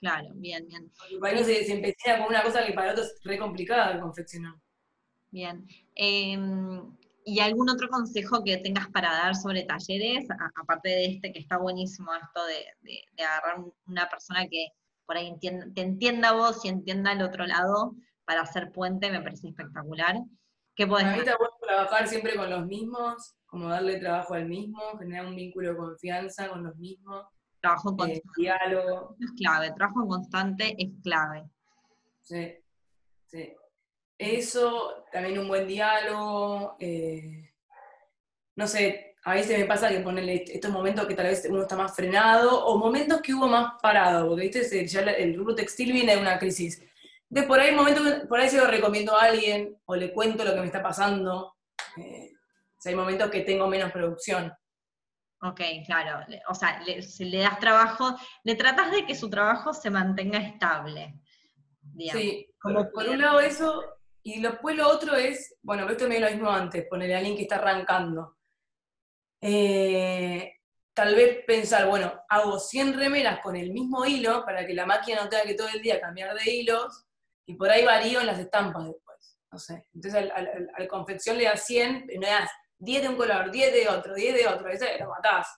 Claro, 0.00 0.28
bien, 0.36 0.66
bien. 0.66 0.90
Para 1.20 1.34
uno 1.34 1.44
se, 1.44 1.66
se 1.66 1.92
con 2.18 2.28
una 2.28 2.42
cosa 2.42 2.64
que 2.64 2.72
para 2.72 2.92
otro 2.92 3.04
es 3.04 3.20
re 3.22 3.38
complicada 3.38 3.92
de 3.92 4.00
confeccionar. 4.00 4.54
Bien. 5.30 5.68
Em, 5.94 6.96
¿Y 7.26 7.40
algún 7.40 7.68
otro 7.68 7.90
consejo 7.90 8.42
que 8.42 8.56
tengas 8.56 8.88
para 8.88 9.12
dar 9.12 9.36
sobre 9.36 9.64
talleres? 9.64 10.26
aparte 10.56 10.88
de 10.88 11.04
este, 11.04 11.30
que 11.30 11.40
está 11.40 11.58
buenísimo, 11.58 12.10
esto 12.14 12.40
de, 12.46 13.04
agarrar 13.22 13.62
una 13.86 14.08
persona 14.08 14.48
que 14.48 14.68
por 15.04 15.18
ahí 15.18 15.38
te 15.38 15.82
entienda 15.82 16.32
vos 16.32 16.64
y 16.64 16.68
entienda 16.68 17.10
al 17.10 17.20
otro 17.20 17.46
lado 17.46 17.94
para 18.24 18.40
hacer 18.40 18.72
puente, 18.72 19.10
me 19.10 19.20
parece 19.20 19.48
espectacular. 19.48 20.16
¿Qué 20.80 20.86
podés 20.86 21.04
A 21.04 21.12
mí 21.12 21.18
está 21.18 21.36
bueno 21.36 21.52
trabajar 21.60 22.08
siempre 22.08 22.34
con 22.36 22.48
los 22.48 22.64
mismos, 22.64 23.34
como 23.44 23.68
darle 23.68 23.98
trabajo 23.98 24.32
al 24.32 24.46
mismo, 24.46 24.80
generar 24.98 25.26
un 25.26 25.36
vínculo 25.36 25.68
de 25.68 25.76
confianza 25.76 26.48
con 26.48 26.64
los 26.64 26.74
mismos. 26.76 27.26
Trabajo 27.60 27.94
constante. 27.94 28.16
Eh, 28.16 28.22
diálogo. 28.38 29.14
Es 29.20 29.30
clave, 29.36 29.72
trabajo 29.72 30.08
constante 30.08 30.74
es 30.78 30.88
clave. 31.02 31.44
Sí, 32.22 32.54
sí. 33.26 33.52
Eso, 34.16 35.04
también 35.12 35.38
un 35.38 35.48
buen 35.48 35.68
diálogo. 35.68 36.76
Eh, 36.80 37.52
no 38.56 38.66
sé, 38.66 39.16
a 39.24 39.34
veces 39.34 39.58
me 39.58 39.66
pasa 39.66 39.90
que 39.90 40.00
ponerle 40.00 40.44
estos 40.48 40.70
momentos 40.70 41.06
que 41.06 41.14
tal 41.14 41.26
vez 41.26 41.46
uno 41.46 41.60
está 41.60 41.76
más 41.76 41.94
frenado, 41.94 42.64
o 42.64 42.78
momentos 42.78 43.20
que 43.20 43.34
hubo 43.34 43.46
más 43.46 43.74
parado, 43.82 44.28
porque 44.28 44.48
¿viste? 44.48 44.86
ya 44.86 45.02
el 45.02 45.36
rubro 45.36 45.54
textil 45.54 45.92
viene 45.92 46.16
de 46.16 46.22
una 46.22 46.38
crisis 46.38 46.82
de 47.30 47.44
por 47.44 47.60
ahí, 47.60 47.72
momento, 47.72 48.02
por 48.28 48.40
ahí 48.40 48.50
se 48.50 48.58
lo 48.58 48.66
recomiendo 48.66 49.16
a 49.16 49.22
alguien 49.22 49.80
o 49.86 49.94
le 49.94 50.12
cuento 50.12 50.44
lo 50.44 50.52
que 50.52 50.60
me 50.60 50.66
está 50.66 50.82
pasando. 50.82 51.56
Eh, 51.96 52.32
hay 52.84 52.94
momentos 52.94 53.30
que 53.30 53.42
tengo 53.42 53.68
menos 53.68 53.92
producción. 53.92 54.52
Ok, 55.42 55.60
claro. 55.86 56.26
O 56.48 56.54
sea, 56.54 56.80
le, 56.80 57.02
si 57.02 57.24
le 57.26 57.38
das 57.38 57.60
trabajo, 57.60 58.16
le 58.42 58.56
tratas 58.56 58.90
de 58.90 59.06
que 59.06 59.14
su 59.14 59.30
trabajo 59.30 59.72
se 59.72 59.90
mantenga 59.90 60.38
estable. 60.38 61.20
Sí, 62.12 62.52
como 62.58 62.90
por 62.90 63.08
un 63.08 63.20
lado 63.20 63.40
eso, 63.40 63.80
y 64.22 64.42
después 64.42 64.76
lo 64.76 64.88
otro 64.88 65.14
es, 65.14 65.56
bueno, 65.62 65.88
esto 65.88 66.08
me 66.08 66.18
lo 66.18 66.28
mismo 66.28 66.50
antes, 66.50 66.86
ponerle 66.88 67.14
a 67.14 67.18
alguien 67.18 67.36
que 67.36 67.42
está 67.42 67.56
arrancando. 67.56 68.38
Eh, 69.40 70.52
tal 70.92 71.14
vez 71.14 71.44
pensar, 71.46 71.86
bueno, 71.86 72.12
hago 72.28 72.58
100 72.58 72.98
remeras 72.98 73.40
con 73.40 73.54
el 73.54 73.72
mismo 73.72 74.04
hilo 74.04 74.44
para 74.44 74.66
que 74.66 74.74
la 74.74 74.84
máquina 74.84 75.22
no 75.22 75.28
tenga 75.28 75.44
que 75.44 75.54
todo 75.54 75.68
el 75.68 75.80
día 75.80 76.00
cambiar 76.00 76.34
de 76.34 76.50
hilos 76.50 77.06
y 77.50 77.54
por 77.54 77.68
ahí 77.68 77.84
varío 77.84 78.20
en 78.20 78.26
las 78.26 78.38
estampas 78.38 78.84
después, 78.84 79.38
no 79.50 79.58
sé. 79.58 79.86
Entonces 79.92 80.30
al, 80.32 80.88
confección 80.88 81.36
le 81.36 81.44
das 81.44 81.66
100, 81.66 82.06
no 82.14 82.20
le 82.20 82.26
das 82.28 82.50
10 82.78 83.02
de 83.02 83.08
un 83.08 83.16
color, 83.16 83.50
10 83.50 83.72
de 83.72 83.88
otro, 83.88 84.14
10 84.14 84.34
de 84.34 84.46
otro, 84.46 84.68
ese 84.68 84.98
lo 84.98 85.10
matás. 85.10 85.48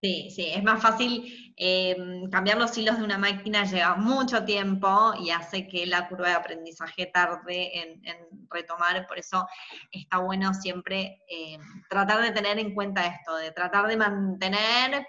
Sí, 0.00 0.30
sí, 0.30 0.46
es 0.52 0.62
más 0.64 0.82
fácil 0.82 1.54
eh, 1.56 1.96
cambiar 2.30 2.58
los 2.58 2.76
hilos 2.76 2.98
de 2.98 3.04
una 3.04 3.18
máquina, 3.18 3.64
lleva 3.64 3.96
mucho 3.96 4.44
tiempo 4.44 5.14
y 5.20 5.30
hace 5.30 5.68
que 5.68 5.86
la 5.86 6.08
curva 6.08 6.28
de 6.28 6.34
aprendizaje 6.34 7.06
tarde 7.06 7.70
en, 7.78 8.02
retomar, 8.50 9.06
por 9.06 9.18
eso 9.18 9.46
está 9.90 10.18
bueno 10.18 10.54
siempre 10.54 11.22
eh, 11.28 11.58
tratar 11.88 12.20
de 12.22 12.32
tener 12.32 12.58
en 12.58 12.74
cuenta 12.74 13.06
esto, 13.06 13.36
de 13.36 13.52
tratar 13.52 13.86
de 13.86 13.96
mantener 13.96 15.06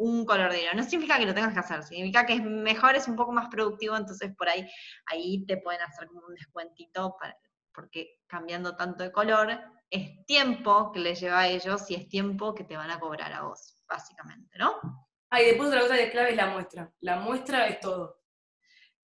un 0.00 0.24
color 0.24 0.50
de 0.50 0.62
hilo. 0.62 0.74
No 0.74 0.82
significa 0.82 1.18
que 1.18 1.26
lo 1.26 1.34
tengas 1.34 1.52
que 1.52 1.60
hacer, 1.60 1.82
significa 1.84 2.24
que 2.24 2.34
es 2.34 2.42
mejor, 2.42 2.96
es 2.96 3.06
un 3.06 3.16
poco 3.16 3.32
más 3.32 3.48
productivo, 3.48 3.96
entonces 3.96 4.34
por 4.36 4.48
ahí, 4.48 4.66
ahí 5.06 5.44
te 5.46 5.58
pueden 5.58 5.82
hacer 5.82 6.08
como 6.08 6.26
un 6.26 6.34
descuentito, 6.34 7.16
porque 7.72 8.18
cambiando 8.26 8.76
tanto 8.76 9.04
de 9.04 9.12
color, 9.12 9.60
es 9.90 10.24
tiempo 10.24 10.90
que 10.92 11.00
les 11.00 11.20
lleva 11.20 11.40
a 11.40 11.48
ellos 11.48 11.90
y 11.90 11.96
es 11.96 12.08
tiempo 12.08 12.54
que 12.54 12.64
te 12.64 12.76
van 12.76 12.90
a 12.90 12.98
cobrar 12.98 13.32
a 13.32 13.42
vos, 13.42 13.82
básicamente, 13.88 14.58
¿no? 14.58 14.76
Ah, 15.30 15.42
y 15.42 15.46
después 15.46 15.68
otra 15.68 15.82
cosa 15.82 15.96
que 15.96 16.04
es 16.04 16.10
clave 16.10 16.30
es 16.30 16.36
la 16.36 16.46
muestra. 16.46 16.92
La 17.00 17.16
muestra 17.16 17.68
es 17.68 17.78
todo. 17.80 18.20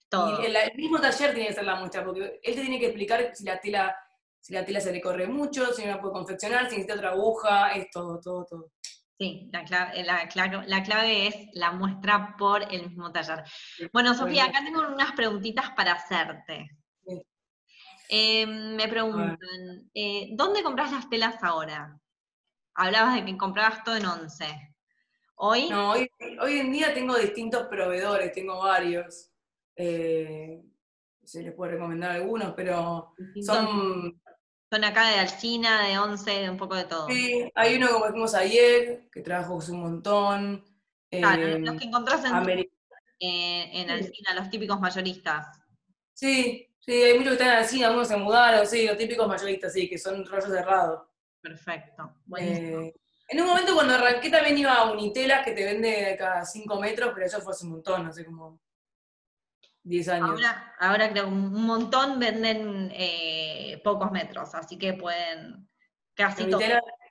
Todo. 0.09 0.43
Y 0.43 0.47
el, 0.47 0.77
mismo 0.77 1.01
taller 1.01 1.35
tiene 1.35 1.49
que 1.49 1.55
ser 1.55 1.65
la 1.65 1.77
muestra, 1.77 2.05
porque 2.05 2.41
él 2.43 2.55
te 2.55 2.61
tiene 2.61 2.81
que 2.81 2.87
explicar 2.87 3.31
si 3.35 3.45
la 3.45 3.61
tela, 3.61 3.97
si 4.41 4.55
la 4.55 4.65
tela 4.65 4.81
se 4.81 4.93
le 4.93 5.01
corre 5.01 5.27
mucho, 5.27 5.73
si 5.73 5.85
no 5.85 5.91
la 5.91 6.01
puede 6.01 6.15
confeccionar, 6.15 6.71
si 6.71 6.77
necesita 6.77 6.95
otra 6.95 7.11
aguja, 7.11 7.73
es 7.73 7.91
todo, 7.91 8.19
todo, 8.21 8.47
todo. 8.47 8.73
Sí, 9.19 9.49
la 9.51 9.65
clave, 9.65 10.05
la, 10.05 10.83
clave, 10.83 11.27
es 11.27 11.49
la 11.55 11.73
muestra 11.73 12.37
por 12.37 12.63
el 12.71 12.83
mismo 12.83 13.11
taller. 13.13 13.45
Bueno, 13.91 14.13
Sofía, 14.15 14.45
acá 14.45 14.63
tengo 14.63 14.87
unas 14.87 15.13
preguntitas 15.13 15.71
para 15.71 15.93
hacerte. 15.93 16.69
Eh, 18.11 18.47
me 18.47 18.87
preguntan, 18.89 19.39
eh, 19.95 20.29
¿dónde 20.33 20.63
compras 20.63 20.93
las 20.93 21.09
telas 21.09 21.43
ahora? 21.43 21.99
Hablabas 22.75 23.15
de 23.15 23.25
que 23.25 23.39
comprabas 23.39 23.83
todo 23.85 23.97
en 23.97 24.05
once. 24.05 24.75
¿Hoy? 25.37 25.69
No, 25.71 25.93
hoy, 25.93 26.59
en 26.59 26.73
día 26.73 26.93
tengo 26.93 27.17
distintos 27.17 27.67
proveedores, 27.69 28.33
tengo 28.33 28.59
varios. 28.59 29.31
Eh, 29.75 30.63
se 31.25 31.43
les 31.43 31.55
puede 31.55 31.73
recomendar 31.73 32.13
algunos, 32.13 32.53
pero 32.55 33.15
son 33.45 34.21
son 34.77 34.85
acá 34.85 35.09
de 35.09 35.19
Alcina, 35.19 35.89
de 35.89 35.99
Once, 35.99 36.31
de 36.31 36.51
un 36.51 36.59
poco 36.59 36.75
de 36.75 36.85
todo. 36.85 37.09
Sí, 37.09 37.51
hay 37.55 37.77
uno 37.77 37.89
como 37.89 38.13
vimos 38.13 38.35
ayer, 38.35 39.09
que 39.11 39.23
trabajó 39.23 39.59
un 39.71 39.81
montón. 39.81 40.65
Claro, 41.11 41.47
eh, 41.47 41.59
los 41.61 41.77
que 41.77 41.87
encontrás 41.87 42.23
en, 42.27 42.59
eh, 43.21 43.71
en 43.73 43.91
Alcina, 43.91 44.35
los 44.35 44.51
típicos 44.51 44.79
mayoristas. 44.79 45.59
Sí, 46.13 46.69
sí, 46.79 46.93
hay 46.93 47.15
muchos 47.15 47.29
que 47.29 47.43
están 47.43 47.49
en 47.49 47.65
Alcina, 47.65 47.87
algunos 47.87 48.09
se 48.09 48.17
mudaron, 48.19 48.67
sí, 48.67 48.87
los 48.87 48.99
típicos 48.99 49.27
mayoristas, 49.27 49.73
sí, 49.73 49.89
que 49.89 49.99
son 49.99 50.27
rollos 50.27 50.51
cerrados. 50.51 51.09
Perfecto, 51.41 52.13
buenísimo. 52.27 52.81
Eh, 52.83 52.95
en 53.29 53.41
un 53.41 53.47
momento 53.47 53.75
cuando 53.75 53.95
arranqué 53.95 54.29
también 54.29 54.59
iba 54.59 54.75
a 54.75 54.93
Unitelas, 54.93 55.43
que 55.43 55.53
te 55.53 55.65
vende 55.65 56.17
cada 56.19 56.45
5 56.45 56.79
metros, 56.79 57.13
pero 57.15 57.25
eso 57.25 57.41
fue 57.41 57.55
hace 57.55 57.65
un 57.65 57.73
montón, 57.73 58.05
no 58.05 58.13
sé 58.13 58.27
cómo 58.27 58.61
10 59.87 60.09
años. 60.09 60.41
Ahora, 60.81 61.11
creo 61.11 61.25
que 61.25 61.31
un 61.31 61.65
montón 61.65 62.19
venden 62.19 62.91
eh, 62.93 63.81
pocos 63.85 64.11
metros, 64.11 64.55
así 64.55 64.77
que 64.77 64.95
pueden 64.95 65.69
casi 66.15 66.49
todos. 66.51 66.65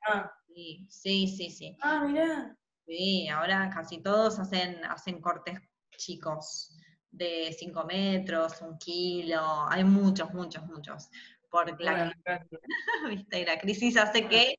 Ah. 0.08 0.32
Sí, 0.54 0.88
sí, 0.90 1.50
sí, 1.50 1.78
Ah, 1.82 2.04
mirá. 2.06 2.56
Sí, 2.86 3.28
ahora 3.28 3.70
casi 3.74 4.02
todos 4.02 4.40
hacen, 4.40 4.86
hacen 4.86 5.20
cortes 5.20 5.60
chicos 5.98 6.78
de 7.12 7.56
5 7.58 7.86
metros, 7.86 8.62
un 8.62 8.78
kilo, 8.78 9.68
hay 9.70 9.84
muchos, 9.84 10.34
muchos, 10.34 10.64
muchos. 10.66 11.10
por 11.50 11.82
la, 11.82 12.14
la 13.48 13.60
crisis 13.60 13.98
hace 13.98 14.28
que 14.28 14.56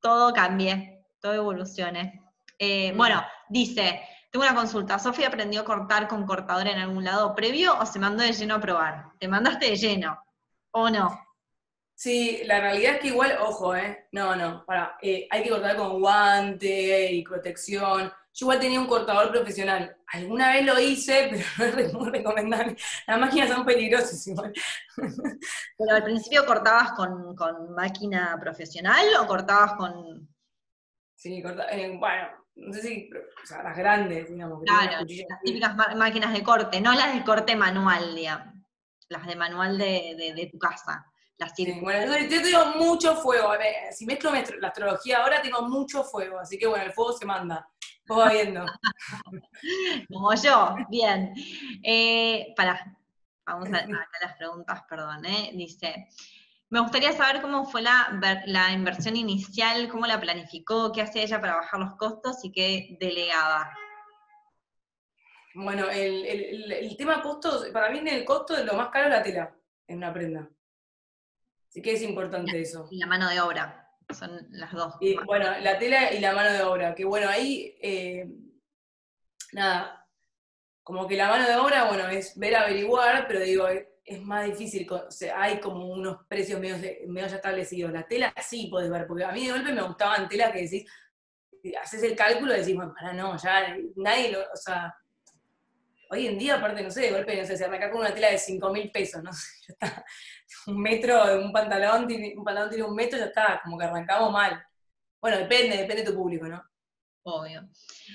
todo 0.00 0.32
cambie, 0.32 1.04
todo 1.20 1.34
evolucione. 1.34 2.20
Eh, 2.58 2.92
bueno, 2.96 3.24
dice, 3.48 4.02
tengo 4.32 4.46
una 4.46 4.54
consulta. 4.54 4.98
¿Sofía 4.98 5.28
aprendió 5.28 5.60
a 5.60 5.64
cortar 5.64 6.08
con 6.08 6.26
cortador 6.26 6.66
en 6.66 6.78
algún 6.78 7.04
lado 7.04 7.34
previo 7.34 7.78
o 7.78 7.84
se 7.84 7.98
mandó 7.98 8.22
de 8.24 8.32
lleno 8.32 8.54
a 8.54 8.60
probar? 8.60 9.10
¿Te 9.20 9.28
mandaste 9.28 9.66
de 9.66 9.76
lleno 9.76 10.18
o 10.70 10.88
no? 10.88 11.20
Sí, 11.94 12.40
la 12.46 12.58
realidad 12.58 12.94
es 12.94 13.00
que 13.00 13.08
igual, 13.08 13.36
ojo, 13.42 13.76
¿eh? 13.76 14.08
No, 14.10 14.34
no, 14.34 14.64
para, 14.64 14.96
eh, 15.02 15.28
hay 15.30 15.42
que 15.42 15.50
cortar 15.50 15.76
con 15.76 16.00
guante 16.00 17.12
y 17.12 17.22
protección. 17.22 18.10
Yo 18.32 18.46
igual 18.46 18.58
tenía 18.58 18.80
un 18.80 18.86
cortador 18.86 19.30
profesional. 19.30 19.98
Alguna 20.06 20.52
vez 20.52 20.64
lo 20.64 20.80
hice, 20.80 21.30
pero 21.58 21.76
no 21.76 21.82
es 21.82 21.92
muy 21.92 22.10
recomendable. 22.10 22.76
Las 23.06 23.20
máquinas 23.20 23.50
son 23.50 23.66
peligrosas 23.66 24.26
igual. 24.26 24.50
¿Pero 25.76 25.94
al 25.94 26.04
principio 26.04 26.46
cortabas 26.46 26.92
con, 26.92 27.36
máquina 27.74 28.38
profesional 28.40 29.04
o 29.20 29.26
cortabas 29.26 29.74
con...? 29.74 30.26
Sí, 31.14 31.40
corta, 31.42 31.66
eh, 31.70 31.94
bueno, 32.00 32.41
no 32.54 32.72
sé 32.72 32.82
si, 32.82 33.10
o 33.12 33.46
sea, 33.46 33.62
las 33.62 33.76
grandes, 33.76 34.28
digamos. 34.28 34.62
Claro, 34.64 34.98
las 35.00 35.40
típicas 35.42 35.76
máquinas 35.96 36.32
de 36.32 36.42
corte, 36.42 36.80
no 36.80 36.92
las 36.92 37.14
de 37.14 37.24
corte 37.24 37.56
manual, 37.56 38.14
digamos. 38.14 38.54
Las 39.08 39.26
de 39.26 39.36
manual 39.36 39.78
de, 39.78 40.48
tu 40.50 40.58
casa. 40.58 41.06
Las 41.38 41.52
sí, 41.54 41.80
bueno, 41.80 42.16
yo 42.18 42.42
tengo 42.42 42.76
mucho 42.76 43.16
fuego. 43.16 43.52
A 43.52 43.58
ver, 43.58 43.92
si 43.92 44.06
mezclo 44.06 44.32
la 44.60 44.68
astrología 44.68 45.18
ahora, 45.18 45.42
tengo 45.42 45.62
mucho 45.62 46.04
fuego. 46.04 46.38
Así 46.38 46.58
que 46.58 46.66
bueno, 46.66 46.84
el 46.84 46.92
fuego 46.92 47.12
se 47.12 47.26
manda. 47.26 47.68
Vos 48.06 48.30
viendo. 48.30 48.64
Como 50.08 50.34
yo, 50.34 50.76
bien. 50.88 51.32
Eh, 51.82 52.52
para, 52.56 52.96
vamos 53.44 53.68
a, 53.72 53.78
a 53.78 54.26
las 54.26 54.36
preguntas, 54.36 54.82
perdón. 54.88 55.24
Eh. 55.24 55.50
Dice, 55.54 56.08
me 56.72 56.80
gustaría 56.80 57.12
saber 57.12 57.42
cómo 57.42 57.66
fue 57.66 57.82
la, 57.82 58.18
la 58.46 58.72
inversión 58.72 59.14
inicial, 59.14 59.90
cómo 59.90 60.06
la 60.06 60.18
planificó, 60.18 60.90
qué 60.90 61.02
hacía 61.02 61.22
ella 61.22 61.38
para 61.38 61.56
bajar 61.56 61.78
los 61.78 61.96
costos 61.96 62.42
y 62.44 62.50
qué 62.50 62.96
delegaba. 62.98 63.70
Bueno, 65.54 65.90
el, 65.90 66.96
tema 66.96 67.20
costos, 67.20 67.68
para 67.74 67.90
mí 67.90 68.00
el 68.08 68.24
costo 68.24 68.56
de 68.56 68.64
lo 68.64 68.72
más 68.72 68.88
caro 68.88 69.04
es 69.04 69.10
la 69.10 69.22
tela 69.22 69.54
en 69.86 69.98
una 69.98 70.14
prenda. 70.14 70.48
Así 71.68 71.82
que 71.82 71.92
es 71.92 72.00
importante 72.00 72.58
eso. 72.58 72.88
Y 72.90 72.96
la 72.96 73.06
mano 73.06 73.28
de 73.28 73.38
obra, 73.42 73.90
son 74.08 74.30
las 74.52 74.72
dos. 74.72 74.94
Y, 74.98 75.14
bueno, 75.26 75.50
la 75.60 75.78
tela 75.78 76.10
y 76.10 76.20
la 76.20 76.32
mano 76.32 76.52
de 76.52 76.62
obra, 76.62 76.94
que 76.94 77.04
bueno, 77.04 77.28
ahí, 77.28 77.76
eh, 77.82 78.26
nada, 79.52 80.08
como 80.82 81.06
que 81.06 81.18
la 81.18 81.28
mano 81.28 81.46
de 81.46 81.56
obra, 81.56 81.84
bueno, 81.84 82.08
es 82.08 82.38
ver, 82.38 82.56
averiguar, 82.56 83.26
pero 83.28 83.40
digo, 83.40 83.68
es 84.04 84.20
más 84.20 84.46
difícil, 84.46 84.90
o 84.90 85.10
sea, 85.10 85.40
hay 85.40 85.60
como 85.60 85.86
unos 85.86 86.26
precios 86.26 86.60
medio, 86.60 86.76
medio 87.06 87.28
ya 87.28 87.36
establecidos. 87.36 87.92
La 87.92 88.06
tela 88.06 88.34
sí 88.42 88.68
puedes 88.70 88.90
ver, 88.90 89.06
porque 89.06 89.24
a 89.24 89.32
mí 89.32 89.46
de 89.46 89.52
golpe 89.52 89.72
me 89.72 89.82
gustaban 89.82 90.28
telas 90.28 90.52
que 90.52 90.62
decís, 90.62 90.90
haces 91.80 92.02
el 92.02 92.16
cálculo 92.16 92.54
y 92.54 92.60
decís, 92.60 92.74
bueno, 92.74 92.92
para 92.94 93.12
no, 93.12 93.36
ya 93.36 93.76
nadie 93.96 94.32
lo, 94.32 94.40
o 94.40 94.56
sea, 94.56 94.94
hoy 96.10 96.26
en 96.26 96.38
día, 96.38 96.56
aparte, 96.56 96.82
no 96.82 96.90
sé, 96.90 97.02
de 97.02 97.12
golpe, 97.12 97.40
no 97.40 97.46
sé, 97.46 97.56
se 97.56 97.64
arranca 97.64 97.90
con 97.90 98.00
una 98.00 98.12
tela 98.12 98.30
de 98.30 98.38
5 98.38 98.72
mil 98.72 98.90
pesos, 98.90 99.22
no 99.22 99.32
sé, 99.32 99.48
ya 99.68 99.72
está, 99.72 100.04
un 100.66 100.80
metro 100.80 101.26
de 101.26 101.38
un 101.38 101.52
pantalón, 101.52 102.06
un 102.36 102.44
pantalón 102.44 102.70
tiene 102.70 102.84
un 102.84 102.94
metro, 102.94 103.18
ya 103.18 103.26
está, 103.26 103.60
como 103.62 103.78
que 103.78 103.84
arrancamos 103.84 104.32
mal. 104.32 104.62
Bueno, 105.20 105.38
depende, 105.38 105.76
depende 105.76 106.02
de 106.02 106.10
tu 106.10 106.16
público, 106.16 106.46
¿no? 106.48 106.62
Obvio. 107.22 107.68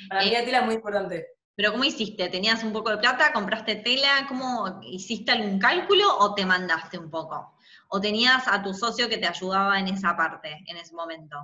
Para 0.10 0.24
mí 0.24 0.32
la 0.32 0.44
tela 0.44 0.60
es 0.60 0.66
muy 0.66 0.76
importante. 0.76 1.37
Pero 1.58 1.72
¿cómo 1.72 1.86
hiciste? 1.86 2.30
¿Tenías 2.30 2.64
un 2.64 2.72
poco 2.72 2.92
de 2.92 3.00
plata? 3.00 3.34
¿Compraste 3.34 3.78
tela? 3.78 4.28
¿Cómo 4.28 4.80
hiciste 4.84 5.32
algún 5.32 5.58
cálculo 5.58 6.06
o 6.20 6.36
te 6.36 6.46
mandaste 6.46 7.00
un 7.00 7.10
poco? 7.10 7.56
¿O 7.88 8.00
tenías 8.00 8.48
a 8.48 8.62
tu 8.62 8.76
socio 8.76 9.10
que 9.10 9.18
te 9.18 9.26
ayudaba 9.26 9.80
en 9.80 9.88
esa 9.88 10.16
parte, 10.16 10.64
en 10.68 10.78
ese 10.78 10.94
momento? 10.94 11.36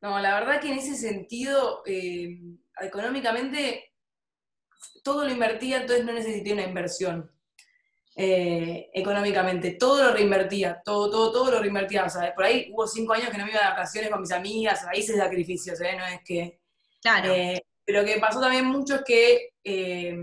No, 0.00 0.18
la 0.20 0.40
verdad 0.40 0.58
que 0.58 0.72
en 0.72 0.78
ese 0.78 0.94
sentido, 0.94 1.82
eh, 1.84 2.38
económicamente, 2.80 3.92
todo 5.04 5.26
lo 5.26 5.32
invertía, 5.32 5.82
entonces 5.82 6.06
no 6.06 6.14
necesité 6.14 6.54
una 6.54 6.64
inversión. 6.64 7.30
Eh, 8.16 8.88
económicamente, 8.94 9.72
todo 9.72 10.02
lo 10.02 10.12
reinvertía, 10.14 10.80
todo, 10.82 11.10
todo, 11.10 11.30
todo 11.30 11.50
lo 11.50 11.60
reinvertía. 11.60 12.06
O 12.06 12.08
sea, 12.08 12.34
por 12.34 12.44
ahí 12.44 12.70
hubo 12.72 12.86
cinco 12.86 13.12
años 13.12 13.28
que 13.28 13.36
no 13.36 13.44
me 13.44 13.50
iba 13.50 13.60
de 13.60 13.68
vacaciones 13.68 14.08
con 14.08 14.22
mis 14.22 14.32
amigas, 14.32 14.86
ahí 14.86 15.02
se 15.02 15.14
sacrificios, 15.14 15.78
¿eh? 15.82 15.94
No 15.98 16.06
es 16.06 16.20
que... 16.24 16.58
Claro. 17.02 17.34
Pero 17.86 18.04
que 18.04 18.18
pasó 18.18 18.40
también 18.40 18.66
mucho 18.66 18.96
es 18.96 19.04
que 19.04 19.50
eh, 19.62 20.18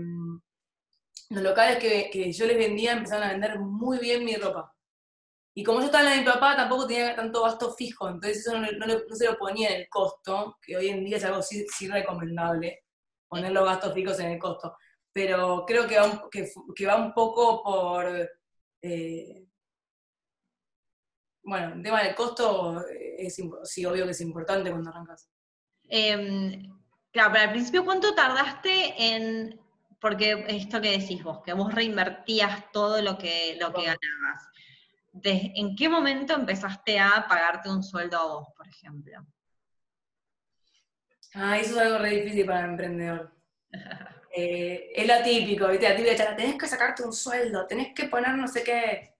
los 1.30 1.42
locales 1.42 1.78
que, 1.78 2.32
yo 2.32 2.46
les 2.46 2.58
vendía 2.58 2.92
empezaron 2.92 3.24
a 3.24 3.32
vender 3.32 3.58
muy 3.58 3.98
bien 3.98 4.24
mi 4.24 4.36
ropa. 4.36 4.72
Y 5.56 5.62
como 5.62 5.78
yo 5.78 5.86
estaba 5.86 6.02
en 6.02 6.10
la 6.10 6.16
de 6.16 6.20
mi 6.20 6.26
papá, 6.26 6.56
tampoco 6.56 6.86
tenía 6.86 7.14
tanto 7.14 7.42
gasto 7.42 7.72
fijo, 7.72 8.08
entonces 8.08 8.38
eso 8.38 8.58
no, 8.58 8.66
se 9.14 9.26
lo 9.26 9.38
ponía 9.38 9.70
en 9.70 9.82
el 9.82 9.88
costo, 9.88 10.58
que 10.60 10.76
hoy 10.76 10.88
en 10.88 11.04
día 11.04 11.16
es 11.16 11.24
algo 11.24 11.42
sí, 11.42 11.64
recomendable, 11.88 12.84
poner 13.28 13.52
los 13.52 13.64
gastos 13.64 13.94
fijos 13.94 14.18
en 14.18 14.32
el 14.32 14.38
costo. 14.38 14.76
Pero 15.12 15.64
creo 15.64 15.86
que 15.86 15.96
va 15.96 16.06
un, 16.06 16.30
que, 16.30 16.86
va 16.86 16.96
un 16.96 17.14
poco 17.14 17.62
por... 17.62 18.28
Eh, 18.82 19.46
bueno, 21.44 21.74
el 21.74 21.82
tema 21.82 22.02
del 22.02 22.14
costo 22.14 22.84
es 22.88 23.40
sí, 23.64 23.86
obvio 23.86 24.04
que 24.06 24.10
es 24.10 24.20
importante 24.20 24.70
cuando 24.70 24.90
arrancas. 24.90 25.30
Em, 25.88 26.68
Claro, 27.14 27.30
pero 27.32 27.44
al 27.44 27.50
principio, 27.52 27.84
¿cuánto 27.84 28.12
tardaste 28.12 28.92
en, 28.98 29.60
porque 30.00 30.44
esto 30.48 30.80
que 30.80 30.98
decís 30.98 31.22
vos, 31.22 31.44
que 31.44 31.52
vos 31.52 31.72
reinvertías 31.72 32.72
todo 32.72 33.00
lo 33.02 33.16
que, 33.16 33.56
lo 33.60 33.72
que 33.72 33.82
ganabas? 33.82 34.48
¿En 35.22 35.76
qué 35.76 35.88
momento 35.88 36.34
empezaste 36.34 36.98
a 36.98 37.24
pagarte 37.28 37.70
un 37.70 37.84
sueldo 37.84 38.18
a 38.18 38.26
vos, 38.26 38.48
por 38.56 38.66
ejemplo? 38.66 39.24
Ah, 41.34 41.56
eso 41.56 41.76
es 41.76 41.86
algo 41.86 41.98
re 41.98 42.10
difícil 42.16 42.46
para 42.46 42.64
el 42.64 42.70
emprendedor. 42.70 43.32
Eh, 44.36 44.90
es 44.96 45.06
lo 45.06 45.22
típico, 45.22 45.68
¿viste? 45.68 45.88
La 45.88 45.94
típica 45.94 46.34
tenés 46.34 46.58
que 46.58 46.66
sacarte 46.66 47.04
un 47.04 47.12
sueldo, 47.12 47.64
tenés 47.68 47.94
que 47.94 48.08
poner 48.08 48.34
no 48.34 48.48
sé 48.48 48.64
qué. 48.64 49.13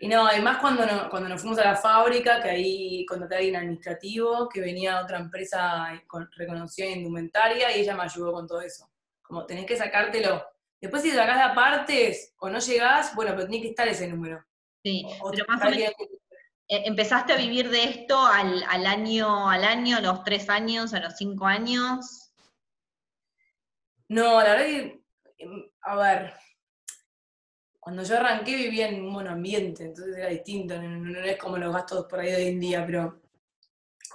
Y 0.00 0.06
no, 0.06 0.26
además 0.26 0.58
cuando, 0.58 0.84
cuando 1.10 1.28
nos 1.28 1.40
fuimos 1.40 1.58
a 1.58 1.64
la 1.64 1.76
fábrica, 1.76 2.40
que 2.40 2.50
ahí 2.50 3.06
contraté 3.06 3.34
a 3.34 3.38
alguien 3.38 3.56
administrativo, 3.56 4.48
que 4.48 4.60
venía 4.60 5.00
otra 5.00 5.18
empresa 5.18 5.88
reconocida 6.36 6.86
en 6.86 6.98
indumentaria, 6.98 7.76
y 7.76 7.80
ella 7.80 7.96
me 7.96 8.04
ayudó 8.04 8.32
con 8.32 8.46
todo 8.46 8.60
eso. 8.60 8.88
Como 9.22 9.44
tenés 9.44 9.66
que 9.66 9.76
sacártelo. 9.76 10.44
Después 10.80 11.02
si 11.02 11.10
sacás 11.10 11.36
de 11.36 11.42
apartes 11.42 12.34
o 12.38 12.48
no 12.48 12.60
llegás, 12.60 13.14
bueno, 13.16 13.32
pero 13.34 13.48
tiene 13.48 13.62
que 13.62 13.70
estar 13.70 13.88
ese 13.88 14.06
número. 14.06 14.44
Sí, 14.84 15.04
pero 15.32 15.44
más 15.48 15.60
o 15.62 15.70
menos, 15.70 15.92
eh, 16.68 16.82
¿empezaste 16.84 17.32
a 17.32 17.36
vivir 17.36 17.68
de 17.68 17.82
esto 17.84 18.24
al, 18.24 18.62
al, 18.68 18.86
año, 18.86 19.50
al 19.50 19.64
año, 19.64 19.96
a 19.96 20.00
los 20.00 20.22
tres 20.22 20.48
años, 20.48 20.94
a 20.94 21.00
los 21.00 21.16
cinco 21.16 21.46
años? 21.46 22.30
No, 24.08 24.40
la 24.40 24.54
verdad 24.54 24.66
que, 24.66 25.02
em, 25.38 25.70
a 25.80 25.96
ver, 25.96 26.34
cuando 27.88 28.02
yo 28.02 28.18
arranqué 28.18 28.54
vivía 28.54 28.86
en 28.90 29.02
un 29.02 29.14
buen 29.14 29.28
ambiente, 29.28 29.84
entonces 29.84 30.14
era 30.14 30.28
distinto, 30.28 30.78
no, 30.78 31.20
es 31.20 31.38
como 31.38 31.56
los 31.56 31.72
gastos 31.72 32.04
por 32.04 32.20
ahí 32.20 32.30
de 32.30 32.36
hoy 32.36 32.46
en 32.48 32.60
día, 32.60 32.84
pero 32.84 33.22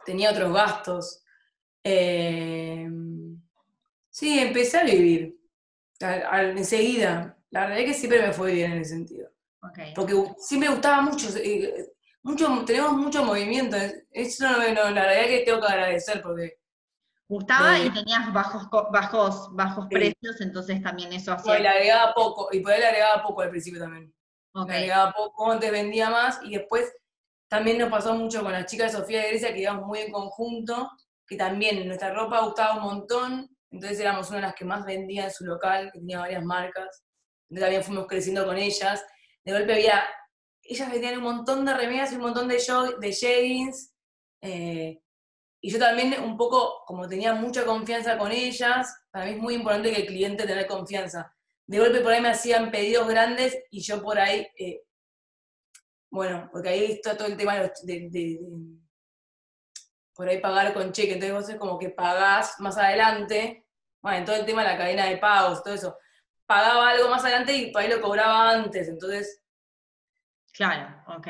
tenía 0.06 0.30
otros 0.30 0.54
gastos. 0.54 1.24
Eh, 1.84 2.88
sí, 4.12 4.38
empecé 4.38 4.78
a 4.78 4.84
vivir 4.84 5.40
enseguida. 6.00 7.36
La 7.50 7.62
verdad 7.62 7.80
es 7.80 7.86
que 7.86 7.94
siempre 7.96 8.22
me 8.22 8.32
fue 8.32 8.54
bien 8.54 8.74
en 8.74 8.82
ese 8.82 8.92
sentido. 8.92 9.32
Porque 9.96 10.24
sí 10.38 10.60
me 10.60 10.70
gustaba 10.70 11.02
mucho, 11.02 11.30
eh, 11.36 11.94
mucho, 12.22 12.64
tenemos 12.66 12.94
mucho 12.94 13.26
movimiento. 13.26 13.76
Eso 14.12 14.52
no, 14.52 14.92
la 14.92 15.08
verdad 15.08 15.22
es 15.22 15.28
que 15.30 15.46
tengo 15.46 15.62
que 15.62 15.74
agradecer 15.74 16.22
porque 16.22 16.60
gustaba 17.34 17.80
y 17.80 17.90
tenías 17.90 18.32
bajos 18.32 18.68
bajos 18.92 19.50
bajos 19.54 19.88
precios, 19.90 20.40
entonces 20.40 20.82
también 20.82 21.12
eso 21.14 21.34
hacía. 21.34 21.60
Y 21.60 21.62
le 21.64 21.68
agregaba 21.68 22.14
poco, 22.14 22.50
y 22.52 22.60
por 22.60 22.72
ahí 22.72 22.80
le 22.80 22.88
agregaba 22.88 23.24
poco 23.24 23.42
al 23.42 23.50
principio 23.50 23.80
también. 23.82 24.14
Le 24.56 24.74
agregaba 24.74 25.12
poco, 25.14 25.52
antes 25.52 25.72
vendía 25.72 26.10
más, 26.10 26.40
y 26.44 26.52
después 26.52 26.92
también 27.50 27.78
nos 27.78 27.90
pasó 27.90 28.16
mucho 28.16 28.42
con 28.42 28.52
las 28.52 28.66
chicas 28.66 28.92
de 28.92 29.00
Sofía 29.00 29.22
de 29.22 29.30
Grecia, 29.30 29.54
que 29.54 29.62
íbamos 29.62 29.86
muy 29.86 30.00
en 30.00 30.12
conjunto, 30.12 30.90
que 31.28 31.36
también 31.36 31.86
nuestra 31.88 32.14
ropa 32.14 32.42
gustaba 32.42 32.78
un 32.78 32.84
montón, 32.84 33.50
entonces 33.72 34.00
éramos 34.00 34.30
una 34.30 34.38
de 34.38 34.44
las 34.44 34.56
que 34.56 34.66
más 34.66 34.86
vendía 34.86 35.26
en 35.26 35.32
su 35.32 35.46
local, 35.46 35.92
que 35.92 36.00
tenía 36.00 36.20
varias 36.20 36.44
marcas. 36.44 37.04
Entonces 37.50 37.66
también 37.66 37.84
fuimos 37.84 38.08
creciendo 38.08 38.46
con 38.46 38.58
ellas. 38.58 39.04
De 39.44 39.52
golpe 39.52 39.74
había, 39.74 40.04
ellas 40.62 40.92
vendían 40.92 41.18
un 41.18 41.24
montón 41.24 41.66
de 41.66 41.74
remeras 41.74 42.12
y 42.12 42.16
un 42.16 42.22
montón 42.22 42.48
de, 42.48 42.56
de 43.00 43.12
jeggings. 43.12 43.94
Eh, 44.42 45.03
y 45.66 45.72
yo 45.72 45.80
también 45.80 46.22
un 46.22 46.36
poco, 46.36 46.84
como 46.86 47.08
tenía 47.08 47.34
mucha 47.34 47.64
confianza 47.64 48.18
con 48.18 48.34
ellas, 48.34 48.94
para 49.10 49.26
mí 49.26 49.32
es 49.32 49.38
muy 49.38 49.54
importante 49.56 49.94
que 49.94 50.02
el 50.02 50.08
cliente 50.08 50.46
tenga 50.46 50.68
confianza. 50.68 51.34
De 51.66 51.80
golpe 51.80 52.02
por 52.02 52.12
ahí 52.12 52.20
me 52.20 52.32
hacían 52.32 52.70
pedidos 52.70 53.08
grandes 53.08 53.58
y 53.72 53.80
yo 53.80 54.04
por 54.04 54.20
ahí, 54.20 54.46
eh, 54.60 54.82
bueno, 56.12 56.50
porque 56.52 56.68
ahí 56.68 56.92
está 56.92 57.16
todo 57.16 57.30
el 57.30 57.38
tema 57.38 57.56
de, 57.56 58.40
por 60.14 60.28
ahí 60.28 60.42
pagar 60.42 60.74
con 60.74 60.92
cheque, 60.92 61.14
entonces 61.14 61.34
vos 61.34 61.50
es 61.50 61.56
como 61.56 61.80
que 61.80 61.92
pagás 61.92 62.60
más 62.60 62.78
adelante, 62.78 63.66
bueno, 64.02 64.26
todo 64.26 64.36
el 64.36 64.46
tema 64.46 64.64
de 64.64 64.70
la 64.70 64.78
cadena 64.78 65.06
de 65.06 65.18
pagos, 65.18 65.64
todo 65.64 65.74
eso, 65.74 65.98
pagaba 66.46 66.90
algo 66.90 67.08
más 67.08 67.24
adelante 67.24 67.56
y 67.56 67.72
por 67.72 67.82
ahí 67.82 67.90
lo 67.90 68.02
cobraba 68.02 68.52
antes, 68.52 68.90
entonces 68.90 69.42
Claro, 70.54 71.04
ok. 71.08 71.28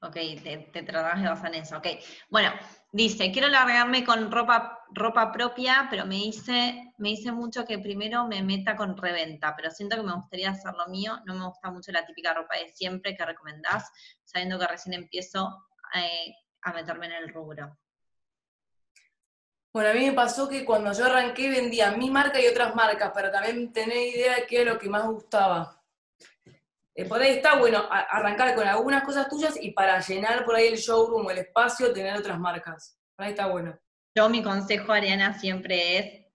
Ok, 0.00 0.14
te, 0.44 0.70
te 0.72 0.82
tratas 0.82 1.20
de 1.20 1.28
basar 1.28 1.54
en 1.54 1.62
eso. 1.62 1.76
Ok. 1.78 1.86
Bueno, 2.28 2.52
dice, 2.90 3.30
quiero 3.32 3.48
largarme 3.48 4.04
con 4.04 4.30
ropa, 4.30 4.84
ropa 4.90 5.30
propia, 5.32 5.86
pero 5.90 6.06
me 6.06 6.16
dice, 6.16 6.92
me 6.98 7.10
dice 7.10 7.32
mucho 7.32 7.64
que 7.64 7.78
primero 7.78 8.26
me 8.26 8.42
meta 8.42 8.76
con 8.76 8.96
reventa, 8.96 9.54
pero 9.56 9.70
siento 9.70 9.96
que 9.96 10.02
me 10.02 10.14
gustaría 10.14 10.50
hacer 10.50 10.74
lo 10.74 10.86
mío. 10.88 11.18
No 11.26 11.34
me 11.34 11.46
gusta 11.46 11.70
mucho 11.70 11.92
la 11.92 12.06
típica 12.06 12.34
ropa 12.34 12.56
de 12.56 12.68
siempre 12.70 13.16
que 13.16 13.24
recomendás, 13.24 13.90
sabiendo 14.24 14.58
que 14.58 14.66
recién 14.66 14.94
empiezo 14.94 15.66
eh, 15.94 16.34
a 16.62 16.72
meterme 16.72 17.06
en 17.06 17.12
el 17.12 17.32
rubro. 17.32 17.76
Bueno, 19.72 19.90
a 19.90 19.94
mí 19.94 20.06
me 20.06 20.12
pasó 20.12 20.48
que 20.48 20.64
cuando 20.64 20.92
yo 20.92 21.04
arranqué 21.04 21.50
vendía 21.50 21.92
mi 21.92 22.10
marca 22.10 22.40
y 22.40 22.46
otras 22.46 22.74
marcas, 22.74 23.12
pero 23.14 23.30
también 23.30 23.72
tener 23.72 23.96
idea 23.96 24.36
de 24.36 24.46
qué 24.46 24.62
era 24.62 24.72
lo 24.72 24.78
que 24.78 24.88
más 24.88 25.04
gustaba. 25.06 25.77
Eh, 26.98 27.04
por 27.04 27.22
ahí 27.22 27.36
está 27.36 27.56
bueno 27.56 27.86
arrancar 27.88 28.56
con 28.56 28.66
algunas 28.66 29.04
cosas 29.04 29.28
tuyas 29.28 29.54
y 29.62 29.70
para 29.70 30.00
llenar 30.00 30.44
por 30.44 30.56
ahí 30.56 30.66
el 30.66 30.76
showroom 30.76 31.26
o 31.26 31.30
el 31.30 31.38
espacio, 31.38 31.92
tener 31.92 32.16
otras 32.16 32.40
marcas. 32.40 32.98
Por 33.14 33.24
ahí 33.24 33.30
está 33.30 33.46
bueno. 33.46 33.78
Yo 34.16 34.28
mi 34.28 34.42
consejo, 34.42 34.92
Ariana, 34.92 35.38
siempre 35.38 35.96
es, 35.96 36.26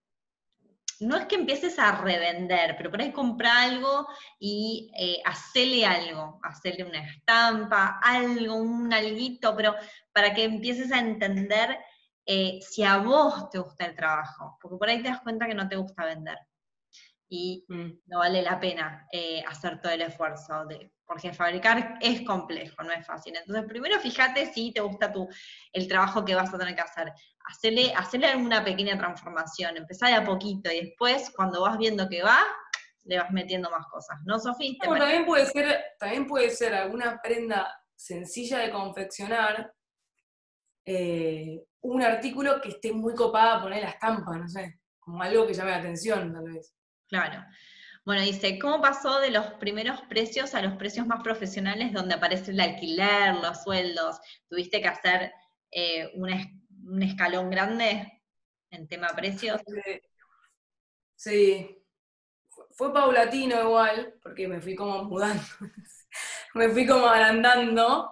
no 1.02 1.18
es 1.18 1.26
que 1.26 1.36
empieces 1.36 1.78
a 1.80 2.02
revender, 2.02 2.76
pero 2.78 2.90
por 2.90 3.02
ahí 3.02 3.12
compra 3.12 3.62
algo 3.62 4.08
y 4.40 4.90
eh, 4.98 5.18
hacele 5.26 5.86
algo, 5.86 6.40
hacerle 6.44 6.86
una 6.86 7.06
estampa, 7.10 8.00
algo, 8.02 8.56
un 8.56 8.94
alguito, 8.94 9.54
pero 9.58 9.76
para 10.14 10.34
que 10.34 10.46
empieces 10.46 10.94
a 10.94 11.00
entender 11.00 11.78
eh, 12.26 12.60
si 12.62 12.86
a 12.86 13.00
vos 13.00 13.50
te 13.50 13.60
gusta 13.60 13.86
el 13.86 13.98
trabajo, 13.98 14.58
porque 14.62 14.78
por 14.78 14.88
ahí 14.88 15.04
te 15.04 15.10
das 15.10 15.20
cuenta 15.20 15.46
que 15.46 15.56
no 15.56 15.68
te 15.68 15.76
gusta 15.76 16.06
vender 16.06 16.38
y 17.36 17.66
mm. 17.68 18.02
no 18.06 18.20
vale 18.20 18.44
la 18.44 18.60
pena 18.60 19.08
eh, 19.12 19.44
hacer 19.48 19.82
todo 19.82 19.92
el 19.92 20.04
esfuerzo, 20.04 20.66
de, 20.66 20.92
porque 21.04 21.34
fabricar 21.34 21.98
es 22.00 22.22
complejo, 22.22 22.84
no 22.84 22.92
es 22.92 23.08
fácil. 23.08 23.36
Entonces, 23.36 23.66
primero 23.68 24.00
fíjate 24.00 24.54
si 24.54 24.72
te 24.72 24.82
gusta 24.82 25.12
tu, 25.12 25.28
el 25.72 25.88
trabajo 25.88 26.24
que 26.24 26.36
vas 26.36 26.54
a 26.54 26.60
tener 26.60 26.76
que 26.76 26.82
hacer. 26.82 27.12
Hacerle, 27.46 27.92
hacerle 27.96 28.28
alguna 28.28 28.64
pequeña 28.64 29.00
transformación, 29.00 29.76
empezar 29.76 30.10
de 30.10 30.16
a 30.16 30.24
poquito 30.24 30.72
y 30.72 30.82
después, 30.82 31.32
cuando 31.36 31.62
vas 31.62 31.76
viendo 31.80 32.08
que 32.08 32.22
va, 32.22 32.38
le 33.06 33.18
vas 33.18 33.32
metiendo 33.32 33.72
más 33.72 33.88
cosas, 33.88 34.20
¿no, 34.26 34.38
Sofía? 34.38 34.74
también, 34.80 35.26
puede 35.26 35.48
ser, 35.48 35.84
también 36.00 36.28
puede 36.28 36.52
ser 36.52 36.76
alguna 36.76 37.20
prenda 37.20 37.68
sencilla 37.96 38.60
de 38.60 38.70
confeccionar, 38.70 39.74
eh, 40.86 41.64
un 41.82 42.04
artículo 42.04 42.62
que 42.62 42.70
esté 42.70 42.94
muy 42.94 43.16
copada 43.16 43.60
poner 43.60 43.82
la 43.82 43.90
estampa, 43.90 44.38
no 44.38 44.48
sé, 44.48 44.80
como 45.00 45.22
algo 45.24 45.48
que 45.48 45.56
llame 45.56 45.72
la 45.72 45.78
atención, 45.78 46.32
tal 46.32 46.44
vez. 46.44 46.74
Claro. 47.14 47.46
Bueno, 48.06 48.24
dice, 48.24 48.58
¿cómo 48.58 48.82
pasó 48.82 49.20
de 49.20 49.30
los 49.30 49.46
primeros 49.60 50.02
precios 50.10 50.56
a 50.56 50.64
los 50.64 50.78
precios 50.78 51.06
más 51.06 51.22
profesionales 51.22 51.94
donde 51.94 52.16
aparece 52.16 52.50
el 52.50 52.60
alquiler, 52.60 53.36
los 53.36 53.62
sueldos? 53.62 54.20
¿Tuviste 54.50 54.82
que 54.82 54.88
hacer 54.88 55.32
eh, 55.70 56.10
un, 56.16 57.04
escalón 57.04 57.52
grande 57.52 58.24
en 58.72 58.88
tema 58.88 59.10
precios? 59.10 59.62
Sí. 61.16 61.86
Fue 62.72 62.92
paulatino 62.92 63.62
igual, 63.62 64.16
porque 64.24 64.48
me 64.48 64.60
fui 64.60 64.74
como 64.74 65.04
mudando, 65.04 65.44
me 66.56 66.70
fui 66.70 66.88
como 66.88 67.06
agrandando, 67.06 68.12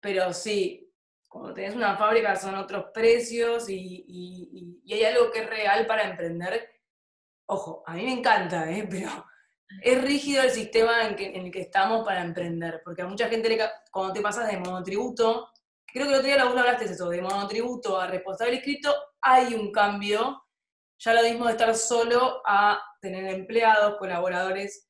pero 0.00 0.32
sí, 0.32 0.90
cuando 1.28 1.52
tenés 1.52 1.76
una 1.76 1.98
fábrica 1.98 2.34
son 2.34 2.54
otros 2.54 2.86
precios 2.94 3.68
y 3.68 4.80
hay 4.90 5.04
algo 5.04 5.30
que 5.30 5.40
es 5.40 5.50
real 5.50 5.86
para 5.86 6.08
emprender 6.08 6.77
Ojo, 7.50 7.82
a 7.86 7.94
mí 7.94 8.04
me 8.04 8.12
encanta, 8.12 8.70
¿eh? 8.70 8.86
pero 8.90 9.10
es 9.82 10.02
rígido 10.02 10.42
el 10.42 10.50
sistema 10.50 11.08
en, 11.08 11.46
el 11.46 11.50
que 11.50 11.62
estamos 11.62 12.04
para 12.04 12.22
emprender, 12.22 12.80
porque 12.84 13.02
a 13.02 13.06
mucha 13.06 13.28
gente, 13.28 13.48
le, 13.48 13.58
cuando 13.90 14.12
te 14.12 14.20
pasas 14.20 14.50
de 14.50 14.58
monotributo, 14.58 15.50
creo 15.86 16.06
que 16.06 16.12
el 16.12 16.18
otro 16.18 16.26
día 16.26 16.36
la 16.36 16.50
hablaste 16.50 16.86
de 16.86 16.92
eso, 16.92 17.08
de 17.08 17.22
monotributo 17.22 17.98
a 17.98 18.06
responsable 18.06 18.56
inscrito, 18.56 18.94
hay 19.20 19.54
un 19.54 19.72
cambio, 19.72 20.44
ya 20.98 21.14
lo 21.14 21.22
mismo 21.22 21.46
de 21.46 21.52
estar 21.52 21.74
solo 21.74 22.42
a 22.46 22.80
tener 23.00 23.24
empleados, 23.26 23.96
colaboradores. 23.98 24.88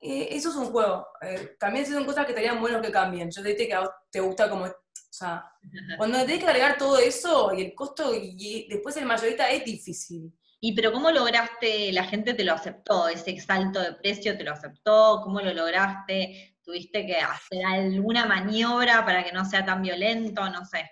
Eh, 0.00 0.28
eso 0.30 0.50
es 0.50 0.56
un 0.56 0.66
juego. 0.66 1.08
Eh, 1.20 1.56
también 1.58 1.84
son 1.84 2.04
cosas 2.04 2.24
que 2.24 2.32
estarían 2.32 2.60
buenos 2.60 2.80
que 2.80 2.92
cambien. 2.92 3.30
Yo 3.30 3.42
te 3.42 3.48
dije 3.48 3.66
que 3.66 3.74
a 3.74 3.80
vos 3.80 3.90
te 4.10 4.20
gusta 4.20 4.48
como... 4.48 4.66
O 4.66 4.72
sea, 5.10 5.44
cuando 5.98 6.18
tenés 6.20 6.38
que 6.38 6.46
agregar 6.46 6.78
todo 6.78 6.96
eso 6.98 7.52
y 7.52 7.62
el 7.62 7.74
costo 7.74 8.14
y 8.14 8.68
después 8.68 8.96
el 8.96 9.06
mayorista 9.06 9.50
es 9.50 9.64
difícil. 9.64 10.32
¿Y 10.60 10.74
pero 10.74 10.92
cómo 10.92 11.10
lograste, 11.12 11.92
la 11.92 12.04
gente 12.04 12.34
te 12.34 12.42
lo 12.42 12.52
aceptó, 12.52 13.08
ese 13.08 13.38
salto 13.38 13.80
de 13.80 13.92
precio 13.94 14.36
te 14.36 14.42
lo 14.42 14.52
aceptó? 14.52 15.20
¿Cómo 15.22 15.40
lo 15.40 15.52
lograste? 15.54 16.56
¿Tuviste 16.62 17.06
que 17.06 17.16
hacer 17.16 17.64
alguna 17.64 18.26
maniobra 18.26 19.04
para 19.04 19.22
que 19.22 19.32
no 19.32 19.44
sea 19.44 19.64
tan 19.64 19.82
violento? 19.82 20.48
No 20.50 20.64
sé. 20.64 20.90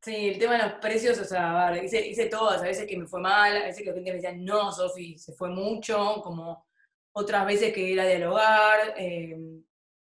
Sí, 0.00 0.28
el 0.28 0.38
tema 0.38 0.52
de 0.52 0.62
los 0.62 0.72
precios, 0.74 1.18
o 1.18 1.24
sea, 1.24 1.76
hice, 1.82 2.06
hice 2.06 2.26
todas, 2.26 2.60
a 2.62 2.66
veces 2.66 2.86
que 2.86 2.96
me 2.96 3.08
fue 3.08 3.20
mal, 3.20 3.56
a 3.56 3.64
veces 3.64 3.82
que 3.82 3.90
la 3.90 3.94
gente 3.94 4.12
me 4.12 4.16
decía, 4.18 4.36
no, 4.36 4.70
Sofi, 4.70 5.18
se 5.18 5.32
fue 5.32 5.50
mucho, 5.50 6.20
como 6.22 6.64
otras 7.10 7.44
veces 7.44 7.72
que 7.72 7.92
era 7.92 8.06
dialogar, 8.06 8.94
eh, 8.96 9.36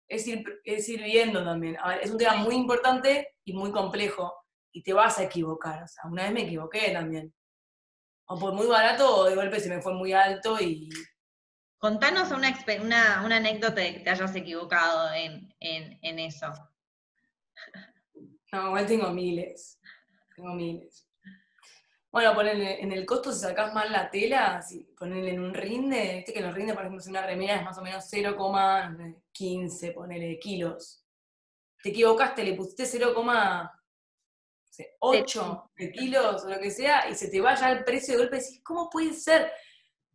es, 0.06 0.24
ir, 0.28 0.44
es 0.62 0.88
ir 0.88 1.02
viendo 1.02 1.44
también. 1.44 1.76
Es 2.00 2.12
un 2.12 2.18
tema 2.18 2.36
muy 2.36 2.54
importante 2.54 3.34
y 3.44 3.54
muy 3.54 3.72
complejo, 3.72 4.32
y 4.70 4.84
te 4.84 4.92
vas 4.92 5.18
a 5.18 5.24
equivocar, 5.24 5.82
o 5.82 5.88
sea, 5.88 6.04
una 6.08 6.22
vez 6.22 6.32
me 6.32 6.42
equivoqué 6.42 6.90
también 6.92 7.34
o 8.28 8.38
por 8.38 8.52
muy 8.52 8.66
barato 8.66 9.16
o 9.16 9.24
de 9.24 9.34
golpe 9.34 9.58
se 9.58 9.68
me 9.68 9.82
fue 9.82 9.94
muy 9.94 10.12
alto 10.12 10.60
y... 10.60 10.88
Contanos 11.78 12.30
una, 12.32 12.52
una, 12.82 13.22
una 13.24 13.36
anécdota 13.36 13.80
de 13.80 13.94
que 13.94 14.00
te 14.00 14.10
hayas 14.10 14.34
equivocado 14.34 15.12
en, 15.14 15.48
eso. 15.60 16.52
No, 18.52 18.66
igual 18.68 18.86
tengo 18.86 19.10
miles. 19.10 19.78
Tengo 20.34 20.54
miles. 20.54 21.06
Bueno, 22.10 22.34
ponerle, 22.34 22.82
en 22.82 22.90
el 22.90 23.06
costo 23.06 23.32
si 23.32 23.40
sacás 23.40 23.72
mal 23.72 23.92
la 23.92 24.10
tela, 24.10 24.60
si 24.60 24.82
ponerle 24.98 25.30
en 25.30 25.40
un 25.40 25.54
rinde, 25.54 26.16
viste 26.16 26.32
que 26.32 26.40
los 26.40 26.54
rinde, 26.54 26.74
por 26.74 26.82
ejemplo, 26.82 27.00
si 27.00 27.10
una 27.10 27.24
remera 27.24 27.56
es 27.56 27.64
más 27.64 27.78
o 27.78 27.82
menos 27.82 28.12
0,15, 28.12 29.94
ponele, 29.94 30.38
kilos. 30.40 31.04
Te 31.82 31.90
equivocaste, 31.90 32.42
le 32.42 32.54
pusiste 32.54 32.86
0, 32.86 33.12
8 35.00 35.70
kilos 35.92 36.44
o 36.44 36.48
lo 36.48 36.58
que 36.58 36.70
sea, 36.70 37.08
y 37.08 37.14
se 37.14 37.28
te 37.28 37.40
vaya 37.40 37.70
el 37.70 37.84
precio 37.84 38.14
de 38.14 38.20
golpe 38.20 38.36
y 38.36 38.40
decís, 38.40 38.60
¿cómo 38.62 38.88
puede 38.88 39.12
ser? 39.12 39.52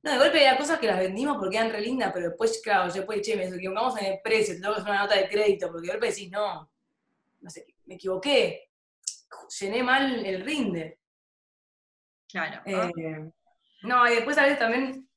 No, 0.01 0.11
de 0.11 0.17
golpe 0.17 0.47
hay 0.47 0.57
cosas 0.57 0.79
que 0.79 0.87
las 0.87 0.99
vendimos 0.99 1.37
porque 1.37 1.57
eran 1.57 1.71
re 1.71 1.81
lindas, 1.81 2.11
pero 2.13 2.29
después, 2.29 2.61
claro, 2.61 2.91
después, 2.91 3.21
che, 3.21 3.35
me 3.35 3.45
equivocamos 3.45 3.97
en 3.99 4.05
el 4.05 4.19
precio, 4.21 4.55
te 4.55 4.61
tengo 4.61 4.73
que 4.73 4.81
hacer 4.81 4.91
una 4.91 5.03
nota 5.03 5.15
de 5.15 5.29
crédito, 5.29 5.71
porque 5.71 5.87
de 5.87 5.93
golpe 5.93 6.07
decís, 6.07 6.29
no, 6.29 6.69
no 7.39 7.49
sé, 7.49 7.65
me 7.85 7.95
equivoqué, 7.95 8.69
llené 9.59 9.83
mal 9.83 10.25
el 10.25 10.43
rinde. 10.43 10.99
Claro. 12.27 12.61
Eh, 12.65 13.31
no, 13.83 14.07
y 14.07 14.15
después 14.15 14.37
a 14.37 14.43
veces 14.43 14.59
también 14.59 15.07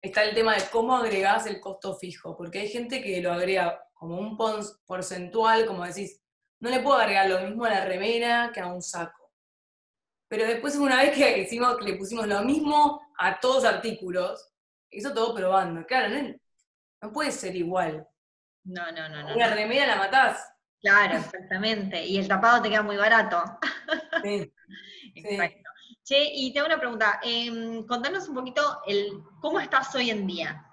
está 0.00 0.24
el 0.24 0.34
tema 0.34 0.54
de 0.54 0.62
cómo 0.70 0.96
agregás 0.96 1.46
el 1.46 1.60
costo 1.60 1.94
fijo, 1.96 2.36
porque 2.36 2.60
hay 2.60 2.68
gente 2.68 3.02
que 3.02 3.20
lo 3.20 3.32
agrega 3.32 3.82
como 3.92 4.18
un 4.18 4.36
porcentual, 4.84 5.66
como 5.66 5.84
decís, 5.84 6.21
no 6.62 6.70
le 6.70 6.78
puedo 6.78 6.96
agregar 6.96 7.28
lo 7.28 7.40
mismo 7.40 7.64
a 7.64 7.70
la 7.70 7.84
remera 7.84 8.52
que 8.54 8.60
a 8.60 8.68
un 8.68 8.80
saco. 8.80 9.32
Pero 10.28 10.46
después 10.46 10.76
una 10.76 11.02
vez 11.02 11.10
que 11.10 11.38
hicimos, 11.38 11.76
que 11.76 11.86
le 11.86 11.96
pusimos 11.96 12.26
lo 12.28 12.40
mismo 12.42 13.02
a 13.18 13.40
todos 13.40 13.64
los 13.64 13.72
artículos, 13.72 14.52
hizo 14.88 15.12
todo 15.12 15.34
probando. 15.34 15.84
Claro, 15.84 16.14
no, 17.00 17.12
puede 17.12 17.32
ser 17.32 17.56
igual. 17.56 18.06
No, 18.62 18.92
no, 18.92 19.08
no. 19.08 19.34
Una 19.34 19.52
remera 19.52 19.86
la 19.86 19.96
matás. 19.96 20.52
Claro, 20.80 21.18
exactamente. 21.18 22.06
Y 22.06 22.18
el 22.18 22.28
tapado 22.28 22.62
te 22.62 22.70
queda 22.70 22.82
muy 22.82 22.96
barato. 22.96 23.42
Sí. 24.22 24.52
Exacto. 25.16 25.70
Che, 26.04 26.30
y 26.32 26.52
te 26.52 26.60
hago 26.60 26.68
una 26.68 26.78
pregunta. 26.78 27.18
Em, 27.24 27.84
contanos 27.86 28.28
un 28.28 28.36
poquito 28.36 28.80
el 28.86 29.20
cómo 29.40 29.58
estás 29.58 29.92
hoy 29.96 30.10
en 30.10 30.28
día. 30.28 30.64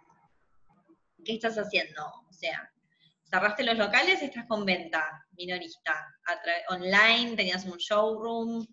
¿Qué 1.26 1.34
estás 1.34 1.58
haciendo? 1.58 2.06
O 2.06 2.32
sea, 2.32 2.72
cerraste 3.30 3.64
los 3.64 3.78
locales, 3.78 4.22
estás 4.22 4.46
con 4.48 4.66
venta 4.66 5.26
minorista, 5.32 5.94
online, 6.70 7.36
tenías 7.36 7.66
un 7.66 7.78
showroom. 7.78 8.66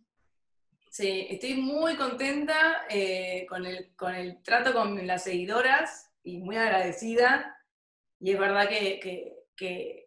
Sí, 0.90 1.26
estoy 1.28 1.54
muy 1.54 1.96
contenta 1.96 2.86
eh, 2.88 3.46
con, 3.48 3.66
el, 3.66 3.94
con 3.96 4.14
el 4.14 4.42
trato 4.42 4.72
con 4.72 5.06
las 5.06 5.24
seguidoras 5.24 6.10
y 6.22 6.38
muy 6.38 6.56
agradecida. 6.56 7.54
Y 8.18 8.32
es 8.32 8.38
verdad 8.38 8.68
que, 8.68 8.98
que, 9.56 10.02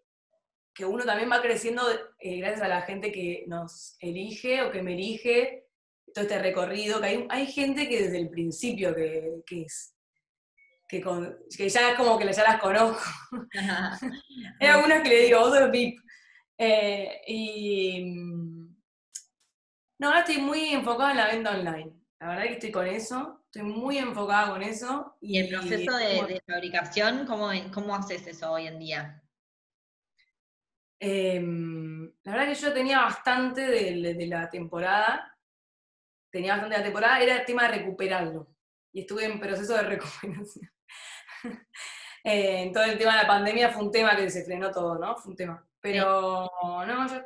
uno 0.86 1.04
también 1.04 1.30
va 1.30 1.42
creciendo 1.42 1.84
eh, 2.20 2.38
gracias 2.38 2.62
a 2.62 2.70
la 2.70 2.84
gente 2.84 3.12
que 3.12 3.44
nos 3.48 3.98
elige 4.00 4.62
o 4.62 4.72
que 4.72 4.82
me 4.82 4.94
elige, 4.94 5.68
todo 6.14 6.24
este 6.24 6.40
recorrido, 6.40 7.02
que 7.02 7.08
hay, 7.08 7.28
hay 7.30 7.48
gente 7.48 7.90
que 7.90 8.04
desde 8.04 8.18
el 8.18 8.30
principio 8.30 8.96
que, 8.96 9.44
es 9.50 9.94
que, 10.90 11.02
con, 11.02 11.38
que 11.56 11.70
ya 11.70 11.92
es 11.92 11.98
como 11.98 12.18
que 12.18 12.34
ya 12.34 12.44
las 12.44 12.60
conozco. 12.60 13.00
Hay 14.60 14.68
algunas 14.68 15.04
que 15.04 15.10
le 15.10 15.22
digo, 15.26 15.44
sos 15.44 15.72
VIP. 15.72 16.00
Eh, 16.58 17.22
y 17.28 18.14
no, 20.00 20.08
ahora 20.08 20.22
estoy 20.22 20.40
muy 20.40 20.70
enfocada 20.70 21.12
en 21.12 21.18
la 21.18 21.28
venta 21.28 21.52
online. 21.52 21.94
La 22.20 22.30
verdad 22.30 22.44
que 22.44 22.54
estoy 22.54 22.72
con 22.72 22.88
eso. 22.88 23.44
estoy 23.46 23.70
muy 23.70 24.00
enfocada 24.00 24.50
con 24.52 24.64
eso. 24.64 25.16
¿Y, 25.22 25.38
el 25.38 25.50
proceso 25.50 25.96
de, 25.96 26.42
fabricación, 26.46 27.28
¿cómo, 27.28 27.52
¿cómo 27.72 27.96
haces 27.96 28.26
eso 28.26 28.52
hoy 28.52 28.66
en 28.66 28.80
día? 28.80 29.24
Em, 31.00 32.12
la 32.24 32.32
verdad 32.32 32.48
que 32.48 32.56
yo 32.56 32.74
tenía 32.74 33.00
bastante 33.00 33.62
de, 33.62 34.26
la 34.26 34.50
temporada, 34.50 35.38
tenía 36.32 36.54
bastante 36.54 36.76
de 36.76 36.80
la 36.80 36.86
temporada, 36.86 37.22
era 37.22 37.38
el 37.38 37.46
tema 37.46 37.64
de 37.64 37.78
recuperarlo. 37.78 38.54
Y 38.92 39.02
estuve 39.02 39.26
en 39.26 39.40
proceso 39.40 39.76
de 39.76 39.84
recuperación. 39.84 40.70
eh, 42.24 42.72
todo 42.74 42.84
el 42.84 42.98
tema 42.98 43.16
de 43.18 43.24
la 43.24 43.28
pandemia 43.28 43.70
fue 43.70 43.84
un 43.84 43.92
tema 43.92 44.16
que 44.16 44.30
se 44.30 44.46
frenó 44.46 44.72
todo, 44.72 44.98
¿no? 44.98 45.16
Fue 45.16 45.32
un 45.32 45.38
tema. 45.38 45.66
Pero 45.82 46.50
no, 46.64 47.08
yo 47.08 47.22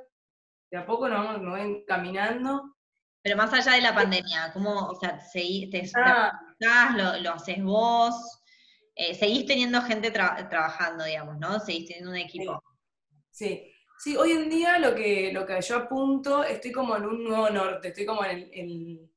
de 0.73 0.79
a 0.79 0.85
poco 0.85 1.07
nos 1.07 1.39
me 1.39 1.49
voy 1.49 1.85
caminando. 1.85 2.75
Pero 3.21 3.37
más 3.37 3.53
allá 3.53 3.73
de 3.73 3.81
la 3.81 3.93
pandemia, 3.93 4.51
¿cómo, 4.53 4.87
o 4.87 4.95
sea, 4.95 5.19
te, 5.31 5.91
ah. 5.95 6.93
lo, 6.97 7.21
lo 7.21 7.33
haces 7.33 7.63
vos? 7.63 8.41
Eh, 8.95 9.13
seguís 9.13 9.45
teniendo 9.45 9.81
gente 9.83 10.11
trabajando, 10.11 11.05
digamos, 11.05 11.37
¿no? 11.37 11.59
Seguís 11.59 11.87
teniendo 11.87 12.11
un 12.11 12.17
equipo. 12.17 12.61
Sí. 13.31 13.71
sí. 13.99 14.17
hoy 14.17 14.31
en 14.31 14.49
día 14.49 14.79
lo 14.79 14.93
que, 14.95 15.31
lo 15.31 15.45
que 15.45 15.61
yo 15.61 15.77
apunto, 15.77 16.43
estoy 16.43 16.71
como 16.71 16.97
en 16.97 17.05
un 17.05 17.23
nuevo 17.23 17.49
norte, 17.49 17.89
estoy 17.89 18.05
como 18.05 18.25
en 18.25 18.49
el, 18.51 19.11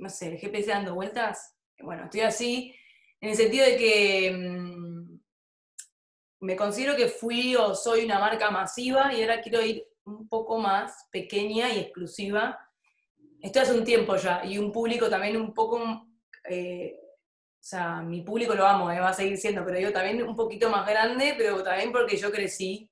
no 0.00 0.08
sé, 0.08 0.28
el 0.28 0.38
GPS 0.38 0.70
dando 0.70 0.94
vueltas. 0.94 1.56
Bueno, 1.78 2.04
estoy 2.04 2.22
así, 2.22 2.74
en 3.20 3.30
el 3.30 3.36
sentido 3.36 3.64
de 3.64 3.76
que 3.76 4.30
mm, 4.32 5.18
me 6.40 6.56
considero 6.56 6.96
que 6.96 7.08
fui 7.08 7.56
o 7.56 7.74
soy 7.74 8.04
una 8.04 8.18
marca 8.18 8.50
masiva 8.50 9.12
y 9.12 9.22
ahora 9.22 9.40
quiero 9.40 9.62
ir 9.62 9.86
un 10.04 10.28
poco 10.28 10.58
más 10.58 11.08
pequeña 11.10 11.72
y 11.72 11.78
exclusiva. 11.80 12.58
Estoy 13.40 13.62
hace 13.62 13.78
un 13.78 13.84
tiempo 13.84 14.16
ya, 14.16 14.44
y 14.44 14.58
un 14.58 14.72
público 14.72 15.08
también 15.08 15.36
un 15.36 15.52
poco, 15.52 16.08
eh, 16.48 16.96
o 16.98 17.62
sea, 17.68 18.02
mi 18.02 18.22
público 18.22 18.54
lo 18.54 18.66
amo, 18.66 18.90
eh, 18.90 19.00
va 19.00 19.10
a 19.10 19.14
seguir 19.14 19.36
siendo, 19.36 19.64
pero 19.64 19.78
digo 19.78 19.92
también 19.92 20.22
un 20.22 20.36
poquito 20.36 20.70
más 20.70 20.86
grande, 20.86 21.34
pero 21.36 21.62
también 21.62 21.92
porque 21.92 22.16
yo 22.16 22.30
crecí 22.30 22.90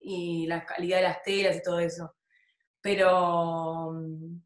y 0.00 0.46
la 0.46 0.64
calidad 0.64 0.98
de 0.98 1.02
las 1.02 1.22
telas 1.22 1.56
y 1.56 1.62
todo 1.62 1.80
eso. 1.80 2.14
Pero, 2.80 3.92
mm, 3.92 4.45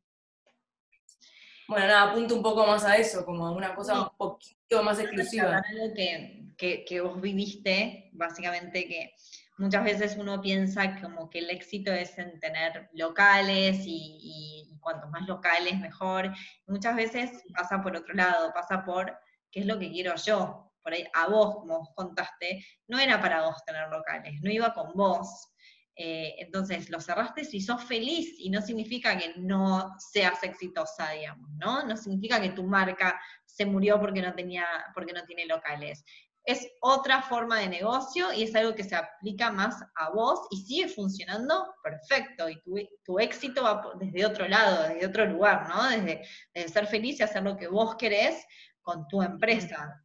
bueno, 1.71 1.87
nada, 1.87 2.11
apunto 2.11 2.35
un 2.35 2.43
poco 2.43 2.67
más 2.67 2.85
a 2.85 2.97
eso, 2.97 3.25
como 3.25 3.53
una 3.53 3.77
cosa 3.77 4.03
un 4.03 4.17
poquito 4.17 4.83
más 4.83 4.99
exclusiva. 4.99 5.63
Algo 5.71 5.95
que, 5.95 6.85
que 6.85 7.01
vos 7.01 7.21
viviste, 7.21 8.11
básicamente 8.13 8.89
que 8.89 9.15
muchas 9.57 9.85
veces 9.85 10.17
uno 10.19 10.41
piensa 10.41 11.01
como 11.01 11.31
que 11.31 11.39
el 11.39 11.49
éxito 11.49 11.93
es 11.93 12.19
en 12.19 12.41
tener 12.41 12.91
locales 12.93 13.83
y, 13.87 14.19
y, 14.21 14.79
cuantos 14.81 15.11
más 15.11 15.29
locales 15.29 15.79
mejor. 15.79 16.33
Muchas 16.67 16.97
veces 16.97 17.31
pasa 17.55 17.81
por 17.81 17.95
otro 17.95 18.15
lado, 18.15 18.53
pasa 18.53 18.85
por 18.85 19.17
qué 19.53 19.61
es 19.61 19.67
lo 19.67 19.79
que 19.79 19.93
quiero 19.93 20.17
yo. 20.17 20.73
Por 20.83 20.95
ahí 20.95 21.07
a 21.15 21.29
vos, 21.29 21.55
como 21.55 21.79
vos 21.79 21.91
contaste, 21.95 22.65
no 22.89 22.99
era 22.99 23.21
para 23.21 23.43
vos 23.43 23.63
tener 23.65 23.89
locales, 23.91 24.41
no 24.43 24.51
iba 24.51 24.75
con 24.75 24.93
vos. 24.95 25.53
Eh, 25.97 26.37
entonces 26.39 26.89
lo 26.89 27.01
cerraste 27.01 27.45
si 27.45 27.61
sos 27.61 27.85
feliz 27.85 28.35
y 28.39 28.49
no 28.49 28.63
significa 28.63 29.19
que 29.19 29.35
no 29.37 29.93
seas 29.99 30.43
exitosa, 30.43 31.11
digamos, 31.11 31.51
¿no? 31.59 31.85
No 31.87 31.97
significa 31.97 32.41
que 32.41 32.51
tu 32.51 32.65
marca 32.65 33.21
se 33.45 33.67
murió 33.67 34.01
porque 34.01 34.23
no 34.23 34.35
tenía, 34.35 34.65
porque 34.95 35.13
no 35.13 35.25
tiene 35.25 35.47
locales 35.47 36.05
es 36.45 36.69
otra 36.81 37.23
forma 37.23 37.61
de 37.61 37.69
negocio 37.69 38.33
y 38.33 38.45
es 38.45 38.55
algo 38.55 38.75
que 38.75 38.85
se 38.85 38.97
aplica 38.97 39.53
más 39.53 39.83
a 39.95 40.11
vos 40.11 40.47
y 40.51 40.63
sigue 40.63 40.89
funcionando 40.89 41.75
perfecto. 41.83 42.49
Y 42.49 42.61
tu, 43.05 43.19
éxito 43.19 43.63
va 43.63 43.93
desde 43.99 44.27
otro 44.27 44.49
lado, 44.49 44.89
desde 44.89 45.07
otro 45.07 45.27
lugar, 45.27 45.69
¿no? 45.69 45.89
Desde, 45.89 46.69
ser 46.69 46.87
feliz 46.87 47.21
y 47.21 47.23
hacer 47.23 47.43
lo 47.43 47.57
que 47.57 47.69
vos 47.69 47.97
querés 47.97 48.45
con 48.83 49.07
tu 49.09 49.23
empresa, 49.23 50.03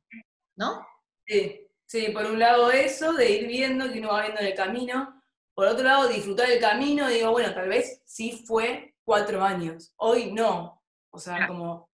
¿no? 0.58 0.86
Sí, 1.26 1.68
sí, 1.86 2.10
por 2.10 2.26
un 2.26 2.40
lado 2.40 2.70
eso, 2.72 3.14
de 3.14 3.32
ir 3.32 3.48
viendo 3.48 3.92
que 3.92 4.00
uno 4.00 4.10
va 4.10 4.24
viendo 4.24 4.42
el 4.42 4.54
camino. 4.54 5.15
Por 5.56 5.68
otro 5.68 5.86
lado, 5.86 6.10
disfrutar 6.10 6.52
el 6.52 6.60
camino, 6.60 7.08
digo, 7.08 7.32
bueno, 7.32 7.54
tal 7.54 7.70
vez 7.70 8.02
sí 8.04 8.44
fue 8.46 8.94
cuatro 9.06 9.42
años, 9.42 9.94
hoy 9.96 10.34
no. 10.34 10.84
O 11.10 11.18
sea, 11.18 11.48
como 11.48 11.90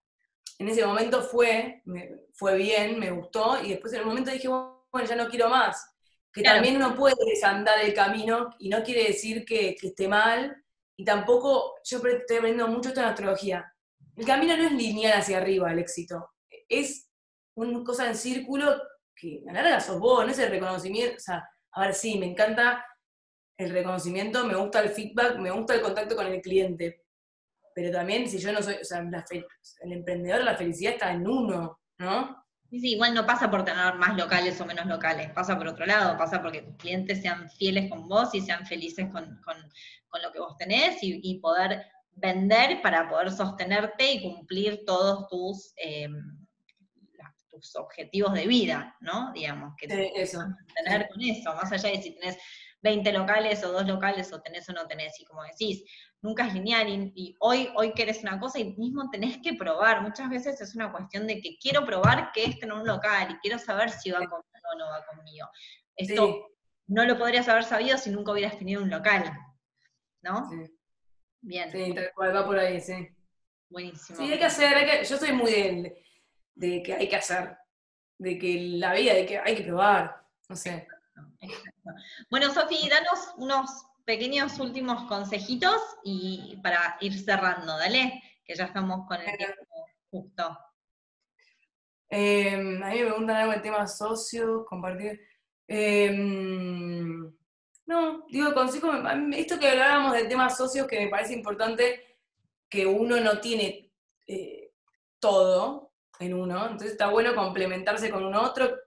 en 0.57 0.67
ese 0.67 0.83
momento 0.83 1.21
fue, 1.21 1.83
fue 2.33 2.57
bien, 2.57 2.99
me 2.99 3.11
gustó, 3.11 3.63
y 3.63 3.69
después 3.69 3.93
en 3.93 3.99
el 3.99 4.05
momento 4.07 4.31
dije, 4.31 4.47
bueno, 4.47 5.07
ya 5.07 5.15
no 5.15 5.29
quiero 5.29 5.47
más. 5.47 5.93
Que 6.33 6.41
también 6.41 6.77
uno 6.77 6.95
puede 6.95 7.15
desandar 7.23 7.79
el 7.81 7.93
camino, 7.93 8.49
y 8.57 8.67
no 8.67 8.81
quiere 8.81 9.03
decir 9.03 9.45
que, 9.45 9.77
esté 9.79 10.07
mal, 10.07 10.57
y 10.97 11.05
tampoco, 11.05 11.75
yo 11.83 11.97
estoy 11.97 12.37
aprendiendo 12.37 12.67
mucho 12.67 12.89
esto 12.89 13.01
en 13.01 13.07
astrología. 13.07 13.71
El 14.15 14.25
camino 14.25 14.57
no 14.57 14.63
es 14.63 14.71
lineal 14.71 15.19
hacia 15.19 15.37
arriba, 15.37 15.71
el 15.71 15.79
éxito. 15.79 16.31
Es 16.67 17.07
una 17.55 17.83
cosa 17.83 18.07
en 18.07 18.15
círculo 18.15 18.75
que 19.15 19.43
a 19.47 19.53
la 19.53 19.61
larga 19.61 19.79
sos 19.79 19.99
vos, 19.99 20.25
no 20.25 20.31
es 20.31 20.39
el 20.39 20.49
reconocimiento. 20.49 21.17
O 21.17 21.19
sea, 21.19 21.47
a 21.73 21.81
ver, 21.81 21.93
sí, 21.93 22.17
me 22.17 22.25
encanta 22.25 22.85
el 23.61 23.71
reconocimiento, 23.71 24.45
me 24.45 24.55
gusta 24.55 24.81
el 24.81 24.89
feedback, 24.89 25.37
me 25.37 25.51
gusta 25.51 25.75
el 25.75 25.81
contacto 25.81 26.15
con 26.15 26.27
el 26.27 26.41
cliente, 26.41 27.03
pero 27.73 27.91
también 27.91 28.27
si 28.27 28.37
yo 28.37 28.51
no 28.51 28.61
soy, 28.61 28.75
o 28.75 28.85
sea, 28.85 28.99
el 28.99 29.91
emprendedor, 29.91 30.43
la 30.43 30.55
felicidad 30.55 30.93
está 30.93 31.11
en 31.11 31.27
uno, 31.27 31.79
¿no? 31.97 32.41
Sí, 32.69 32.79
sí, 32.79 32.91
igual 32.93 33.13
no 33.13 33.25
pasa 33.25 33.51
por 33.51 33.65
tener 33.65 33.95
más 33.95 34.15
locales 34.15 34.59
o 34.61 34.65
menos 34.65 34.85
locales, 34.85 35.29
pasa 35.31 35.57
por 35.57 35.67
otro 35.67 35.85
lado, 35.85 36.17
pasa 36.17 36.41
porque 36.41 36.61
tus 36.61 36.77
clientes 36.77 37.21
sean 37.21 37.49
fieles 37.49 37.89
con 37.89 38.07
vos 38.07 38.33
y 38.33 38.39
sean 38.39 38.65
felices 38.65 39.07
con, 39.11 39.41
lo 40.21 40.31
que 40.31 40.39
vos 40.39 40.57
tenés 40.57 40.97
y, 41.01 41.39
poder 41.39 41.85
vender 42.11 42.81
para 42.81 43.09
poder 43.09 43.31
sostenerte 43.31 44.13
y 44.13 44.21
cumplir 44.21 44.83
todos 44.85 45.27
tus, 45.27 45.73
em, 45.75 46.47
tus 47.49 47.75
objetivos 47.75 48.33
de 48.33 48.47
vida, 48.47 48.95
¿no? 49.01 49.33
Digamos, 49.33 49.73
que 49.77 49.89
sí, 49.89 50.11
eso. 50.15 50.39
tener 50.75 51.09
con 51.09 51.21
eso, 51.21 51.53
más 51.53 51.71
allá 51.73 51.89
de 51.89 52.01
si 52.01 52.15
tenés 52.15 52.37
20 52.81 53.11
locales 53.13 53.63
o 53.63 53.71
dos 53.71 53.87
locales 53.87 54.31
o 54.33 54.41
tenés 54.41 54.67
o 54.69 54.73
no 54.73 54.87
tenés, 54.87 55.19
y 55.19 55.25
como 55.25 55.43
decís, 55.43 55.83
nunca 56.21 56.47
es 56.47 56.53
lineal 56.53 57.11
y, 57.15 57.35
hoy, 57.39 57.69
hoy 57.75 57.93
querés 57.93 58.21
una 58.23 58.39
cosa 58.39 58.59
y 58.59 58.75
mismo 58.75 59.09
tenés 59.09 59.37
que 59.43 59.53
probar. 59.53 60.01
Muchas 60.01 60.29
veces 60.29 60.59
es 60.61 60.75
una 60.75 60.91
cuestión 60.91 61.27
de 61.27 61.41
que 61.41 61.57
quiero 61.59 61.85
probar 61.85 62.31
que 62.31 62.45
es 62.45 62.59
tener 62.59 62.75
un 62.75 62.85
local 62.85 63.31
y 63.31 63.35
quiero 63.39 63.59
saber 63.59 63.89
si 63.89 64.11
va 64.11 64.19
conmigo 64.19 64.67
o 64.73 64.77
no 64.77 64.85
va 64.85 65.05
conmigo. 65.05 65.47
Esto 65.95 66.47
no 66.87 67.05
lo 67.05 67.17
podrías 67.17 67.47
haber 67.47 67.63
sabido 67.63 67.97
si 67.97 68.09
nunca 68.09 68.31
hubieras 68.31 68.57
tenido 68.57 68.81
un 68.81 68.89
local, 68.89 69.31
¿no? 70.21 70.49
Sí. 70.49 70.77
Bien. 71.41 71.71
Sí, 71.71 71.93
tal 71.93 72.11
cual 72.13 72.35
va 72.35 72.45
por 72.45 72.59
ahí, 72.59 72.79
sí. 72.79 73.07
Buenísimo. 73.69 74.19
Sí, 74.19 74.31
hay 74.31 74.37
que 74.37 74.45
hacer, 74.45 74.75
hay 74.75 74.85
que, 74.85 75.05
yo 75.05 75.17
soy 75.17 75.31
muy 75.31 75.51
de, 75.51 76.05
de, 76.55 76.83
que 76.83 76.93
hay 76.93 77.07
que 77.07 77.15
hacer, 77.15 77.57
de 78.17 78.37
que 78.37 78.59
la 78.77 78.93
vida, 78.93 79.13
de 79.13 79.25
que 79.25 79.39
hay 79.39 79.55
que 79.55 79.63
probar, 79.63 80.23
no 80.49 80.55
sé. 80.55 80.87
Bueno, 82.29 82.53
Sofi, 82.53 82.89
danos 82.89 83.33
unos 83.37 83.69
pequeños 84.05 84.59
últimos 84.59 85.03
consejitos 85.05 85.81
y 86.03 86.59
para 86.63 86.97
ir 87.01 87.17
cerrando, 87.17 87.77
dale, 87.77 88.21
que 88.43 88.55
ya 88.55 88.65
estamos 88.65 89.07
con 89.07 89.19
el 89.21 89.37
tiempo 89.37 89.65
justo. 90.09 90.57
Em, 92.09 92.83
a 92.83 92.89
mí 92.89 92.99
me 92.99 93.05
preguntan 93.05 93.37
algo 93.37 93.51
del 93.53 93.61
tema 93.61 93.87
socio, 93.87 94.65
compartir. 94.65 95.21
Em, 95.67 97.33
no, 97.85 98.25
digo, 98.29 98.53
consejo, 98.53 98.91
esto 99.33 99.59
que 99.59 99.69
hablábamos 99.69 100.13
del 100.13 100.27
tema 100.27 100.49
socios, 100.49 100.87
que 100.87 100.99
me 100.99 101.07
parece 101.09 101.33
importante 101.33 102.17
que 102.69 102.85
uno 102.85 103.19
no 103.19 103.39
tiene 103.39 103.91
eh, 104.27 104.73
todo 105.19 105.93
en 106.19 106.33
uno, 106.33 106.63
entonces 106.63 106.91
está 106.91 107.07
bueno 107.09 107.35
complementarse 107.35 108.09
con 108.09 108.25
un 108.25 108.35
otro 108.35 108.77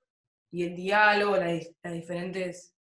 y 0.55 0.63
el 0.63 0.77
diálogo, 0.77 1.37
las 1.37 1.93
diferentes 1.93 2.77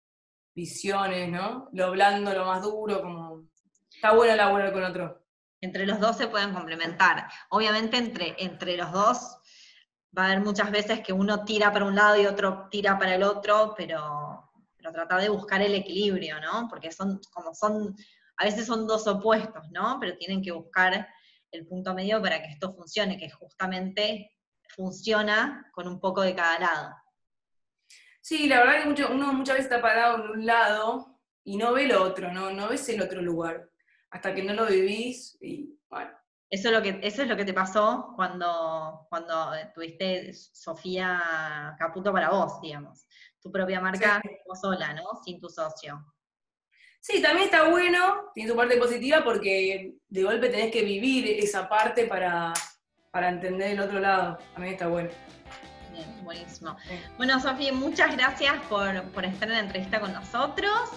visiones, 0.54 1.28
¿no? 1.28 1.68
Lo 1.72 1.90
blando, 1.90 2.32
lo 2.32 2.46
más 2.46 2.62
duro, 2.62 3.02
como... 3.02 3.46
Está 3.94 4.14
bueno 4.14 4.34
laburar 4.36 4.72
con 4.72 4.84
otro. 4.84 5.22
Entre 5.60 5.84
los 5.84 6.00
dos 6.00 6.16
se 6.16 6.28
pueden 6.28 6.54
complementar. 6.54 7.28
Obviamente 7.50 7.98
entre, 7.98 8.34
entre 8.38 8.74
los 8.78 8.90
dos 8.90 9.36
va 10.16 10.22
a 10.22 10.26
haber 10.28 10.40
muchas 10.40 10.70
veces 10.70 11.00
que 11.00 11.12
uno 11.12 11.44
tira 11.44 11.70
para 11.70 11.84
un 11.84 11.94
lado 11.94 12.18
y 12.18 12.24
otro 12.24 12.68
tira 12.70 12.98
para 12.98 13.16
el 13.16 13.22
otro, 13.22 13.74
pero, 13.76 14.50
pero 14.74 14.90
tratar 14.90 15.20
de 15.20 15.28
buscar 15.28 15.60
el 15.60 15.74
equilibrio, 15.74 16.40
¿no? 16.40 16.68
Porque 16.70 16.90
son 16.90 17.20
como 17.34 17.54
son, 17.54 17.94
a 18.38 18.44
veces 18.44 18.64
son 18.64 18.86
dos 18.86 19.06
opuestos, 19.06 19.68
¿no? 19.72 19.98
Pero 20.00 20.16
tienen 20.16 20.40
que 20.40 20.52
buscar 20.52 21.06
el 21.50 21.66
punto 21.66 21.92
medio 21.92 22.22
para 22.22 22.40
que 22.40 22.48
esto 22.48 22.72
funcione, 22.72 23.18
que 23.18 23.28
justamente 23.28 24.38
funciona 24.74 25.70
con 25.74 25.86
un 25.86 26.00
poco 26.00 26.22
de 26.22 26.34
cada 26.34 26.58
lado. 26.60 26.94
Sí, 28.20 28.46
la 28.46 28.60
verdad 28.60 28.94
que 28.94 29.04
uno 29.04 29.32
muchas 29.32 29.56
veces 29.56 29.70
está 29.70 29.80
parado 29.80 30.24
en 30.24 30.30
un 30.30 30.46
lado 30.46 31.18
y 31.44 31.56
no 31.56 31.72
ve 31.72 31.84
el 31.84 31.92
otro, 31.92 32.32
¿no? 32.32 32.50
No 32.50 32.68
ves 32.68 32.88
el 32.88 33.00
otro 33.00 33.22
lugar, 33.22 33.70
hasta 34.10 34.34
que 34.34 34.42
no 34.42 34.52
lo 34.52 34.66
vivís 34.66 35.38
y 35.40 35.78
bueno. 35.88 36.10
Eso 36.50 36.68
es 36.68 36.74
lo 36.74 36.82
que, 36.82 36.98
eso 37.02 37.22
es 37.22 37.28
lo 37.28 37.36
que 37.36 37.44
te 37.44 37.52
pasó 37.52 38.12
cuando, 38.16 39.06
cuando 39.10 39.52
tuviste 39.74 40.32
Sofía 40.32 41.74
Caputo 41.78 42.12
para 42.12 42.30
vos, 42.30 42.60
digamos. 42.62 43.06
Tu 43.40 43.52
propia 43.52 43.80
marca 43.80 44.20
vos 44.46 44.60
sola, 44.60 44.94
¿no? 44.94 45.04
Sin 45.24 45.40
tu 45.40 45.48
socio. 45.48 46.04
Sí, 47.00 47.22
también 47.22 47.44
está 47.44 47.68
bueno, 47.68 48.30
tiene 48.34 48.50
su 48.50 48.56
parte 48.56 48.76
positiva 48.76 49.22
porque 49.22 49.94
de 50.08 50.22
golpe 50.22 50.48
tenés 50.48 50.72
que 50.72 50.82
vivir 50.82 51.26
esa 51.42 51.68
parte 51.68 52.06
para, 52.06 52.52
para 53.10 53.28
entender 53.28 53.72
el 53.72 53.80
otro 53.80 54.00
lado. 54.00 54.38
A 54.54 54.60
mí 54.60 54.70
está 54.70 54.88
bueno. 54.88 55.10
Bien, 55.98 56.24
buenísimo. 56.24 56.76
Bueno, 57.16 57.40
Sofía, 57.40 57.72
muchas 57.72 58.14
gracias 58.16 58.54
por, 58.68 58.94
estar 59.24 59.48
en 59.48 59.54
la 59.54 59.58
entrevista 59.58 59.98
con 59.98 60.12
nosotros. 60.12 60.90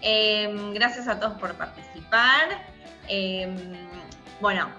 Em, 0.00 0.72
gracias 0.72 1.08
a 1.08 1.20
todos 1.20 1.38
por 1.38 1.54
participar. 1.56 2.64
Em, 3.06 3.54
bueno, 4.40 4.70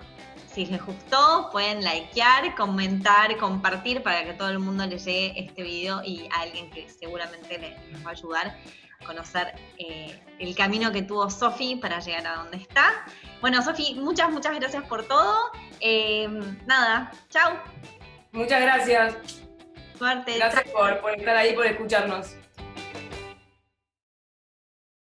si 0.47 0.65
les 0.65 0.83
gustó, 0.83 1.49
pueden 1.51 1.83
likear, 1.83 2.55
comentar, 2.55 3.37
compartir 3.37 4.01
para 4.01 4.23
que 4.23 4.33
todo 4.33 4.49
el 4.49 4.57
mundo 4.57 4.83
le 4.87 4.97
llegue 4.97 5.39
este 5.39 5.61
video 5.61 6.01
y 6.03 6.27
a 6.35 6.41
alguien 6.41 6.71
que 6.71 6.89
seguramente 6.89 7.59
les, 7.59 8.03
va 8.03 8.09
a 8.09 8.13
ayudar 8.13 8.57
a 8.99 9.05
conocer 9.05 9.53
eh, 9.77 10.19
el 10.39 10.55
camino 10.55 10.91
que 10.91 11.03
tuvo 11.03 11.29
Sofi 11.29 11.75
para 11.75 11.99
llegar 11.99 12.25
a 12.25 12.35
donde 12.37 12.57
está. 12.57 13.05
Bueno, 13.41 13.61
Sofi, 13.61 13.93
muchas, 13.93 14.31
muchas 14.31 14.55
gracias 14.55 14.83
por 14.85 15.07
todo. 15.07 15.51
Em, 15.81 16.57
nada, 16.65 17.11
chao. 17.29 17.59
Muchas 18.31 18.59
gracias. 18.59 19.46
Gracias 19.99 20.63
por 20.71 21.11
estar 21.15 21.35
ahí, 21.35 21.53
por 21.53 21.65
escucharnos. 21.65 22.35